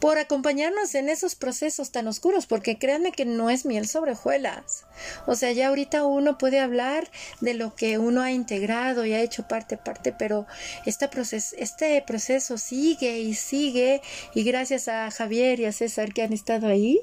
por 0.00 0.18
acompañarnos 0.18 0.94
en 0.94 1.08
esos 1.08 1.34
procesos 1.34 1.90
tan 1.90 2.06
oscuros, 2.06 2.46
porque 2.46 2.78
créanme 2.78 3.12
que 3.12 3.24
no 3.24 3.50
es 3.50 3.64
miel 3.64 3.88
sobre 3.88 4.12
hojuelas. 4.12 4.84
O 5.26 5.34
sea, 5.34 5.52
ya 5.52 5.68
ahorita 5.68 6.04
uno 6.04 6.38
puede 6.38 6.60
hablar 6.60 7.10
de 7.40 7.54
lo 7.54 7.74
que 7.74 7.98
uno 7.98 8.22
ha 8.22 8.30
integrado 8.30 9.04
y 9.04 9.12
ha 9.12 9.20
hecho 9.20 9.48
parte 9.48 9.76
parte, 9.76 10.12
pero 10.12 10.46
este 10.86 11.08
proceso, 11.08 12.58
sigue 12.58 13.20
y 13.20 13.34
sigue 13.34 14.00
y 14.34 14.44
gracias 14.44 14.88
a 14.88 15.10
Javier 15.10 15.60
y 15.60 15.64
a 15.64 15.72
César 15.72 16.12
que 16.12 16.22
han 16.22 16.32
estado 16.32 16.68
ahí, 16.68 17.00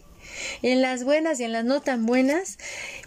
en 0.62 0.82
las 0.82 1.04
buenas 1.04 1.39
y 1.39 1.43
en 1.43 1.52
las 1.52 1.66
no 1.66 1.82
tan 1.82 2.06
buenas, 2.06 2.58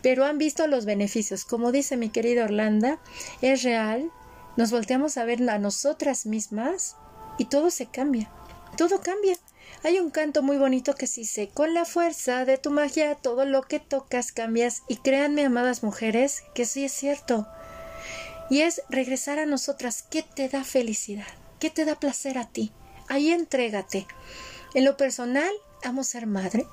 pero 0.02 0.24
han 0.24 0.38
visto 0.38 0.66
los 0.66 0.84
beneficios. 0.84 1.44
Como 1.44 1.72
dice 1.72 1.96
mi 1.96 2.10
querida 2.10 2.44
Orlando, 2.44 2.98
es 3.42 3.62
real, 3.62 4.10
nos 4.56 4.70
volteamos 4.70 5.16
a 5.16 5.24
ver 5.24 5.48
a 5.48 5.58
nosotras 5.58 6.26
mismas 6.26 6.96
y 7.38 7.46
todo 7.46 7.70
se 7.70 7.86
cambia, 7.86 8.30
todo 8.76 9.00
cambia. 9.00 9.36
Hay 9.84 10.00
un 10.00 10.10
canto 10.10 10.42
muy 10.42 10.56
bonito 10.56 10.94
que 10.94 11.06
dice, 11.06 11.50
con 11.54 11.72
la 11.72 11.84
fuerza 11.84 12.44
de 12.44 12.58
tu 12.58 12.70
magia 12.70 13.14
todo 13.14 13.44
lo 13.44 13.62
que 13.62 13.78
tocas 13.78 14.32
cambias 14.32 14.82
y 14.88 14.96
créanme, 14.96 15.44
amadas 15.44 15.84
mujeres, 15.84 16.42
que 16.52 16.64
sí 16.64 16.84
es 16.84 16.92
cierto. 16.92 17.46
Y 18.50 18.62
es 18.62 18.82
regresar 18.88 19.38
a 19.38 19.46
nosotras, 19.46 20.02
¿qué 20.02 20.22
te 20.22 20.48
da 20.48 20.64
felicidad? 20.64 21.26
¿Qué 21.60 21.70
te 21.70 21.84
da 21.84 21.94
placer 21.94 22.38
a 22.38 22.48
ti? 22.48 22.72
Ahí 23.08 23.30
entrégate. 23.30 24.06
En 24.74 24.84
lo 24.84 24.96
personal, 24.96 25.52
amo 25.84 26.02
ser 26.02 26.26
madre. 26.26 26.66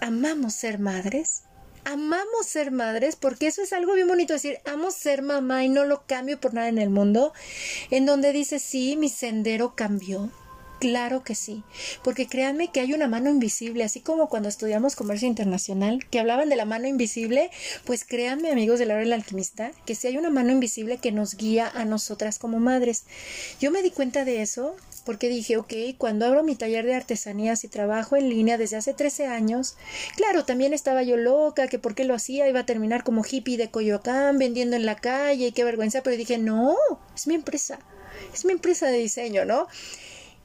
Amamos 0.00 0.54
ser 0.54 0.78
madres. 0.78 1.42
Amamos 1.84 2.46
ser 2.46 2.70
madres 2.70 3.16
porque 3.16 3.46
eso 3.46 3.62
es 3.62 3.72
algo 3.72 3.92
bien 3.92 4.08
bonito 4.08 4.32
decir, 4.32 4.58
amo 4.64 4.90
ser 4.90 5.22
mamá 5.22 5.62
y 5.62 5.68
no 5.68 5.84
lo 5.84 6.04
cambio 6.06 6.40
por 6.40 6.54
nada 6.54 6.68
en 6.68 6.78
el 6.78 6.90
mundo. 6.90 7.32
En 7.90 8.06
donde 8.06 8.32
dice, 8.32 8.58
sí, 8.58 8.96
mi 8.96 9.08
sendero 9.08 9.76
cambió 9.76 10.30
Claro 10.78 11.22
que 11.22 11.34
sí, 11.34 11.62
porque 12.04 12.26
créanme 12.26 12.70
que 12.70 12.80
hay 12.80 12.92
una 12.92 13.08
mano 13.08 13.30
invisible, 13.30 13.82
así 13.82 14.00
como 14.00 14.28
cuando 14.28 14.50
estudiamos 14.50 14.94
comercio 14.94 15.26
internacional, 15.26 16.06
que 16.10 16.20
hablaban 16.20 16.50
de 16.50 16.56
la 16.56 16.66
mano 16.66 16.86
invisible, 16.86 17.50
pues 17.86 18.04
créanme 18.04 18.50
amigos 18.50 18.78
de 18.78 18.84
la 18.84 18.94
hora 18.94 19.02
del 19.02 19.14
alquimista, 19.14 19.72
que 19.86 19.94
sí 19.94 20.06
hay 20.06 20.18
una 20.18 20.28
mano 20.28 20.52
invisible 20.52 20.98
que 20.98 21.12
nos 21.12 21.34
guía 21.34 21.66
a 21.66 21.86
nosotras 21.86 22.38
como 22.38 22.58
madres. 22.58 23.04
Yo 23.58 23.70
me 23.70 23.82
di 23.82 23.90
cuenta 23.90 24.26
de 24.26 24.42
eso 24.42 24.76
porque 25.06 25.30
dije, 25.30 25.56
ok, 25.56 25.72
cuando 25.96 26.26
abro 26.26 26.42
mi 26.42 26.56
taller 26.56 26.84
de 26.84 26.94
artesanías 26.94 27.64
y 27.64 27.68
trabajo 27.68 28.16
en 28.16 28.28
línea 28.28 28.58
desde 28.58 28.76
hace 28.76 28.92
13 28.92 29.28
años, 29.28 29.76
claro, 30.16 30.44
también 30.44 30.74
estaba 30.74 31.02
yo 31.04 31.16
loca, 31.16 31.68
que 31.68 31.78
por 31.78 31.94
qué 31.94 32.04
lo 32.04 32.14
hacía, 32.14 32.48
iba 32.48 32.60
a 32.60 32.66
terminar 32.66 33.02
como 33.02 33.24
hippie 33.24 33.56
de 33.56 33.70
Coyoacán, 33.70 34.36
vendiendo 34.38 34.76
en 34.76 34.84
la 34.84 34.96
calle, 34.96 35.46
y 35.46 35.52
qué 35.52 35.64
vergüenza, 35.64 36.02
pero 36.02 36.16
dije, 36.16 36.36
no, 36.36 36.76
es 37.14 37.26
mi 37.28 37.34
empresa, 37.34 37.78
es 38.34 38.44
mi 38.44 38.52
empresa 38.52 38.88
de 38.88 38.98
diseño, 38.98 39.46
¿no? 39.46 39.68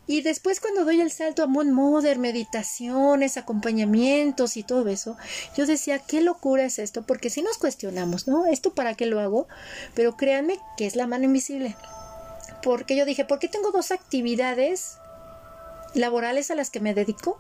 Y 0.08 0.22
después 0.22 0.60
cuando 0.60 0.84
doy 0.84 1.00
el 1.00 1.12
salto 1.12 1.44
a 1.44 1.48
Moon 1.48 1.72
Mother, 1.72 2.18
meditaciones, 2.18 3.38
acompañamientos 3.38 4.58
y 4.58 4.64
todo 4.64 4.90
eso, 4.90 5.16
yo 5.56 5.66
decía, 5.66 6.00
qué 6.00 6.22
locura 6.22 6.66
es 6.66 6.80
esto, 6.80 7.04
porque 7.04 7.30
si 7.30 7.42
nos 7.42 7.58
cuestionamos, 7.58 8.28
¿no? 8.28 8.46
¿Esto 8.46 8.74
para 8.74 8.96
qué 8.96 9.06
lo 9.06 9.20
hago? 9.20 9.48
Pero 9.94 10.18
créanme 10.18 10.60
que 10.78 10.86
es 10.86 10.96
la 10.96 11.08
mano 11.08 11.26
invisible. 11.26 11.76
Porque 12.64 12.96
yo 12.96 13.06
dije, 13.06 13.26
¿por 13.26 13.40
qué 13.40 13.48
tengo 13.48 13.72
dos 13.72 13.92
actividades 13.92 14.98
laborales 15.94 16.52
a 16.52 16.56
las 16.56 16.70
que 16.70 16.80
me 16.80 16.94
dedico? 16.94 17.40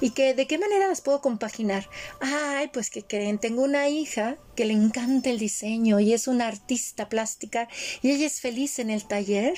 y 0.00 0.10
que 0.10 0.34
de 0.34 0.46
qué 0.46 0.58
manera 0.58 0.88
las 0.88 1.00
puedo 1.00 1.20
compaginar. 1.20 1.88
Ay, 2.20 2.68
pues 2.68 2.90
que 2.90 3.02
creen, 3.02 3.38
tengo 3.38 3.62
una 3.62 3.88
hija 3.88 4.36
que 4.54 4.64
le 4.64 4.72
encanta 4.72 5.30
el 5.30 5.38
diseño 5.38 6.00
y 6.00 6.12
es 6.12 6.26
una 6.26 6.48
artista 6.48 7.08
plástica 7.08 7.68
y 8.02 8.10
ella 8.10 8.26
es 8.26 8.40
feliz 8.40 8.78
en 8.78 8.90
el 8.90 9.06
taller 9.06 9.56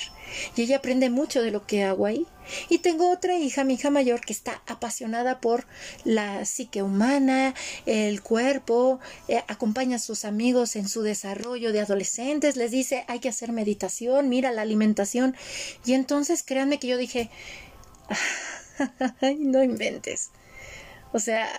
y 0.55 0.61
ella 0.61 0.77
aprende 0.77 1.09
mucho 1.09 1.41
de 1.41 1.51
lo 1.51 1.65
que 1.65 1.83
hago 1.83 2.05
ahí. 2.05 2.27
Y 2.69 2.79
tengo 2.79 3.11
otra 3.11 3.37
hija, 3.37 3.63
mi 3.63 3.75
hija 3.75 3.91
mayor, 3.91 4.21
que 4.21 4.33
está 4.33 4.63
apasionada 4.67 5.39
por 5.39 5.67
la 6.03 6.43
psique 6.43 6.81
humana, 6.81 7.53
el 7.85 8.21
cuerpo, 8.21 8.99
eh, 9.27 9.43
acompaña 9.47 9.97
a 9.97 9.99
sus 9.99 10.25
amigos 10.25 10.75
en 10.75 10.89
su 10.89 11.03
desarrollo 11.03 11.71
de 11.71 11.81
adolescentes, 11.81 12.55
les 12.55 12.71
dice 12.71 13.05
hay 13.07 13.19
que 13.19 13.29
hacer 13.29 13.51
meditación, 13.51 14.27
mira 14.27 14.51
la 14.51 14.63
alimentación. 14.63 15.35
Y 15.85 15.93
entonces 15.93 16.43
créanme 16.43 16.79
que 16.79 16.87
yo 16.87 16.97
dije, 16.97 17.29
no 19.37 19.63
inventes. 19.63 20.31
O 21.13 21.19
sea, 21.19 21.49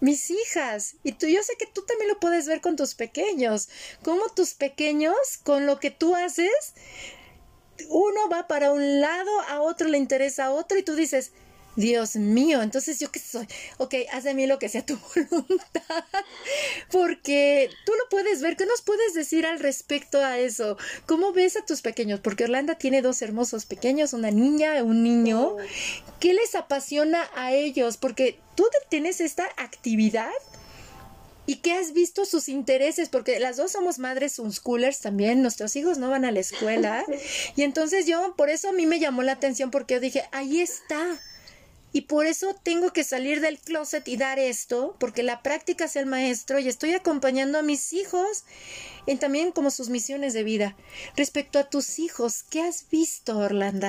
mis 0.00 0.30
hijas. 0.30 0.96
Y 1.02 1.12
tú, 1.12 1.26
yo 1.26 1.42
sé 1.42 1.54
que 1.58 1.66
tú 1.66 1.82
también 1.82 2.08
lo 2.08 2.20
puedes 2.20 2.46
ver 2.46 2.60
con 2.60 2.76
tus 2.76 2.94
pequeños. 2.94 3.68
Como 4.02 4.28
tus 4.28 4.54
pequeños, 4.54 5.38
con 5.42 5.66
lo 5.66 5.80
que 5.80 5.90
tú 5.90 6.14
haces, 6.14 6.74
uno 7.88 8.28
va 8.30 8.46
para 8.46 8.72
un 8.72 9.00
lado, 9.00 9.30
a 9.48 9.60
otro 9.60 9.88
le 9.88 9.98
interesa 9.98 10.46
a 10.46 10.50
otro, 10.50 10.78
y 10.78 10.82
tú 10.82 10.94
dices, 10.94 11.32
Dios 11.78 12.16
mío, 12.16 12.60
entonces 12.60 12.98
yo 12.98 13.12
qué 13.12 13.20
soy, 13.20 13.46
ok, 13.76 13.94
haz 14.12 14.24
de 14.24 14.34
mí 14.34 14.48
lo 14.48 14.58
que 14.58 14.68
sea 14.68 14.84
tu 14.84 14.98
voluntad, 15.30 16.04
porque 16.90 17.70
tú 17.86 17.92
lo 17.92 18.08
puedes 18.10 18.42
ver, 18.42 18.56
¿qué 18.56 18.66
nos 18.66 18.82
puedes 18.82 19.14
decir 19.14 19.46
al 19.46 19.60
respecto 19.60 20.18
a 20.18 20.38
eso? 20.38 20.76
¿Cómo 21.06 21.32
ves 21.32 21.56
a 21.56 21.64
tus 21.64 21.80
pequeños? 21.80 22.18
Porque 22.18 22.44
Orlando 22.44 22.76
tiene 22.76 23.00
dos 23.00 23.22
hermosos 23.22 23.64
pequeños, 23.64 24.12
una 24.12 24.32
niña, 24.32 24.82
un 24.82 25.04
niño, 25.04 25.54
¿qué 26.18 26.34
les 26.34 26.56
apasiona 26.56 27.30
a 27.36 27.52
ellos? 27.52 27.96
Porque 27.96 28.40
tú 28.56 28.64
tienes 28.90 29.20
esta 29.20 29.44
actividad 29.56 30.32
¿Y 31.46 31.56
qué 31.60 31.72
has 31.72 31.94
visto 31.94 32.26
sus 32.26 32.50
intereses? 32.50 33.08
Porque 33.08 33.40
las 33.40 33.56
dos 33.56 33.72
somos 33.72 33.98
madres 33.98 34.38
unschoolers 34.38 35.00
también, 35.00 35.40
nuestros 35.40 35.76
hijos 35.76 35.96
no 35.96 36.10
van 36.10 36.26
a 36.26 36.30
la 36.30 36.40
escuela. 36.40 37.06
Y 37.56 37.62
entonces 37.62 38.04
yo, 38.04 38.34
por 38.36 38.50
eso 38.50 38.68
a 38.68 38.72
mí 38.72 38.84
me 38.84 38.98
llamó 38.98 39.22
la 39.22 39.32
atención, 39.32 39.70
porque 39.70 39.94
yo 39.94 40.00
dije, 40.00 40.24
ahí 40.30 40.60
está. 40.60 41.18
Y 41.98 42.02
por 42.02 42.26
eso 42.26 42.54
tengo 42.62 42.92
que 42.92 43.02
salir 43.02 43.40
del 43.40 43.58
closet 43.58 44.06
y 44.06 44.16
dar 44.16 44.38
esto, 44.38 44.94
porque 45.00 45.24
la 45.24 45.42
práctica 45.42 45.86
es 45.86 45.96
el 45.96 46.06
maestro 46.06 46.60
y 46.60 46.68
estoy 46.68 46.94
acompañando 46.94 47.58
a 47.58 47.62
mis 47.62 47.92
hijos 47.92 48.44
en 49.08 49.18
también 49.18 49.50
como 49.50 49.72
sus 49.72 49.88
misiones 49.88 50.32
de 50.32 50.44
vida. 50.44 50.76
Respecto 51.16 51.58
a 51.58 51.64
tus 51.64 51.98
hijos, 51.98 52.44
¿qué 52.44 52.62
has 52.62 52.88
visto, 52.88 53.36
Orlando? 53.36 53.88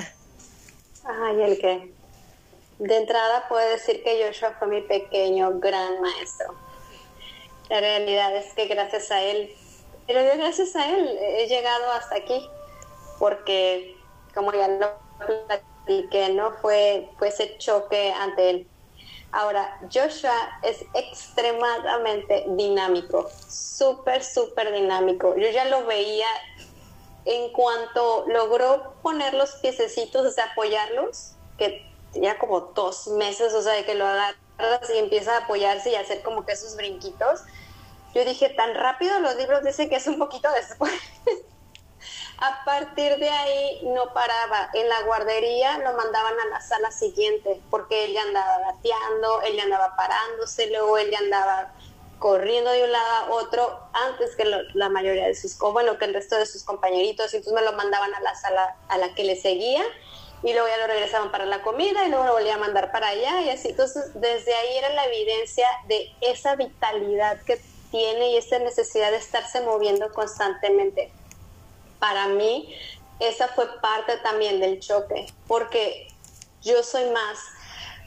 Ay, 1.03 1.39
el 1.39 1.59
que. 1.59 1.93
De 2.79 2.97
entrada 2.97 3.47
puedo 3.47 3.69
decir 3.69 4.01
que 4.03 4.25
Joshua 4.25 4.55
fue 4.57 4.69
mi 4.69 4.81
pequeño 4.81 5.59
gran 5.59 6.01
maestro. 6.01 6.55
La 7.69 7.79
realidad 7.79 8.35
es 8.35 8.51
que 8.55 8.65
gracias 8.65 9.11
a 9.11 9.21
él, 9.21 9.51
pero 10.07 10.23
gracias 10.35 10.75
a 10.75 10.89
él 10.89 11.15
he 11.21 11.45
llegado 11.45 11.91
hasta 11.91 12.15
aquí, 12.15 12.49
porque 13.19 13.95
como 14.33 14.51
ya 14.51 14.67
lo 14.67 14.97
que 16.09 16.29
no 16.29 16.53
fue, 16.61 17.09
fue 17.17 17.29
ese 17.29 17.57
choque 17.57 18.11
ante 18.11 18.49
él. 18.49 18.67
Ahora, 19.31 19.79
Joshua 19.93 20.33
es 20.63 20.83
extremadamente 20.93 22.45
dinámico, 22.49 23.29
súper, 23.47 24.23
súper 24.23 24.71
dinámico. 24.73 25.35
Yo 25.35 25.49
ya 25.49 25.65
lo 25.65 25.85
veía 25.85 26.27
en 27.25 27.51
cuanto 27.51 28.25
logró 28.27 28.95
poner 29.03 29.35
los 29.35 29.51
piececitos, 29.57 30.25
o 30.25 30.31
sea, 30.31 30.45
apoyarlos, 30.45 31.33
que 31.57 31.85
ya 32.13 32.39
como 32.39 32.61
dos 32.73 33.07
meses, 33.09 33.53
o 33.53 33.61
sea, 33.61 33.73
de 33.73 33.85
que 33.85 33.93
lo 33.93 34.07
agarras 34.07 34.89
y 34.93 34.97
empieza 34.97 35.35
a 35.35 35.43
apoyarse 35.43 35.91
y 35.91 35.95
hacer 35.95 36.23
como 36.23 36.45
que 36.45 36.53
esos 36.53 36.75
brinquitos. 36.75 37.41
Yo 38.15 38.25
dije, 38.25 38.49
tan 38.49 38.73
rápido 38.73 39.19
los 39.19 39.35
libros 39.35 39.63
dicen 39.63 39.89
que 39.89 39.97
es 39.97 40.07
un 40.07 40.17
poquito 40.17 40.49
después. 40.53 40.91
A 42.41 42.63
partir 42.63 43.17
de 43.17 43.29
ahí 43.29 43.81
no 43.83 44.13
paraba. 44.13 44.69
En 44.73 44.87
la 44.87 45.01
guardería 45.01 45.77
lo 45.79 45.93
mandaban 45.93 46.39
a 46.39 46.45
la 46.45 46.61
sala 46.61 46.89
siguiente 46.89 47.61
porque 47.69 48.05
él 48.05 48.13
ya 48.13 48.21
andaba 48.21 48.59
gateando, 48.59 49.41
él 49.41 49.57
ya 49.57 49.63
andaba 49.63 49.93
parándose, 49.97 50.67
luego 50.67 50.97
él 50.97 51.11
ya 51.11 51.19
andaba 51.19 51.73
corriendo 52.17 52.71
de 52.71 52.83
un 52.85 52.91
lado 52.93 53.05
a 53.11 53.29
otro 53.31 53.79
antes 53.91 54.37
que 54.37 54.45
la 54.45 54.89
mayoría 54.89 55.27
de 55.27 55.35
sus, 55.35 55.57
bueno, 55.57 55.97
que 55.97 56.05
el 56.05 56.13
resto 56.13 56.37
de 56.37 56.45
sus 56.45 56.63
compañeritos. 56.63 57.33
Entonces 57.33 57.51
me 57.51 57.61
lo 57.61 57.73
mandaban 57.73 58.13
a 58.15 58.21
la 58.21 58.33
sala 58.35 58.77
a 58.87 58.97
la 58.97 59.13
que 59.15 59.25
le 59.25 59.35
seguía 59.35 59.83
y 60.41 60.53
luego 60.53 60.69
ya 60.69 60.77
lo 60.77 60.87
regresaban 60.87 61.31
para 61.31 61.45
la 61.45 61.61
comida 61.61 62.05
y 62.05 62.09
luego 62.09 62.23
lo 62.23 62.33
volvían 62.33 62.55
a 62.55 62.59
mandar 62.59 62.93
para 62.93 63.09
allá 63.09 63.41
y 63.41 63.49
así. 63.49 63.69
Entonces 63.69 64.11
desde 64.13 64.55
ahí 64.55 64.77
era 64.77 64.93
la 64.93 65.05
evidencia 65.07 65.67
de 65.89 66.09
esa 66.21 66.55
vitalidad 66.55 67.41
que 67.43 67.59
tiene 67.91 68.31
y 68.31 68.37
esa 68.37 68.59
necesidad 68.59 69.11
de 69.11 69.17
estarse 69.17 69.59
moviendo 69.59 70.13
constantemente 70.13 71.11
para 71.99 72.27
mí 72.27 72.73
esa 73.19 73.49
fue 73.49 73.67
parte 73.81 74.17
también 74.17 74.59
del 74.59 74.79
choque, 74.79 75.27
porque 75.47 76.07
yo 76.61 76.83
soy 76.83 77.09
más, 77.11 77.37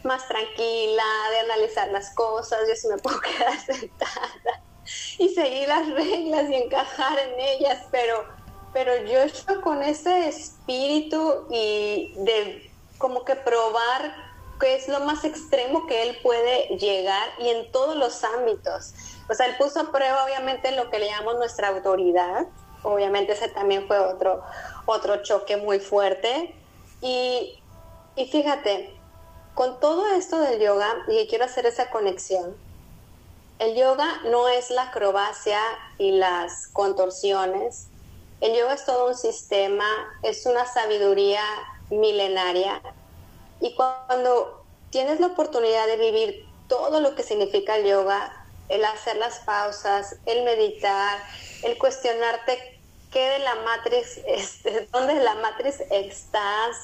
más 0.04 0.26
tranquila 0.26 1.04
de 1.30 1.38
analizar 1.40 1.88
las 1.88 2.14
cosas, 2.14 2.60
yo 2.68 2.74
sí 2.74 2.88
me 2.88 2.98
puedo 2.98 3.20
quedar 3.38 3.58
sentada 3.60 4.62
y 5.18 5.28
seguir 5.28 5.68
las 5.68 5.88
reglas 5.88 6.50
y 6.50 6.54
encajar 6.54 7.18
en 7.18 7.38
ellas, 7.38 7.86
pero, 7.90 8.24
pero 8.72 9.04
yo 9.04 9.20
con 9.62 9.82
ese 9.82 10.28
espíritu 10.28 11.46
y 11.50 12.14
de 12.16 12.70
como 12.98 13.24
que 13.24 13.36
probar 13.36 14.32
qué 14.60 14.76
es 14.76 14.88
lo 14.88 15.00
más 15.00 15.24
extremo 15.24 15.86
que 15.86 16.02
él 16.02 16.18
puede 16.22 16.68
llegar 16.78 17.28
y 17.38 17.48
en 17.48 17.70
todos 17.72 17.96
los 17.96 18.22
ámbitos. 18.22 18.94
O 19.28 19.34
sea, 19.34 19.46
él 19.46 19.56
puso 19.56 19.80
a 19.80 19.92
prueba 19.92 20.24
obviamente 20.24 20.70
lo 20.72 20.88
que 20.88 21.00
le 21.00 21.06
llamamos 21.06 21.36
nuestra 21.36 21.68
autoridad, 21.68 22.46
obviamente 22.82 23.32
ese 23.32 23.48
también 23.48 23.86
fue 23.86 23.98
otro, 23.98 24.42
otro 24.86 25.22
choque 25.22 25.56
muy 25.56 25.80
fuerte. 25.80 26.54
Y, 27.00 27.58
y 28.16 28.26
fíjate, 28.26 28.94
con 29.54 29.80
todo 29.80 30.06
esto 30.08 30.38
del 30.40 30.60
yoga, 30.60 30.88
y 31.08 31.26
quiero 31.28 31.44
hacer 31.44 31.66
esa 31.66 31.90
conexión, 31.90 32.56
el 33.58 33.76
yoga 33.76 34.20
no 34.24 34.48
es 34.48 34.70
la 34.70 34.84
acrobacia 34.84 35.60
y 35.98 36.12
las 36.12 36.66
contorsiones. 36.68 37.88
El 38.40 38.56
yoga 38.56 38.74
es 38.74 38.84
todo 38.84 39.08
un 39.08 39.14
sistema, 39.14 39.86
es 40.22 40.46
una 40.46 40.66
sabiduría 40.66 41.42
milenaria. 41.90 42.82
Y 43.60 43.74
cuando 43.76 44.64
tienes 44.90 45.20
la 45.20 45.28
oportunidad 45.28 45.86
de 45.86 45.96
vivir 45.96 46.46
todo 46.66 47.00
lo 47.00 47.14
que 47.14 47.22
significa 47.22 47.76
el 47.76 47.86
yoga, 47.86 48.32
el 48.68 48.84
hacer 48.84 49.16
las 49.16 49.38
pausas, 49.40 50.16
el 50.26 50.44
meditar, 50.44 51.18
el 51.62 51.78
cuestionarte 51.78 52.71
qué 53.12 53.28
de 53.28 53.38
la 53.40 53.54
matriz, 53.56 54.20
este, 54.26 54.88
dónde 54.90 55.14
de 55.14 55.22
la 55.22 55.34
matriz 55.36 55.76
estás, 55.90 56.76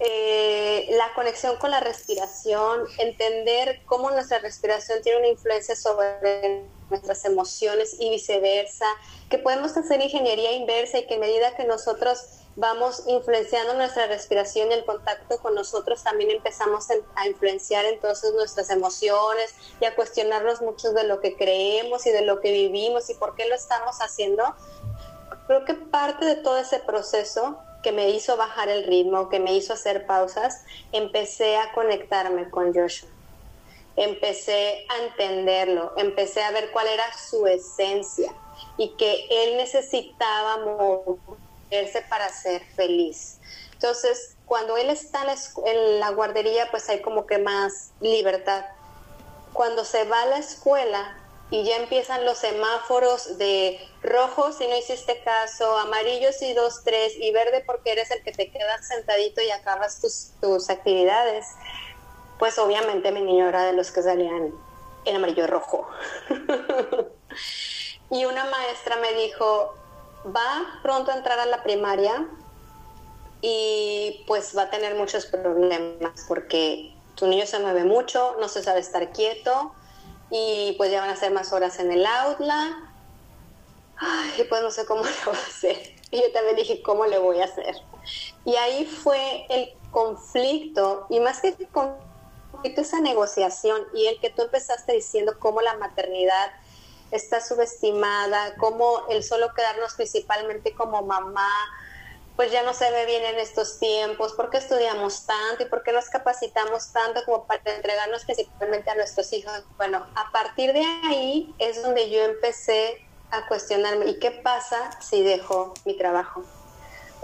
eh, 0.00 0.86
la 0.92 1.12
conexión 1.14 1.56
con 1.56 1.72
la 1.72 1.80
respiración, 1.80 2.84
entender 2.98 3.82
cómo 3.84 4.10
nuestra 4.12 4.38
respiración 4.38 5.02
tiene 5.02 5.18
una 5.18 5.28
influencia 5.28 5.74
sobre 5.74 6.64
nuestras 6.88 7.24
emociones 7.24 7.96
y 7.98 8.08
viceversa, 8.10 8.86
que 9.28 9.38
podemos 9.38 9.76
hacer 9.76 10.00
ingeniería 10.00 10.52
inversa 10.52 10.98
y 10.98 11.06
que 11.06 11.16
a 11.16 11.18
medida 11.18 11.56
que 11.56 11.64
nosotros 11.64 12.24
vamos 12.54 13.04
influenciando 13.06 13.74
nuestra 13.74 14.06
respiración 14.06 14.70
y 14.70 14.74
el 14.74 14.84
contacto 14.84 15.38
con 15.38 15.54
nosotros, 15.54 16.02
también 16.02 16.30
empezamos 16.30 16.86
a 17.14 17.28
influenciar 17.28 17.84
entonces 17.84 18.32
nuestras 18.34 18.70
emociones 18.70 19.54
y 19.80 19.84
a 19.84 19.94
cuestionarnos 19.94 20.60
mucho 20.60 20.92
de 20.92 21.04
lo 21.04 21.20
que 21.20 21.36
creemos 21.36 22.06
y 22.06 22.10
de 22.10 22.22
lo 22.22 22.40
que 22.40 22.50
vivimos 22.50 23.10
y 23.10 23.14
por 23.14 23.34
qué 23.36 23.46
lo 23.46 23.54
estamos 23.54 23.98
haciendo 24.00 24.44
creo 25.48 25.64
que 25.64 25.74
parte 25.74 26.26
de 26.26 26.36
todo 26.36 26.58
ese 26.58 26.78
proceso 26.78 27.58
que 27.82 27.90
me 27.90 28.10
hizo 28.10 28.36
bajar 28.36 28.68
el 28.68 28.84
ritmo, 28.84 29.30
que 29.30 29.40
me 29.40 29.54
hizo 29.54 29.72
hacer 29.72 30.06
pausas, 30.06 30.62
empecé 30.92 31.56
a 31.56 31.72
conectarme 31.72 32.50
con 32.50 32.74
Joshua. 32.74 33.08
Empecé 33.96 34.84
a 34.90 35.04
entenderlo, 35.04 35.94
empecé 35.96 36.42
a 36.42 36.50
ver 36.50 36.70
cuál 36.70 36.86
era 36.88 37.04
su 37.16 37.46
esencia 37.46 38.30
y 38.76 38.90
que 38.90 39.26
él 39.30 39.56
necesitaba 39.56 40.58
moverse 40.58 42.02
para 42.10 42.28
ser 42.28 42.62
feliz. 42.76 43.38
Entonces, 43.72 44.36
cuando 44.44 44.76
él 44.76 44.90
está 44.90 45.24
en 45.64 45.98
la 45.98 46.10
guardería, 46.10 46.70
pues 46.70 46.90
hay 46.90 47.00
como 47.00 47.26
que 47.26 47.38
más 47.38 47.92
libertad. 48.00 48.66
Cuando 49.54 49.84
se 49.86 50.04
va 50.04 50.22
a 50.22 50.26
la 50.26 50.38
escuela, 50.38 51.16
y 51.50 51.64
ya 51.64 51.76
empiezan 51.76 52.24
los 52.24 52.38
semáforos 52.38 53.38
de 53.38 53.80
rojo 54.02 54.52
si 54.52 54.66
no 54.66 54.76
hiciste 54.76 55.22
caso, 55.22 55.78
amarillo 55.78 56.32
si 56.32 56.52
dos, 56.52 56.82
tres 56.84 57.14
y 57.16 57.32
verde 57.32 57.64
porque 57.66 57.92
eres 57.92 58.10
el 58.10 58.22
que 58.22 58.32
te 58.32 58.50
quedas 58.50 58.86
sentadito 58.86 59.40
y 59.40 59.50
acabas 59.50 60.00
tus, 60.00 60.32
tus 60.40 60.68
actividades. 60.68 61.46
Pues 62.38 62.58
obviamente 62.58 63.12
mi 63.12 63.22
niño 63.22 63.48
era 63.48 63.64
de 63.64 63.72
los 63.72 63.90
que 63.90 64.02
salían 64.02 64.52
en 65.04 65.16
amarillo 65.16 65.46
rojo. 65.46 65.88
y 68.10 68.24
una 68.26 68.44
maestra 68.44 68.96
me 68.96 69.14
dijo, 69.14 69.74
va 70.26 70.80
pronto 70.82 71.10
a 71.10 71.16
entrar 71.16 71.38
a 71.38 71.46
la 71.46 71.62
primaria 71.62 72.26
y 73.40 74.24
pues 74.26 74.56
va 74.56 74.62
a 74.62 74.70
tener 74.70 74.96
muchos 74.96 75.26
problemas 75.26 76.24
porque 76.26 76.92
tu 77.14 77.26
niño 77.26 77.46
se 77.46 77.58
mueve 77.58 77.84
mucho, 77.84 78.36
no 78.38 78.48
se 78.48 78.62
sabe 78.62 78.80
estar 78.80 79.12
quieto, 79.12 79.72
y 80.30 80.74
pues 80.76 80.90
ya 80.90 81.00
van 81.00 81.10
a 81.10 81.16
ser 81.16 81.32
más 81.32 81.52
horas 81.52 81.78
en 81.78 81.92
el 81.92 82.04
aula. 82.04 82.92
Ay, 83.96 84.44
pues 84.48 84.62
no 84.62 84.70
sé 84.70 84.86
cómo 84.86 85.02
le 85.04 85.10
voy 85.24 85.34
a 85.34 85.38
hacer. 85.38 85.94
Y 86.10 86.20
yo 86.22 86.32
también 86.32 86.56
dije, 86.56 86.82
¿cómo 86.82 87.06
le 87.06 87.18
voy 87.18 87.40
a 87.40 87.44
hacer? 87.44 87.76
Y 88.44 88.56
ahí 88.56 88.86
fue 88.86 89.46
el 89.48 89.72
conflicto, 89.90 91.06
y 91.10 91.20
más 91.20 91.40
que 91.40 91.54
conflicto, 91.70 92.80
esa 92.80 93.00
negociación, 93.00 93.82
y 93.94 94.06
el 94.06 94.20
que 94.20 94.30
tú 94.30 94.42
empezaste 94.42 94.92
diciendo 94.92 95.38
cómo 95.38 95.60
la 95.60 95.76
maternidad 95.76 96.50
está 97.10 97.40
subestimada, 97.40 98.54
cómo 98.56 99.06
el 99.08 99.22
solo 99.22 99.52
quedarnos 99.54 99.94
principalmente 99.94 100.74
como 100.74 101.02
mamá, 101.02 101.50
pues 102.38 102.52
ya 102.52 102.62
no 102.62 102.72
se 102.72 102.88
ve 102.92 103.04
bien 103.04 103.24
en 103.24 103.40
estos 103.40 103.80
tiempos, 103.80 104.32
por 104.34 104.48
qué 104.48 104.58
estudiamos 104.58 105.26
tanto 105.26 105.64
y 105.64 105.66
por 105.66 105.82
qué 105.82 105.90
nos 105.90 106.08
capacitamos 106.08 106.92
tanto 106.92 107.24
como 107.24 107.48
para 107.48 107.60
entregarnos 107.64 108.24
principalmente 108.24 108.88
a 108.88 108.94
nuestros 108.94 109.32
hijos. 109.32 109.64
Bueno, 109.76 110.06
a 110.14 110.30
partir 110.30 110.72
de 110.72 110.84
ahí 111.04 111.52
es 111.58 111.82
donde 111.82 112.08
yo 112.10 112.22
empecé 112.22 113.04
a 113.32 113.48
cuestionarme, 113.48 114.06
¿y 114.06 114.20
qué 114.20 114.30
pasa 114.30 114.88
si 115.00 115.24
dejo 115.24 115.74
mi 115.84 115.94
trabajo? 115.94 116.44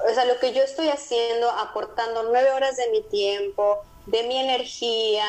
O 0.05 0.13
sea, 0.13 0.25
lo 0.25 0.41
que 0.41 0.53
yo 0.53 0.65
estoy 0.65 0.89
haciendo, 0.89 1.49
aportando 1.49 2.25
nueve 2.25 2.51
horas 2.51 2.77
de 2.77 2.91
mi 2.91 3.03
tiempo, 3.03 3.85
de 4.07 4.25
mi 4.25 4.37
energía. 4.41 5.27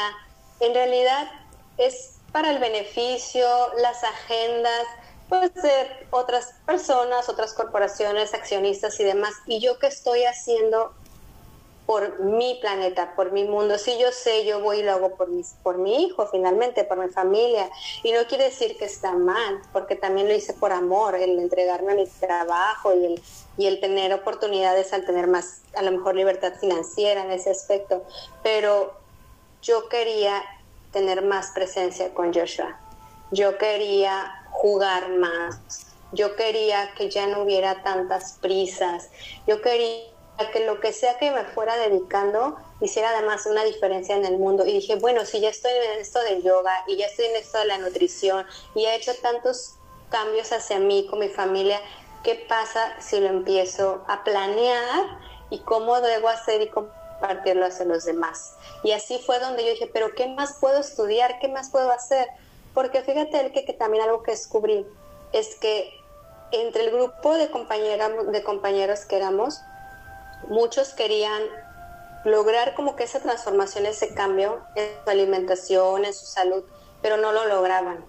En 0.62 0.74
realidad 0.74 1.30
es 1.78 2.16
para 2.32 2.50
el 2.50 2.58
beneficio, 2.58 3.48
las 3.78 4.04
agendas, 4.04 4.88
pues 5.30 5.54
de 5.56 6.08
otras 6.12 6.54
personas, 6.66 7.30
otras 7.30 7.54
corporaciones, 7.54 8.34
accionistas 8.34 9.00
y 9.00 9.04
demás. 9.04 9.34
Y 9.46 9.60
yo 9.60 9.80
qué 9.80 9.88
estoy 9.88 10.24
haciendo 10.24 10.94
por 11.86 12.20
mi 12.20 12.58
planeta, 12.62 13.14
por 13.16 13.32
mi 13.32 13.44
mundo. 13.44 13.78
Si 13.78 13.98
yo 14.00 14.12
sé, 14.12 14.46
yo 14.46 14.60
voy 14.60 14.80
y 14.80 14.84
lo 14.84 14.94
hago 14.94 15.16
por, 15.16 15.30
mis, 15.30 15.56
por 15.62 15.78
mi 15.78 16.04
hijo, 16.04 16.28
finalmente, 16.28 16.84
por 16.84 16.98
mi 16.98 17.12
familia. 17.12 17.70
Y 18.04 18.12
no 18.12 18.26
quiere 18.26 18.46
decir 18.46 18.78
que 18.78 18.86
está 18.86 19.14
mal, 19.14 19.62
porque 19.72 19.96
también 19.96 20.28
lo 20.28 20.34
hice 20.34 20.54
por 20.54 20.72
amor, 20.72 21.16
el 21.16 21.38
entregarme 21.38 21.94
a 21.94 21.96
mi 21.96 22.08
trabajo 22.08 22.94
y 22.96 23.06
el, 23.06 23.22
y 23.58 23.68
el 23.68 23.80
tener 23.80 24.14
oportunidades 24.14 24.94
al 24.94 25.06
tener 25.06 25.28
más, 25.28 25.62
a 25.76 25.84
lo 25.84 25.92
mejor, 25.92 26.16
libertad 26.16 26.54
financiera 26.60 27.24
en 27.24 27.32
ese 27.32 27.52
aspecto. 27.52 28.04
Pero 28.42 28.94
yo 29.62 29.88
quería 29.90 30.44
tener 30.92 31.22
más 31.24 31.52
presencia 31.52 32.14
con 32.14 32.34
Joshua. 32.34 32.80
Yo 33.32 33.58
quería 33.58 34.45
jugar 34.56 35.10
más. 35.10 35.60
Yo 36.12 36.36
quería 36.36 36.94
que 36.98 37.10
ya 37.10 37.28
no 37.28 37.42
hubiera 37.42 37.84
tantas 37.84 38.34
prisas. 38.42 39.10
Yo 39.48 39.62
quería 39.62 40.16
que 40.52 40.66
lo 40.66 40.80
que 40.80 40.94
sea 40.94 41.18
que 41.18 41.32
me 41.32 41.44
fuera 41.46 41.78
dedicando 41.78 42.58
hiciera 42.82 43.10
además 43.10 43.46
una 43.46 43.64
diferencia 43.64 44.16
en 44.16 44.26
el 44.26 44.38
mundo. 44.38 44.66
Y 44.66 44.74
dije, 44.74 44.96
bueno, 44.96 45.26
si 45.26 45.40
ya 45.40 45.50
estoy 45.50 45.72
en 45.72 46.00
esto 46.00 46.22
de 46.22 46.42
yoga 46.42 46.84
y 46.88 46.98
ya 46.98 47.08
estoy 47.08 47.26
en 47.26 47.36
esto 47.38 47.60
de 47.60 47.66
la 47.66 47.78
nutrición 47.78 48.46
y 48.76 48.86
he 48.86 48.96
hecho 48.96 49.14
tantos 49.22 49.76
cambios 50.10 50.52
hacia 50.52 50.80
mí 50.80 51.08
con 51.10 51.20
mi 51.20 51.30
familia, 51.30 51.82
¿qué 52.24 52.46
pasa 52.48 52.96
si 53.00 53.20
lo 53.20 53.28
empiezo 53.28 54.04
a 54.08 54.24
planear 54.24 55.20
y 55.50 55.60
cómo 55.60 56.00
debo 56.02 56.30
hacer 56.30 56.62
y 56.62 56.70
compartirlo 56.70 57.66
hacia 57.66 57.86
los 57.86 58.06
demás? 58.06 58.56
Y 58.84 58.92
así 58.92 59.20
fue 59.20 59.40
donde 59.40 59.64
yo 59.64 59.72
dije, 59.72 59.90
pero 59.94 60.14
¿qué 60.16 60.28
más 60.28 60.58
puedo 60.60 60.80
estudiar? 60.80 61.40
¿Qué 61.40 61.48
más 61.48 61.70
puedo 61.70 61.92
hacer? 61.92 62.28
Porque 62.76 63.02
fíjate 63.02 63.40
el 63.40 63.52
que, 63.52 63.66
que 63.66 63.74
también 63.74 64.04
algo 64.04 64.22
que 64.22 64.32
descubrí 64.32 64.86
es 65.32 65.56
que 65.56 65.92
entre 66.52 66.84
el 66.84 66.92
grupo 66.92 67.34
de, 67.34 67.48
de 67.48 68.44
compañeros 68.44 69.06
que 69.06 69.16
éramos, 69.16 69.62
muchos 70.48 70.94
querían 70.94 71.42
lograr 72.26 72.76
como 72.76 72.96
que 72.96 73.04
esa 73.04 73.20
transformación, 73.20 73.86
ese 73.86 74.14
cambio 74.14 74.62
en 74.76 74.90
su 75.04 75.10
alimentación, 75.10 76.06
en 76.06 76.14
su 76.14 76.26
salud, 76.26 76.64
pero 77.02 77.18
no 77.18 77.32
lo 77.32 77.46
lograban. 77.46 78.06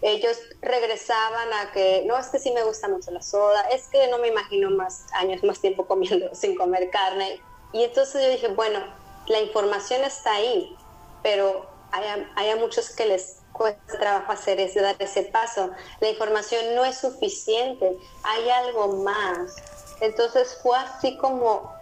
Ellos 0.00 0.38
regresaban 0.62 1.52
a 1.52 1.72
que, 1.72 2.04
no, 2.06 2.16
es 2.16 2.28
que 2.28 2.38
sí 2.38 2.52
me 2.52 2.62
gusta 2.62 2.88
mucho 2.88 3.10
la 3.10 3.20
soda, 3.20 3.68
es 3.68 3.88
que 3.88 4.06
no 4.08 4.18
me 4.18 4.28
imagino 4.28 4.70
más 4.70 5.06
años, 5.12 5.42
más 5.42 5.60
tiempo 5.60 5.86
comiendo 5.86 6.30
sin 6.34 6.56
comer 6.56 6.90
carne. 6.90 7.42
Y 7.72 7.84
entonces 7.84 8.22
yo 8.22 8.30
dije, 8.30 8.48
bueno, 8.48 8.80
la 9.26 9.40
información 9.40 10.02
está 10.04 10.34
ahí, 10.34 10.76
pero 11.22 11.68
hay, 11.92 12.26
hay 12.36 12.58
muchos 12.58 12.90
que 12.90 13.06
les 13.06 13.39
cuesta 13.52 13.98
trabajo 13.98 14.32
hacer 14.32 14.60
ese, 14.60 14.80
dar 14.80 14.96
ese 14.98 15.22
paso. 15.24 15.70
La 16.00 16.08
información 16.08 16.74
no 16.74 16.84
es 16.84 16.98
suficiente, 16.98 17.96
hay 18.22 18.50
algo 18.50 19.02
más. 19.02 19.56
Entonces 20.00 20.58
fue 20.62 20.78
así 20.78 21.16
como, 21.16 21.72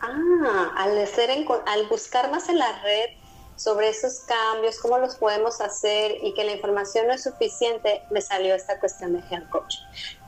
ah, 0.00 0.72
al, 0.76 0.98
hacer, 0.98 1.30
al 1.30 1.86
buscar 1.88 2.30
más 2.30 2.48
en 2.48 2.58
la 2.58 2.82
red 2.82 3.10
sobre 3.56 3.88
esos 3.88 4.20
cambios, 4.20 4.78
cómo 4.78 4.98
los 4.98 5.16
podemos 5.16 5.60
hacer 5.60 6.18
y 6.22 6.34
que 6.34 6.44
la 6.44 6.52
información 6.52 7.06
no 7.06 7.14
es 7.14 7.22
suficiente, 7.22 8.02
me 8.10 8.20
salió 8.20 8.54
esta 8.54 8.78
cuestión 8.78 9.14
de 9.14 9.26
Health 9.28 9.48
Coach. 9.50 9.76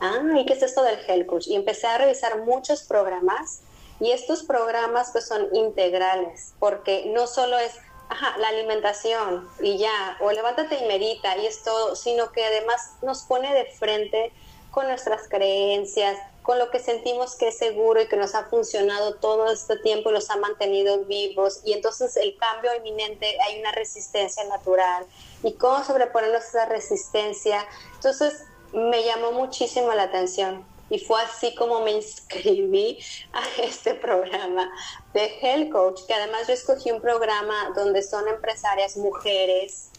Ah, 0.01 0.21
¿y 0.37 0.47
qué 0.47 0.55
es 0.55 0.63
esto 0.63 0.83
del 0.83 0.99
Health 1.07 1.27
Coach? 1.27 1.47
Y 1.47 1.55
empecé 1.55 1.87
a 1.87 1.99
revisar 1.99 2.39
muchos 2.41 2.83
programas 2.83 3.61
y 4.01 4.13
estos 4.13 4.43
programas 4.45 5.11
pues 5.13 5.27
son 5.27 5.49
integrales, 5.55 6.55
porque 6.59 7.11
no 7.15 7.27
solo 7.27 7.59
es 7.59 7.75
ajá, 8.09 8.37
la 8.39 8.49
alimentación 8.49 9.49
y 9.61 9.79
ya, 9.79 10.17
o 10.21 10.33
levántate 10.33 10.79
y 10.79 10.87
medita 10.87 11.37
y 11.37 11.47
es 11.47 11.63
todo, 11.63 11.97
sino 11.97 12.33
que 12.33 12.45
además 12.45 12.93
nos 13.03 13.23
pone 13.23 13.53
de 13.55 13.67
frente 13.67 14.33
con 14.71 14.87
nuestras 14.87 15.29
creencias, 15.29 16.19
con 16.43 16.59
lo 16.59 16.71
que 16.71 16.79
sentimos 16.79 17.37
que 17.37 17.49
es 17.49 17.59
seguro 17.59 18.01
y 18.01 18.09
que 18.09 18.17
nos 18.17 18.35
ha 18.35 18.45
funcionado 18.45 19.17
todo 19.17 19.51
este 19.51 19.77
tiempo 19.77 20.11
y 20.11 20.15
los 20.15 20.31
ha 20.31 20.37
mantenido 20.37 21.05
vivos. 21.05 21.61
Y 21.65 21.73
entonces 21.75 22.17
el 22.17 22.37
cambio 22.39 22.75
inminente, 22.75 23.39
hay 23.43 23.61
una 23.61 23.73
resistencia 23.73 24.45
natural. 24.45 25.05
¿Y 25.43 25.53
cómo 25.55 25.85
sobreponernos 25.85 26.45
esa 26.45 26.65
resistencia? 26.67 27.67
Entonces 27.95 28.45
me 28.73 29.05
llamó 29.05 29.33
muchísimo 29.33 29.93
la 29.93 30.05
atención. 30.05 30.65
Y 30.91 30.99
fue 30.99 31.21
así 31.21 31.55
como 31.55 31.81
me 31.81 31.93
inscribí 31.93 32.99
a 33.33 33.63
este 33.63 33.95
programa 33.95 34.71
de 35.13 35.27
Health 35.41 35.71
Coach, 35.71 36.01
que 36.07 36.15
además 36.15 36.47
yo 36.47 36.55
escogí 36.55 36.91
un 36.91 37.01
programa 37.01 37.73
donde 37.75 38.03
son 38.03 38.27
empresarias 38.29 38.97
mujeres 38.97 39.91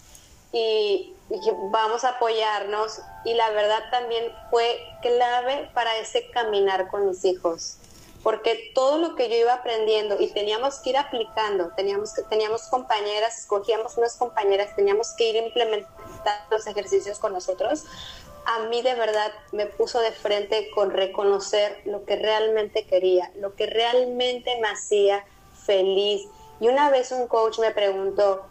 y 0.51 1.13
dije, 1.29 1.51
vamos 1.71 2.03
a 2.03 2.09
apoyarnos 2.09 3.01
y 3.23 3.33
la 3.33 3.51
verdad 3.51 3.83
también 3.91 4.31
fue 4.49 4.81
clave 5.01 5.69
para 5.73 5.95
ese 5.97 6.29
caminar 6.31 6.87
con 6.87 7.07
mis 7.07 7.23
hijos, 7.23 7.77
porque 8.23 8.71
todo 8.73 8.97
lo 8.97 9.15
que 9.15 9.29
yo 9.29 9.35
iba 9.35 9.53
aprendiendo 9.53 10.19
y 10.19 10.31
teníamos 10.31 10.79
que 10.79 10.91
ir 10.91 10.97
aplicando, 10.97 11.71
teníamos, 11.75 12.13
teníamos 12.29 12.63
compañeras, 12.63 13.37
escogíamos 13.37 13.97
unas 13.97 14.15
compañeras, 14.15 14.75
teníamos 14.75 15.13
que 15.15 15.29
ir 15.29 15.35
implementando 15.35 15.91
los 16.49 16.65
ejercicios 16.65 17.19
con 17.19 17.33
nosotros, 17.33 17.83
a 18.49 18.59
mí 18.67 18.81
de 18.81 18.95
verdad 18.95 19.31
me 19.51 19.67
puso 19.67 19.99
de 19.99 20.11
frente 20.11 20.71
con 20.71 20.89
reconocer 20.89 21.81
lo 21.85 22.03
que 22.03 22.15
realmente 22.15 22.87
quería, 22.87 23.31
lo 23.35 23.53
que 23.53 23.67
realmente 23.67 24.59
me 24.59 24.69
hacía 24.69 25.23
feliz. 25.65 26.27
Y 26.59 26.67
una 26.67 26.89
vez 26.89 27.11
un 27.11 27.27
coach 27.27 27.59
me 27.59 27.69
preguntó, 27.69 28.43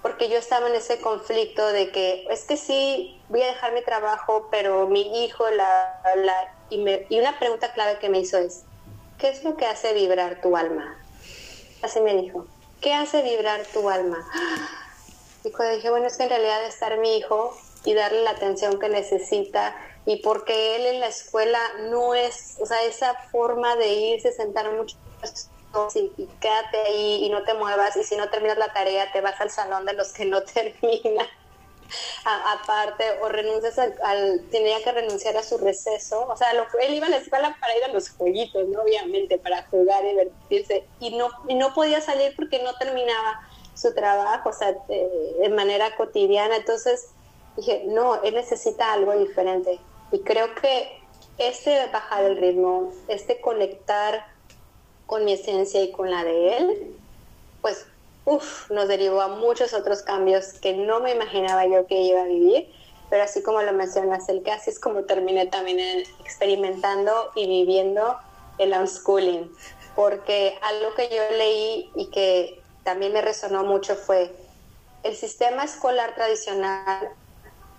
porque 0.00 0.28
yo 0.28 0.38
estaba 0.38 0.68
en 0.68 0.76
ese 0.76 1.00
conflicto 1.00 1.66
de 1.66 1.90
que 1.90 2.24
es 2.30 2.44
que 2.44 2.56
sí, 2.56 3.20
voy 3.28 3.42
a 3.42 3.48
dejar 3.48 3.72
mi 3.72 3.82
trabajo, 3.82 4.46
pero 4.52 4.86
mi 4.86 5.24
hijo, 5.24 5.50
la, 5.50 6.00
la 6.16 6.54
y, 6.70 7.18
una 7.18 7.36
pregunta 7.40 7.72
clave 7.72 7.98
que 7.98 8.08
me 8.08 8.20
hizo 8.20 8.38
es, 8.38 8.62
¿qué 9.18 9.28
es 9.28 9.42
lo 9.42 9.56
que 9.56 9.66
hace 9.66 9.92
vibrar 9.92 10.40
tu 10.40 10.56
alma? 10.56 10.96
Así 11.82 12.00
me 12.00 12.14
dijo, 12.14 12.46
¿qué 12.80 12.94
hace 12.94 13.22
vibrar 13.22 13.66
tu 13.66 13.88
alma? 13.90 14.18
Y 15.44 15.48
dije, 15.48 15.90
bueno, 15.90 16.06
es 16.06 16.16
que 16.16 16.22
en 16.22 16.28
realidad 16.28 16.64
estar 16.64 16.98
mi 16.98 17.16
hijo 17.16 17.56
y 17.84 17.94
darle 17.94 18.22
la 18.22 18.30
atención 18.30 18.78
que 18.78 18.88
necesita 18.88 19.74
y 20.04 20.16
porque 20.16 20.76
él 20.76 20.86
en 20.86 21.00
la 21.00 21.06
escuela 21.06 21.60
no 21.90 22.14
es, 22.14 22.56
o 22.60 22.66
sea, 22.66 22.82
esa 22.82 23.14
forma 23.30 23.76
de 23.76 23.88
irse, 23.88 24.32
sentar 24.32 24.70
mucho 24.72 24.96
y, 25.94 26.26
quédate 26.40 26.78
ahí 26.86 27.24
y 27.24 27.30
no 27.30 27.44
te 27.44 27.54
muevas 27.54 27.96
y 27.96 28.04
si 28.04 28.16
no 28.16 28.28
terminas 28.28 28.58
la 28.58 28.72
tarea 28.72 29.10
te 29.12 29.20
vas 29.20 29.40
al 29.40 29.50
salón 29.50 29.86
de 29.86 29.94
los 29.94 30.12
que 30.12 30.24
no 30.24 30.42
terminan. 30.42 31.26
aparte, 32.24 33.04
o 33.20 33.28
renuncias 33.28 33.78
al, 33.78 34.42
tenía 34.50 34.82
que 34.82 34.92
renunciar 34.92 35.36
a 35.36 35.42
su 35.42 35.58
receso, 35.58 36.26
o 36.26 36.36
sea, 36.36 36.52
lo, 36.54 36.66
él 36.80 36.94
iba 36.94 37.06
a 37.06 37.10
la 37.10 37.18
escuela 37.18 37.56
para 37.60 37.76
ir 37.76 37.84
a 37.84 37.88
los 37.88 38.10
jueguitos, 38.10 38.66
¿no? 38.68 38.82
Obviamente, 38.82 39.38
para 39.38 39.64
jugar, 39.64 40.04
y 40.04 40.08
divertirse, 40.08 40.84
y 41.00 41.16
no, 41.16 41.28
y 41.48 41.54
no 41.54 41.74
podía 41.74 42.00
salir 42.00 42.34
porque 42.34 42.62
no 42.62 42.74
terminaba 42.76 43.46
su 43.74 43.94
trabajo, 43.94 44.50
o 44.50 44.52
sea, 44.52 44.72
de, 44.88 45.48
manera 45.50 45.94
cotidiana, 45.96 46.56
entonces 46.56 47.08
dije, 47.56 47.84
no, 47.86 48.22
él 48.22 48.34
necesita 48.34 48.92
algo 48.92 49.12
diferente, 49.12 49.80
y 50.10 50.20
creo 50.20 50.54
que 50.54 51.00
este 51.38 51.86
bajar 51.92 52.24
el 52.24 52.36
ritmo, 52.36 52.92
este 53.08 53.40
conectar 53.40 54.26
con 55.06 55.24
mi 55.24 55.32
esencia 55.32 55.82
y 55.82 55.90
con 55.92 56.10
la 56.10 56.24
de 56.24 56.56
él, 56.56 56.96
pues 57.60 57.86
uf, 58.24 58.70
nos 58.70 58.88
derivó 58.88 59.20
a 59.20 59.28
muchos 59.28 59.74
otros 59.74 60.02
cambios 60.02 60.54
que 60.60 60.74
no 60.74 61.00
me 61.00 61.12
imaginaba 61.12 61.66
yo 61.66 61.86
que 61.86 62.00
iba 62.00 62.22
a 62.22 62.26
vivir, 62.26 62.72
pero 63.10 63.24
así 63.24 63.42
como 63.42 63.62
lo 63.62 63.72
mencionas, 63.72 64.28
el 64.28 64.42
que 64.42 64.52
es 64.52 64.78
como 64.78 65.04
terminé 65.04 65.46
también 65.46 66.04
experimentando 66.20 67.30
y 67.34 67.46
viviendo 67.46 68.16
el 68.58 68.72
unschooling, 68.72 69.50
porque 69.94 70.58
algo 70.62 70.94
que 70.94 71.08
yo 71.08 71.36
leí 71.36 71.90
y 71.94 72.06
que 72.10 72.62
también 72.84 73.12
me 73.12 73.22
resonó 73.22 73.64
mucho 73.64 73.96
fue 73.96 74.34
el 75.02 75.16
sistema 75.16 75.64
escolar 75.64 76.14
tradicional 76.14 77.10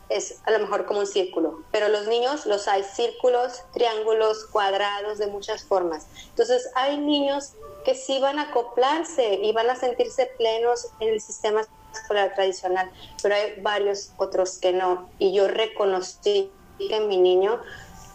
es 0.10 0.41
a 0.45 0.51
lo 0.51 0.60
mejor 0.60 0.86
como 0.86 0.99
un 0.99 1.08
círculo, 1.08 1.62
pero 1.72 1.88
los 1.88 2.08
niños 2.08 2.45
los 2.45 2.68
hay 2.68 2.84
círculos, 2.84 3.64
triángulos, 3.74 4.45
cuadrados, 4.45 5.18
de 5.18 5.28
muchas 5.28 5.64
formas. 5.64 6.08
Entonces 6.30 6.70
hay 6.76 6.97
niños 6.97 7.54
que 7.86 7.95
sí 7.95 8.20
van 8.20 8.39
a 8.39 8.43
acoplarse 8.43 9.36
y 9.36 9.51
van 9.54 9.70
a 9.70 9.76
sentirse 9.76 10.28
plenos 10.38 10.88
en 10.99 11.10
el 11.10 11.22
sistema 11.22 11.62
escolar 11.93 12.34
tradicional, 12.34 12.91
pero 13.22 13.36
hay 13.36 13.60
varios 13.62 14.12
otros 14.18 14.58
que 14.60 14.74
no. 14.74 15.10
Y 15.20 15.34
yo 15.34 15.47
reconocí 15.47 16.51
que 16.78 16.99
mi 17.01 17.18
niño 17.18 17.62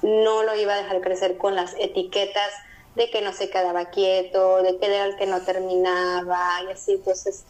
no 0.02 0.42
lo 0.42 0.54
iba 0.54 0.74
a 0.74 0.78
dejar 0.78 1.00
crecer 1.00 1.38
con 1.38 1.54
las 1.54 1.74
etiquetas 1.78 2.52
de 2.94 3.10
que 3.10 3.22
no 3.22 3.32
se 3.32 3.50
quedaba 3.50 3.86
quieto, 3.86 4.62
de 4.62 4.76
que 4.78 4.86
era 4.86 5.04
el 5.04 5.16
que 5.16 5.26
no 5.26 5.42
terminaba 5.42 6.62
y 6.68 6.72
así. 6.72 6.92
Entonces 6.92 7.44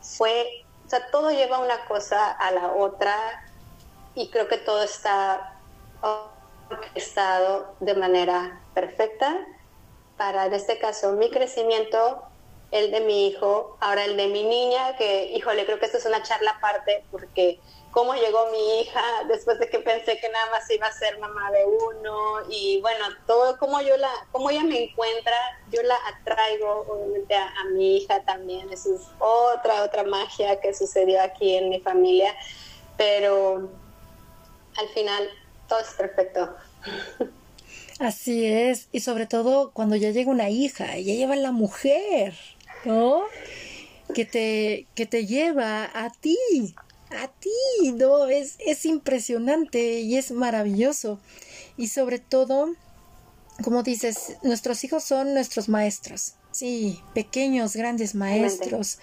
fue, 0.00 0.64
o 0.86 0.90
sea, 0.90 1.10
todo 1.10 1.30
lleva 1.30 1.58
una 1.58 1.84
cosa 1.86 2.30
a 2.30 2.50
la 2.52 2.72
otra 2.72 3.16
y 4.14 4.30
creo 4.30 4.48
que 4.48 4.58
todo 4.58 4.82
está 4.82 5.60
orquestado 6.70 7.74
de 7.80 7.94
manera 7.94 8.60
perfecta. 8.74 9.46
Para, 10.16 10.46
en 10.46 10.54
este 10.54 10.78
caso, 10.78 11.12
mi 11.12 11.30
crecimiento 11.30 12.22
el 12.70 12.90
de 12.92 13.00
mi 13.00 13.26
hijo, 13.26 13.76
ahora 13.80 14.04
el 14.04 14.16
de 14.16 14.28
mi 14.28 14.44
niña, 14.44 14.96
que 14.96 15.32
híjole, 15.34 15.64
creo 15.66 15.78
que 15.78 15.86
esto 15.86 15.98
es 15.98 16.06
una 16.06 16.22
charla 16.22 16.52
aparte 16.52 17.04
porque 17.10 17.58
cómo 17.90 18.14
llegó 18.14 18.48
mi 18.52 18.80
hija 18.80 19.02
después 19.26 19.58
de 19.58 19.68
que 19.68 19.80
pensé 19.80 20.18
que 20.20 20.28
nada 20.28 20.46
más 20.52 20.70
iba 20.70 20.86
a 20.86 20.92
ser 20.92 21.18
mamá 21.18 21.50
de 21.50 21.64
uno 21.64 22.42
y 22.48 22.80
bueno, 22.80 23.04
todo 23.26 23.58
como 23.58 23.80
yo 23.80 23.96
la, 23.96 24.10
como 24.30 24.50
ella 24.50 24.62
me 24.62 24.84
encuentra, 24.84 25.36
yo 25.72 25.82
la 25.82 25.96
atraigo 26.14 26.86
obviamente 26.88 27.34
a, 27.34 27.48
a, 27.48 27.64
mi 27.72 27.96
hija 27.96 28.22
también, 28.24 28.72
eso 28.72 28.94
es 28.94 29.02
otra, 29.18 29.82
otra 29.82 30.04
magia 30.04 30.60
que 30.60 30.72
sucedió 30.72 31.20
aquí 31.20 31.56
en 31.56 31.70
mi 31.70 31.80
familia, 31.80 32.36
pero 32.96 33.68
al 34.76 34.88
final 34.88 35.28
todo 35.68 35.80
es 35.80 35.88
perfecto. 35.96 36.54
Así 37.98 38.46
es, 38.46 38.88
y 38.92 39.00
sobre 39.00 39.26
todo 39.26 39.72
cuando 39.72 39.94
ya 39.94 40.10
llega 40.10 40.30
una 40.30 40.48
hija, 40.48 40.96
ya 40.96 41.14
lleva 41.14 41.36
la 41.36 41.52
mujer, 41.52 42.34
¿no? 42.84 43.22
Que 44.14 44.24
te, 44.24 44.86
que 44.94 45.04
te 45.04 45.26
lleva 45.26 45.84
a 45.84 46.10
ti, 46.10 46.38
a 47.10 47.28
ti, 47.28 47.92
¿no? 47.92 48.26
Es, 48.26 48.56
es 48.58 48.86
impresionante 48.86 50.00
y 50.00 50.16
es 50.16 50.32
maravilloso. 50.32 51.20
Y 51.76 51.88
sobre 51.88 52.18
todo, 52.18 52.74
como 53.62 53.82
dices, 53.82 54.38
nuestros 54.42 54.82
hijos 54.84 55.04
son 55.04 55.34
nuestros 55.34 55.68
maestros. 55.68 56.34
Sí, 56.60 57.00
pequeños, 57.14 57.74
grandes 57.74 58.14
maestros. 58.14 58.98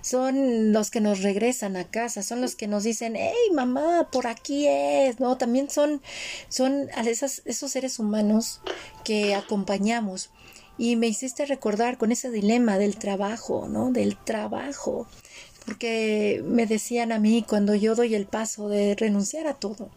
Son 0.00 0.72
los 0.72 0.90
que 0.90 1.02
nos 1.02 1.20
regresan 1.20 1.76
a 1.76 1.84
casa, 1.84 2.22
son 2.22 2.40
los 2.40 2.54
que 2.54 2.68
nos 2.68 2.84
dicen, 2.84 3.16
hey 3.16 3.50
mamá, 3.52 4.08
por 4.10 4.26
aquí 4.26 4.66
es, 4.66 5.20
¿no? 5.20 5.36
También 5.36 5.68
son, 5.68 6.00
son 6.48 6.88
esas, 7.06 7.42
esos 7.44 7.70
seres 7.70 7.98
humanos 7.98 8.62
que 9.04 9.34
acompañamos. 9.34 10.30
Y 10.78 10.96
me 10.96 11.06
hiciste 11.06 11.44
recordar 11.44 11.98
con 11.98 12.12
ese 12.12 12.30
dilema 12.30 12.78
del 12.78 12.96
trabajo, 12.96 13.68
¿no? 13.68 13.92
Del 13.92 14.16
trabajo. 14.16 15.06
Porque 15.66 16.42
me 16.46 16.64
decían 16.64 17.12
a 17.12 17.18
mí 17.18 17.44
cuando 17.46 17.74
yo 17.74 17.94
doy 17.94 18.14
el 18.14 18.24
paso 18.24 18.70
de 18.70 18.94
renunciar 18.94 19.46
a 19.46 19.52
todo, 19.52 19.90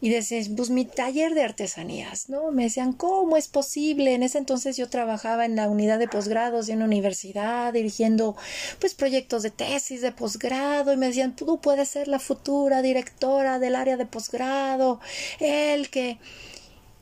y 0.00 0.08
decían, 0.08 0.56
pues 0.56 0.70
mi 0.70 0.86
taller 0.86 1.34
de 1.34 1.42
artesanías, 1.42 2.30
¿no? 2.30 2.50
Me 2.52 2.64
decían, 2.64 2.92
¿cómo 2.94 3.36
es 3.36 3.48
posible? 3.48 4.14
En 4.14 4.22
ese 4.22 4.38
entonces 4.38 4.76
yo 4.76 4.88
trabajaba 4.88 5.44
en 5.44 5.56
la 5.56 5.68
unidad 5.68 5.98
de 5.98 6.08
posgrados 6.08 6.66
de 6.66 6.72
una 6.72 6.86
universidad, 6.86 7.72
dirigiendo 7.74 8.34
pues 8.78 8.94
proyectos 8.94 9.42
de 9.42 9.50
tesis 9.50 10.00
de 10.00 10.12
posgrado, 10.12 10.92
y 10.92 10.96
me 10.96 11.08
decían, 11.08 11.36
tú 11.36 11.60
puedes 11.60 11.88
ser 11.88 12.08
la 12.08 12.18
futura 12.18 12.80
directora 12.80 13.58
del 13.58 13.74
área 13.76 13.96
de 13.96 14.06
posgrado, 14.06 15.00
el 15.38 15.90
que... 15.90 16.18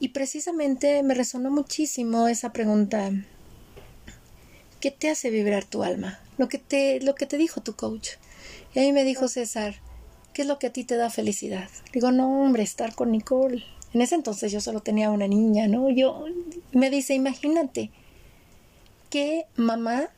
Y 0.00 0.10
precisamente 0.10 1.02
me 1.02 1.14
resonó 1.14 1.50
muchísimo 1.50 2.28
esa 2.28 2.52
pregunta. 2.52 3.10
¿Qué 4.80 4.92
te 4.92 5.10
hace 5.10 5.30
vibrar 5.30 5.64
tu 5.64 5.82
alma? 5.82 6.20
Lo 6.36 6.48
que 6.48 6.58
te, 6.58 7.00
lo 7.00 7.16
que 7.16 7.26
te 7.26 7.36
dijo 7.36 7.62
tu 7.62 7.74
coach. 7.74 8.10
Y 8.74 8.78
a 8.78 8.82
mí 8.82 8.92
me 8.92 9.02
dijo 9.02 9.26
César, 9.26 9.74
¿qué 10.38 10.42
es 10.42 10.48
lo 10.48 10.60
que 10.60 10.68
a 10.68 10.72
ti 10.72 10.84
te 10.84 10.94
da 10.94 11.10
felicidad? 11.10 11.68
Digo, 11.92 12.12
no, 12.12 12.44
hombre, 12.44 12.62
estar 12.62 12.94
con 12.94 13.10
Nicole. 13.10 13.64
En 13.92 14.02
ese 14.02 14.14
entonces 14.14 14.52
yo 14.52 14.60
solo 14.60 14.78
tenía 14.78 15.10
una 15.10 15.26
niña, 15.26 15.66
¿no? 15.66 15.90
Yo 15.90 16.26
me 16.70 16.90
dice, 16.90 17.14
imagínate, 17.14 17.90
¿qué 19.10 19.46
mamá, 19.56 20.10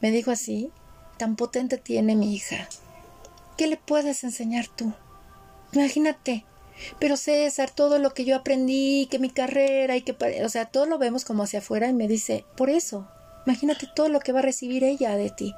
me 0.00 0.10
dijo 0.10 0.32
así, 0.32 0.72
tan 1.18 1.36
potente 1.36 1.78
tiene 1.78 2.16
mi 2.16 2.34
hija? 2.34 2.68
¿Qué 3.56 3.68
le 3.68 3.76
puedes 3.76 4.24
enseñar 4.24 4.66
tú? 4.66 4.92
Imagínate. 5.72 6.44
Pero 6.98 7.16
César, 7.16 7.70
todo 7.70 8.00
lo 8.00 8.12
que 8.12 8.24
yo 8.24 8.34
aprendí, 8.34 9.06
que 9.08 9.20
mi 9.20 9.30
carrera 9.30 9.96
y 9.96 10.02
que, 10.02 10.16
o 10.44 10.48
sea, 10.48 10.64
todo 10.64 10.86
lo 10.86 10.98
vemos 10.98 11.24
como 11.24 11.44
hacia 11.44 11.60
afuera 11.60 11.88
y 11.88 11.92
me 11.92 12.08
dice, 12.08 12.44
por 12.56 12.70
eso, 12.70 13.06
imagínate 13.46 13.86
todo 13.94 14.08
lo 14.08 14.18
que 14.18 14.32
va 14.32 14.40
a 14.40 14.42
recibir 14.42 14.82
ella 14.82 15.16
de 15.16 15.30
ti 15.30 15.54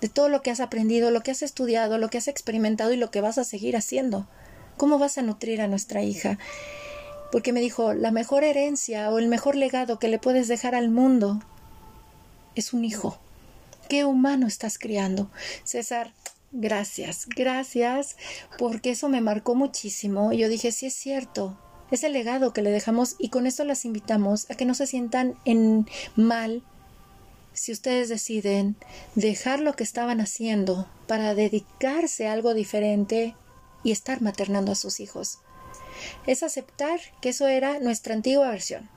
de 0.00 0.08
todo 0.08 0.28
lo 0.28 0.42
que 0.42 0.50
has 0.50 0.60
aprendido, 0.60 1.10
lo 1.10 1.22
que 1.22 1.30
has 1.30 1.42
estudiado, 1.42 1.98
lo 1.98 2.08
que 2.08 2.18
has 2.18 2.28
experimentado 2.28 2.92
y 2.92 2.96
lo 2.96 3.10
que 3.10 3.20
vas 3.20 3.38
a 3.38 3.44
seguir 3.44 3.76
haciendo. 3.76 4.26
¿Cómo 4.76 4.98
vas 4.98 5.18
a 5.18 5.22
nutrir 5.22 5.60
a 5.60 5.68
nuestra 5.68 6.02
hija? 6.02 6.38
Porque 7.32 7.52
me 7.52 7.60
dijo, 7.60 7.92
la 7.92 8.10
mejor 8.10 8.44
herencia 8.44 9.10
o 9.10 9.18
el 9.18 9.28
mejor 9.28 9.54
legado 9.54 9.98
que 9.98 10.08
le 10.08 10.18
puedes 10.18 10.48
dejar 10.48 10.74
al 10.74 10.90
mundo 10.90 11.40
es 12.54 12.72
un 12.72 12.84
hijo. 12.84 13.18
¿Qué 13.88 14.04
humano 14.04 14.46
estás 14.46 14.78
criando? 14.78 15.30
César, 15.64 16.12
gracias, 16.52 17.26
gracias, 17.28 18.16
porque 18.58 18.90
eso 18.90 19.08
me 19.08 19.20
marcó 19.20 19.54
muchísimo. 19.54 20.32
Yo 20.32 20.48
dije, 20.48 20.72
sí 20.72 20.86
es 20.86 20.94
cierto, 20.94 21.58
es 21.90 22.04
el 22.04 22.12
legado 22.12 22.52
que 22.52 22.62
le 22.62 22.70
dejamos 22.70 23.16
y 23.18 23.30
con 23.30 23.46
eso 23.46 23.64
las 23.64 23.84
invitamos 23.84 24.50
a 24.50 24.54
que 24.54 24.64
no 24.64 24.74
se 24.74 24.86
sientan 24.86 25.34
en 25.44 25.88
mal 26.16 26.62
si 27.60 27.72
ustedes 27.72 28.08
deciden 28.08 28.74
dejar 29.16 29.60
lo 29.60 29.74
que 29.74 29.84
estaban 29.84 30.22
haciendo 30.22 30.88
para 31.06 31.34
dedicarse 31.34 32.26
a 32.26 32.32
algo 32.32 32.54
diferente 32.54 33.36
y 33.84 33.90
estar 33.90 34.22
maternando 34.22 34.72
a 34.72 34.76
sus 34.76 34.98
hijos. 34.98 35.40
Es 36.26 36.42
aceptar 36.42 37.00
que 37.20 37.28
eso 37.28 37.48
era 37.48 37.78
nuestra 37.78 38.14
antigua 38.14 38.48
versión. 38.48 38.88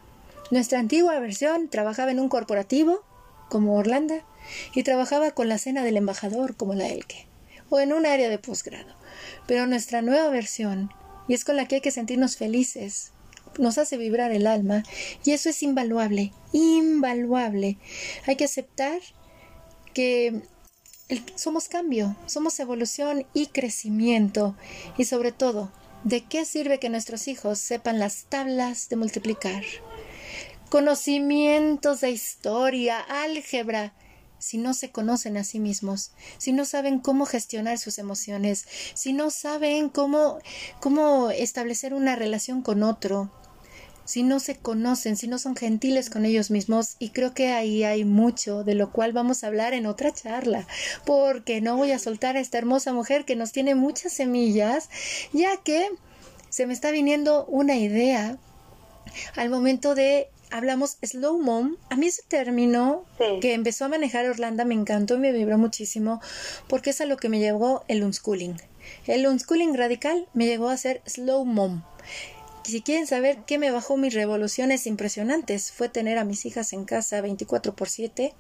Nuestra 0.50 0.80
antigua 0.80 1.20
versión 1.20 1.68
trabajaba 1.68 2.12
en 2.12 2.22
un 2.22 2.30
corporativo, 2.30 3.04
como 3.50 3.76
Orlando, 3.76 4.16
y 4.74 4.84
trabajaba 4.84 5.32
con 5.32 5.50
la 5.50 5.58
cena 5.58 5.84
del 5.84 5.98
embajador, 5.98 6.56
como 6.56 6.74
la 6.74 6.88
Elke, 6.88 7.28
o 7.70 7.82
en 7.82 7.92
un 7.92 8.06
área 8.06 8.30
de 8.30 8.40
posgrado. 8.40 8.96
Pero 9.46 9.68
nuestra 9.68 10.02
nueva 10.02 10.30
versión, 10.30 10.90
y 11.28 11.34
es 11.34 11.44
con 11.44 11.58
la 11.58 11.68
que 11.68 11.76
hay 11.76 11.82
que 11.82 11.92
sentirnos 11.92 12.38
felices, 12.38 13.12
nos 13.58 13.78
hace 13.78 13.98
vibrar 13.98 14.32
el 14.32 14.48
alma 14.48 14.84
y 15.24 15.32
eso 15.32 15.50
es 15.50 15.64
invaluable, 15.64 16.34
invaluable. 16.52 17.78
Hay 18.26 18.36
que 18.36 18.46
aceptar 18.46 19.00
que 19.94 20.42
somos 21.36 21.68
cambio, 21.68 22.16
somos 22.26 22.60
evolución 22.60 23.26
y 23.34 23.48
crecimiento 23.48 24.56
y 24.98 25.06
sobre 25.06 25.32
todo, 25.32 25.72
¿de 26.04 26.26
qué 26.26 26.46
sirve 26.46 26.80
que 26.80 26.90
nuestros 26.90 27.28
hijos 27.28 27.60
sepan 27.60 28.00
las 28.00 28.26
tablas 28.26 28.90
de 28.90 28.96
multiplicar? 28.96 29.64
Conocimientos 30.70 32.02
de 32.02 32.12
historia, 32.12 33.00
álgebra, 33.00 33.94
si 34.44 34.58
no 34.58 34.74
se 34.74 34.92
conocen 34.92 35.38
a 35.38 35.46
sí 35.46 35.60
mismos, 35.60 36.12
si 36.38 36.52
no 36.52 36.66
saben 36.66 37.00
cómo 37.00 37.26
gestionar 37.26 37.78
sus 37.78 37.98
emociones, 37.98 38.66
si 38.94 39.14
no 39.14 39.30
saben 39.30 39.88
cómo, 39.88 40.40
cómo 40.82 41.30
establecer 41.30 41.94
una 41.94 42.18
relación 42.18 42.62
con 42.62 42.84
otro, 42.84 43.32
si 44.06 44.24
no 44.24 44.40
se 44.40 44.56
conocen, 44.56 45.16
si 45.16 45.28
no 45.28 45.40
son 45.40 45.56
gentiles 45.56 46.10
con 46.10 46.26
ellos 46.26 46.52
mismos, 46.52 46.96
y 47.00 47.10
creo 47.10 47.34
que 47.34 47.50
ahí 47.50 47.84
hay 47.84 48.06
mucho 48.06 48.64
de 48.64 48.76
lo 48.76 48.92
cual 48.92 49.14
vamos 49.14 49.44
a 49.44 49.48
hablar 49.48 49.74
en 49.74 49.86
otra 49.86 50.12
charla, 50.14 50.68
porque 51.06 51.62
no 51.62 51.78
voy 51.78 51.92
a 51.92 52.00
soltar 52.00 52.38
a 52.38 52.40
esta 52.40 52.58
hermosa 52.58 52.94
mujer 52.94 53.26
que 53.26 53.36
nos 53.36 53.52
tiene 53.52 53.76
muchas 53.76 54.14
semillas, 54.14 54.90
ya 55.32 55.58
que 55.58 55.90
se 56.50 56.68
me 56.68 56.74
está 56.74 56.92
viniendo 56.92 57.46
una 57.46 57.76
idea 57.76 58.38
al 59.36 59.50
momento 59.50 59.96
de 59.96 60.30
hablamos 60.52 60.98
slow 61.02 61.40
mom. 61.40 61.78
A 61.90 61.96
mí 61.96 62.08
ese 62.08 62.22
término 62.28 63.06
que 63.42 63.54
empezó 63.54 63.86
a 63.86 63.90
manejar 63.90 64.30
Orlando 64.30 64.66
me 64.66 64.76
encantó 64.76 65.16
y 65.16 65.20
me 65.20 65.32
vibró 65.32 65.58
muchísimo 65.58 66.22
porque 66.68 66.92
es 66.92 67.02
a 67.02 67.06
lo 67.06 67.18
que 67.18 67.28
me 67.28 67.40
llevó 67.40 67.84
el 67.88 68.04
unschooling. 68.04 68.62
El 69.08 69.26
unschooling 69.26 69.76
radical 69.76 70.28
me 70.34 70.46
llevó 70.46 70.70
a 70.70 70.78
ser 70.78 71.02
slow 71.08 71.44
mom. 71.44 71.84
Si 72.64 72.82
quieren 72.82 73.08
saber 73.08 73.40
qué 73.46 73.58
me 73.58 73.72
bajó 73.72 73.98
mis 73.98 74.14
revoluciones 74.14 74.88
impresionantes, 74.88 75.72
fue 75.72 75.90
tener 75.90 76.18
a 76.18 76.24
mis 76.24 76.46
hijas 76.46 76.72
en 76.72 76.86
casa 76.86 77.20
24 77.22 77.76
por 77.76 77.90
7 77.90 78.34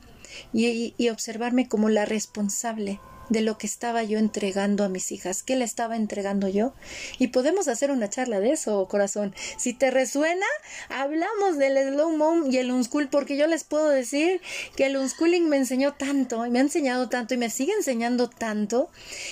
y, 0.53 0.95
y 0.97 1.09
observarme 1.09 1.67
como 1.67 1.89
la 1.89 2.05
responsable 2.05 2.99
de 3.29 3.41
lo 3.41 3.57
que 3.57 3.67
estaba 3.67 4.03
yo 4.03 4.19
entregando 4.19 4.83
a 4.83 4.89
mis 4.89 5.11
hijas, 5.11 5.43
qué 5.43 5.55
le 5.55 5.65
estaba 5.65 5.95
entregando 5.95 6.47
yo. 6.47 6.73
Y 7.19 7.27
podemos 7.27 7.67
hacer 7.67 7.91
una 7.91 8.09
charla 8.09 8.39
de 8.39 8.51
eso, 8.51 8.87
corazón. 8.87 9.33
Si 9.57 9.73
te 9.73 9.91
resuena, 9.91 10.45
hablamos 10.89 11.57
del 11.57 11.77
slow 11.93 12.15
mom 12.15 12.51
y 12.51 12.57
el 12.57 12.71
unschool, 12.71 13.09
porque 13.09 13.37
yo 13.37 13.47
les 13.47 13.63
puedo 13.63 13.89
decir 13.89 14.41
que 14.75 14.87
el 14.87 14.97
unschooling 14.97 15.49
me 15.49 15.57
enseñó 15.57 15.93
tanto, 15.93 16.45
y 16.45 16.49
me 16.49 16.59
ha 16.59 16.63
enseñado 16.63 17.09
tanto, 17.09 17.33
y 17.33 17.37
me 17.37 17.49
sigue 17.49 17.73
enseñando 17.73 18.29
tanto, 18.29 18.89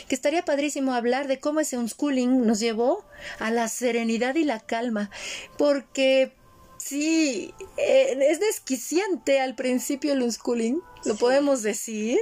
que 0.07 0.15
estaría 0.15 0.43
padrísimo 0.45 0.93
hablar 0.93 1.27
de 1.27 1.39
cómo 1.39 1.59
ese 1.59 1.77
unschooling 1.77 2.45
nos 2.45 2.59
llevó 2.59 3.05
a 3.39 3.51
la 3.51 3.67
serenidad 3.67 4.35
y 4.35 4.43
la 4.43 4.59
calma, 4.59 5.09
porque 5.57 6.33
Sí, 6.83 7.53
eh, 7.77 8.17
es 8.27 8.39
desquiciante 8.39 9.39
al 9.39 9.53
principio 9.53 10.13
el 10.13 10.23
unschooling, 10.23 10.81
lo 11.05 11.15
podemos 11.15 11.61
decir, 11.61 12.19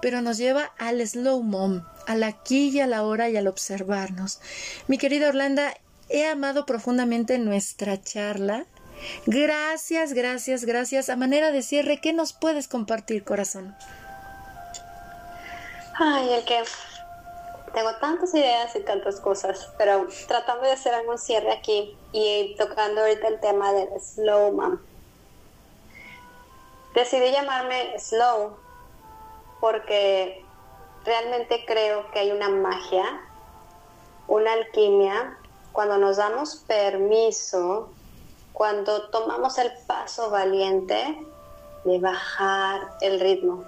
pero 0.00 0.22
nos 0.22 0.38
lleva 0.38 0.72
al 0.78 1.06
slow 1.06 1.42
mom, 1.42 1.82
al 2.06 2.22
aquí 2.22 2.68
y 2.68 2.80
a 2.80 2.86
la 2.86 3.02
hora 3.02 3.28
y 3.28 3.36
al 3.36 3.48
observarnos. 3.48 4.40
Mi 4.86 4.98
querida 4.98 5.28
Orlanda, 5.28 5.74
he 6.08 6.26
amado 6.26 6.64
profundamente 6.64 7.38
nuestra 7.38 8.00
charla. 8.00 8.66
Gracias, 9.26 10.12
gracias, 10.12 10.64
gracias. 10.64 11.08
A 11.08 11.16
manera 11.16 11.50
de 11.50 11.62
cierre, 11.62 12.00
¿qué 12.00 12.12
nos 12.12 12.32
puedes 12.32 12.68
compartir, 12.68 13.24
corazón? 13.24 13.74
Ay, 15.98 16.34
el 16.34 16.44
que 16.44 16.62
tengo 17.72 17.94
tantas 17.96 18.34
ideas 18.34 18.74
y 18.76 18.80
tantas 18.80 19.20
cosas, 19.20 19.70
pero 19.78 20.06
tratando 20.26 20.64
de 20.64 20.72
hacer 20.72 20.94
algún 20.94 21.18
cierre 21.18 21.52
aquí 21.52 21.96
y 22.12 22.54
tocando 22.56 23.00
ahorita 23.00 23.28
el 23.28 23.40
tema 23.40 23.72
del 23.72 23.88
slow 24.00 24.52
mom. 24.52 24.78
decidí 26.94 27.30
llamarme 27.30 27.98
Slow 27.98 28.56
porque 29.60 30.44
realmente 31.04 31.64
creo 31.66 32.10
que 32.10 32.20
hay 32.20 32.32
una 32.32 32.48
magia, 32.48 33.20
una 34.26 34.52
alquimia, 34.52 35.36
cuando 35.72 35.98
nos 35.98 36.16
damos 36.16 36.56
permiso, 36.66 37.90
cuando 38.52 39.08
tomamos 39.10 39.58
el 39.58 39.70
paso 39.86 40.30
valiente 40.30 41.24
de 41.84 41.98
bajar 42.00 42.94
el 43.00 43.20
ritmo. 43.20 43.64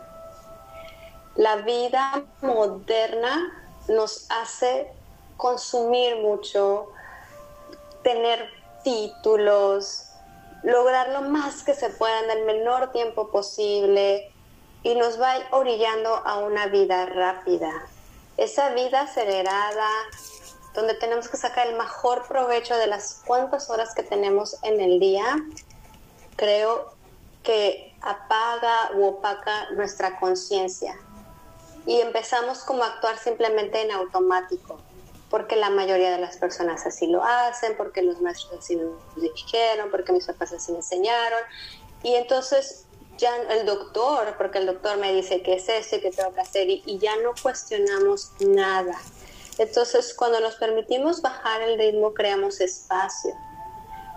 La 1.37 1.57
vida 1.57 2.25
moderna 2.43 3.60
nos 3.91 4.27
hace 4.31 4.91
consumir 5.37 6.17
mucho, 6.17 6.89
tener 8.03 8.49
títulos, 8.85 10.07
lograr 10.63 11.11
lo 11.11 11.23
más 11.23 11.63
que 11.63 11.75
se 11.75 11.91
pueda 11.91 12.21
en 12.21 12.31
el 12.31 12.45
menor 12.45 12.93
tiempo 12.93 13.31
posible 13.31 14.33
y 14.83 14.95
nos 14.95 15.21
va 15.21 15.35
orillando 15.51 16.15
a 16.15 16.39
una 16.39 16.67
vida 16.67 17.07
rápida. 17.07 17.71
Esa 18.37 18.71
vida 18.71 19.03
acelerada, 19.03 19.89
donde 20.75 20.95
tenemos 20.95 21.29
que 21.29 21.37
sacar 21.37 21.67
el 21.67 21.77
mejor 21.77 22.27
provecho 22.27 22.77
de 22.77 22.87
las 22.87 23.23
cuantas 23.27 23.69
horas 23.71 23.95
que 23.95 24.03
tenemos 24.03 24.57
en 24.63 24.81
el 24.81 25.01
día, 25.01 25.37
creo 26.37 26.95
que 27.43 27.95
apaga 28.01 28.93
u 28.95 29.05
opaca 29.05 29.71
nuestra 29.73 30.19
conciencia 30.19 30.97
y 31.87 32.01
empezamos 32.01 32.61
como 32.65 32.85
a 32.85 32.89
actuar 32.89 33.19
simplemente 33.19 33.83
en 33.83 33.91
automático, 33.91 34.81
porque 35.31 35.57
la 35.57 35.71
mayoría 35.71 36.11
de 36.11 36.19
las 36.19 36.37
personas 36.37 36.87
así 36.87 37.07
lo 37.07 37.23
hacen, 37.23 37.77
porque 37.77 38.03
los 38.03 38.21
maestros 38.21 38.61
así 38.61 38.77
nos 38.77 38.93
dijeron, 39.17 39.91
porque 39.91 40.13
mis 40.13 40.27
papás 40.27 40.53
así 40.53 40.73
me 40.73 40.79
enseñaron. 40.79 41.41
Y 42.03 42.15
entonces 42.15 42.87
ya 43.19 43.35
el 43.37 43.67
doctor, 43.67 44.35
porque 44.37 44.59
el 44.59 44.67
doctor 44.67 44.97
me 44.99 45.13
dice 45.13 45.43
qué 45.43 45.55
es 45.55 45.69
eso 45.69 45.97
y 45.97 46.01
qué 46.01 46.11
tengo 46.11 46.33
que 46.35 46.41
hacer, 46.41 46.69
y 46.69 46.99
ya 46.99 47.17
no 47.17 47.33
cuestionamos 47.41 48.33
nada. 48.41 48.99
Entonces, 49.59 50.15
cuando 50.15 50.41
nos 50.41 50.57
permitimos 50.57 51.21
bajar 51.21 51.61
el 51.61 51.79
ritmo, 51.79 52.15
creamos 52.15 52.61
espacio 52.61 53.35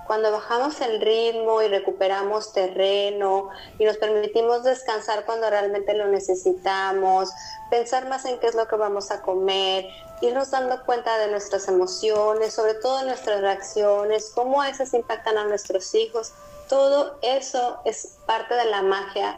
cuando 0.05 0.31
bajamos 0.31 0.79
el 0.81 0.99
ritmo 1.01 1.61
y 1.61 1.67
recuperamos 1.67 2.53
terreno 2.53 3.49
y 3.79 3.85
nos 3.85 3.97
permitimos 3.97 4.63
descansar 4.63 5.25
cuando 5.25 5.49
realmente 5.49 5.93
lo 5.93 6.07
necesitamos, 6.07 7.31
pensar 7.69 8.07
más 8.07 8.25
en 8.25 8.39
qué 8.39 8.47
es 8.47 8.55
lo 8.55 8.67
que 8.67 8.75
vamos 8.75 9.11
a 9.11 9.21
comer, 9.21 9.87
irnos 10.21 10.51
dando 10.51 10.83
cuenta 10.85 11.17
de 11.17 11.29
nuestras 11.29 11.67
emociones, 11.67 12.53
sobre 12.53 12.75
todo 12.75 13.03
nuestras 13.03 13.41
reacciones, 13.41 14.31
cómo 14.33 14.63
esas 14.63 14.93
impactan 14.93 15.37
a 15.37 15.45
nuestros 15.45 15.93
hijos, 15.95 16.33
todo 16.69 17.17
eso 17.21 17.79
es 17.85 18.17
parte 18.25 18.55
de 18.55 18.65
la 18.65 18.81
magia 18.81 19.37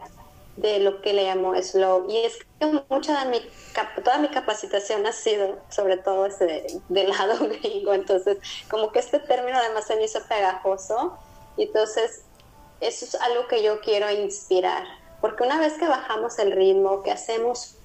de 0.56 0.78
lo 0.80 1.00
que 1.02 1.12
le 1.12 1.24
llamo 1.24 1.54
slow. 1.60 2.06
Y 2.08 2.18
es 2.18 2.38
que 2.58 2.82
mucha 2.88 3.24
de 3.24 3.30
mi, 3.30 3.50
toda 4.02 4.18
mi 4.18 4.28
capacitación 4.28 5.06
ha 5.06 5.12
sido 5.12 5.58
sobre 5.68 5.96
todo 5.98 6.26
este 6.26 6.66
del 6.88 7.10
lado 7.10 7.48
gringo, 7.62 7.92
entonces 7.92 8.38
como 8.70 8.92
que 8.92 8.98
este 8.98 9.18
término 9.18 9.58
además 9.58 9.86
se 9.86 9.96
me 9.96 10.04
hizo 10.04 10.20
pegajoso. 10.28 11.18
Y 11.56 11.64
entonces 11.64 12.22
eso 12.80 13.04
es 13.04 13.14
algo 13.16 13.46
que 13.48 13.62
yo 13.62 13.80
quiero 13.80 14.10
inspirar, 14.10 14.84
porque 15.20 15.44
una 15.44 15.58
vez 15.58 15.74
que 15.74 15.88
bajamos 15.88 16.38
el 16.38 16.52
ritmo, 16.52 17.02
que 17.02 17.10
hacemos 17.10 17.76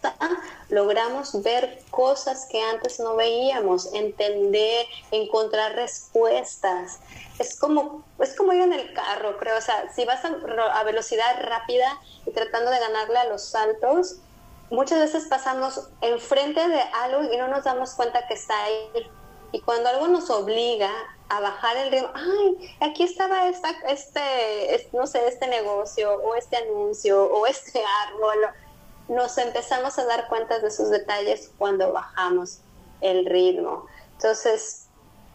pausa, 0.00 0.40
logramos 0.68 1.42
ver 1.42 1.82
cosas 1.90 2.46
que 2.50 2.60
antes 2.60 3.00
no 3.00 3.16
veíamos, 3.16 3.92
entender, 3.94 4.86
encontrar 5.10 5.74
respuestas. 5.74 6.98
Es 7.38 7.58
como, 7.58 8.04
es 8.18 8.36
como 8.36 8.52
ir 8.52 8.62
en 8.62 8.72
el 8.72 8.92
carro, 8.92 9.38
creo. 9.38 9.56
O 9.56 9.60
sea, 9.60 9.90
si 9.92 10.04
vas 10.04 10.24
a, 10.24 10.82
velocidad 10.84 11.42
rápida 11.42 12.00
y 12.26 12.32
tratando 12.32 12.70
de 12.70 12.80
ganarle 12.80 13.18
a 13.18 13.24
los 13.24 13.42
saltos, 13.42 14.16
muchas 14.70 14.98
veces 14.98 15.26
pasamos 15.28 15.88
enfrente 16.00 16.66
de 16.68 16.80
algo 16.80 17.32
y 17.32 17.36
no 17.36 17.48
nos 17.48 17.64
damos 17.64 17.94
cuenta 17.94 18.26
que 18.26 18.34
está 18.34 18.64
ahí. 18.64 19.10
Y 19.52 19.60
cuando 19.60 19.88
algo 19.88 20.08
nos 20.08 20.28
obliga 20.28 20.90
a 21.30 21.40
bajar 21.40 21.76
el 21.76 21.90
ritmo, 21.90 22.10
ay, 22.14 22.76
aquí 22.80 23.04
estaba 23.04 23.48
esta, 23.48 23.70
este, 23.88 24.88
no 24.92 25.06
sé, 25.06 25.26
este 25.26 25.46
negocio 25.46 26.12
o 26.22 26.34
este 26.34 26.56
anuncio 26.56 27.24
o 27.24 27.46
este 27.46 27.82
árbol 28.08 28.38
nos 29.08 29.38
empezamos 29.38 29.98
a 29.98 30.04
dar 30.04 30.28
cuenta 30.28 30.58
de 30.58 30.68
esos 30.68 30.90
detalles 30.90 31.50
cuando 31.58 31.92
bajamos 31.92 32.60
el 33.00 33.26
ritmo. 33.26 33.86
Entonces, 34.12 34.88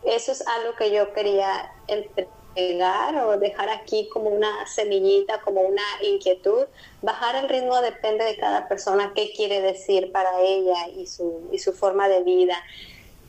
eso 0.04 0.32
es 0.32 0.46
algo 0.48 0.76
que 0.76 0.92
yo 0.92 1.14
quería 1.14 1.72
entregar 1.88 3.16
o 3.26 3.38
dejar 3.40 3.70
aquí 3.70 4.10
como 4.10 4.30
una 4.30 4.68
semillita, 4.68 5.42
como 5.42 5.62
una 5.62 5.84
inquietud. 6.02 6.66
Bajar 7.02 7.36
el 7.36 7.50
ritmo 7.50 7.82
depende 7.82 8.26
de 8.26 8.38
cada 8.38 8.68
persona, 8.68 9.14
qué 9.16 9.32
quiere 9.36 9.62
decir 9.62 10.12
para 10.12 10.42
ella 10.42 10.88
y 10.90 11.08
su, 11.08 11.50
y 11.52 11.60
su 11.60 11.74
forma 11.74 12.08
de 12.10 12.24
vida. 12.24 12.56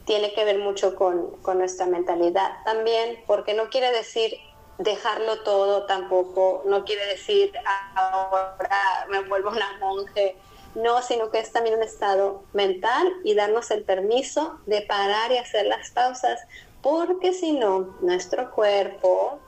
Tiene 0.04 0.34
que 0.34 0.44
ver 0.44 0.58
mucho 0.58 0.94
con, 0.96 1.30
con 1.42 1.58
nuestra 1.58 1.86
mentalidad 1.86 2.50
también, 2.64 3.18
porque 3.26 3.54
no 3.54 3.70
quiere 3.70 3.90
decir 3.92 4.36
dejarlo 4.78 5.42
todo 5.42 5.86
tampoco, 5.86 6.62
no 6.66 6.84
quiere 6.84 7.06
decir 7.06 7.52
ahora 7.94 9.06
me 9.08 9.20
vuelvo 9.20 9.50
una 9.50 9.78
monje, 9.78 10.36
no, 10.74 11.00
sino 11.02 11.30
que 11.30 11.38
es 11.38 11.52
también 11.52 11.76
un 11.76 11.82
estado 11.82 12.42
mental 12.52 13.12
y 13.22 13.34
darnos 13.34 13.70
el 13.70 13.84
permiso 13.84 14.58
de 14.66 14.82
parar 14.82 15.30
y 15.30 15.38
hacer 15.38 15.66
las 15.66 15.90
pausas, 15.90 16.40
porque 16.82 17.32
si 17.32 17.52
no, 17.52 17.96
nuestro 18.00 18.50
cuerpo, 18.50 19.38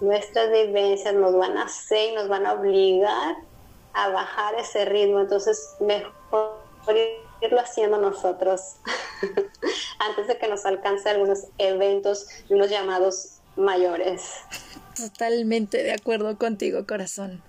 nuestras 0.00 0.50
vivencias 0.50 1.14
nos 1.14 1.34
van 1.36 1.56
a 1.56 1.64
hacer 1.64 2.10
y 2.10 2.14
nos 2.14 2.28
van 2.28 2.46
a 2.46 2.52
obligar 2.52 3.36
a 3.94 4.08
bajar 4.08 4.54
ese 4.56 4.84
ritmo, 4.84 5.20
entonces 5.20 5.76
mejor 5.80 6.60
irlo 7.40 7.60
haciendo 7.60 7.98
nosotros 7.98 8.76
antes 9.98 10.26
de 10.26 10.38
que 10.38 10.48
nos 10.48 10.66
alcance 10.66 11.08
algunos 11.08 11.46
eventos 11.58 12.26
unos 12.48 12.70
llamados 12.70 13.33
mayores. 13.56 14.22
Totalmente 14.96 15.82
de 15.82 15.92
acuerdo 15.92 16.38
contigo, 16.38 16.86
corazón. 16.86 17.42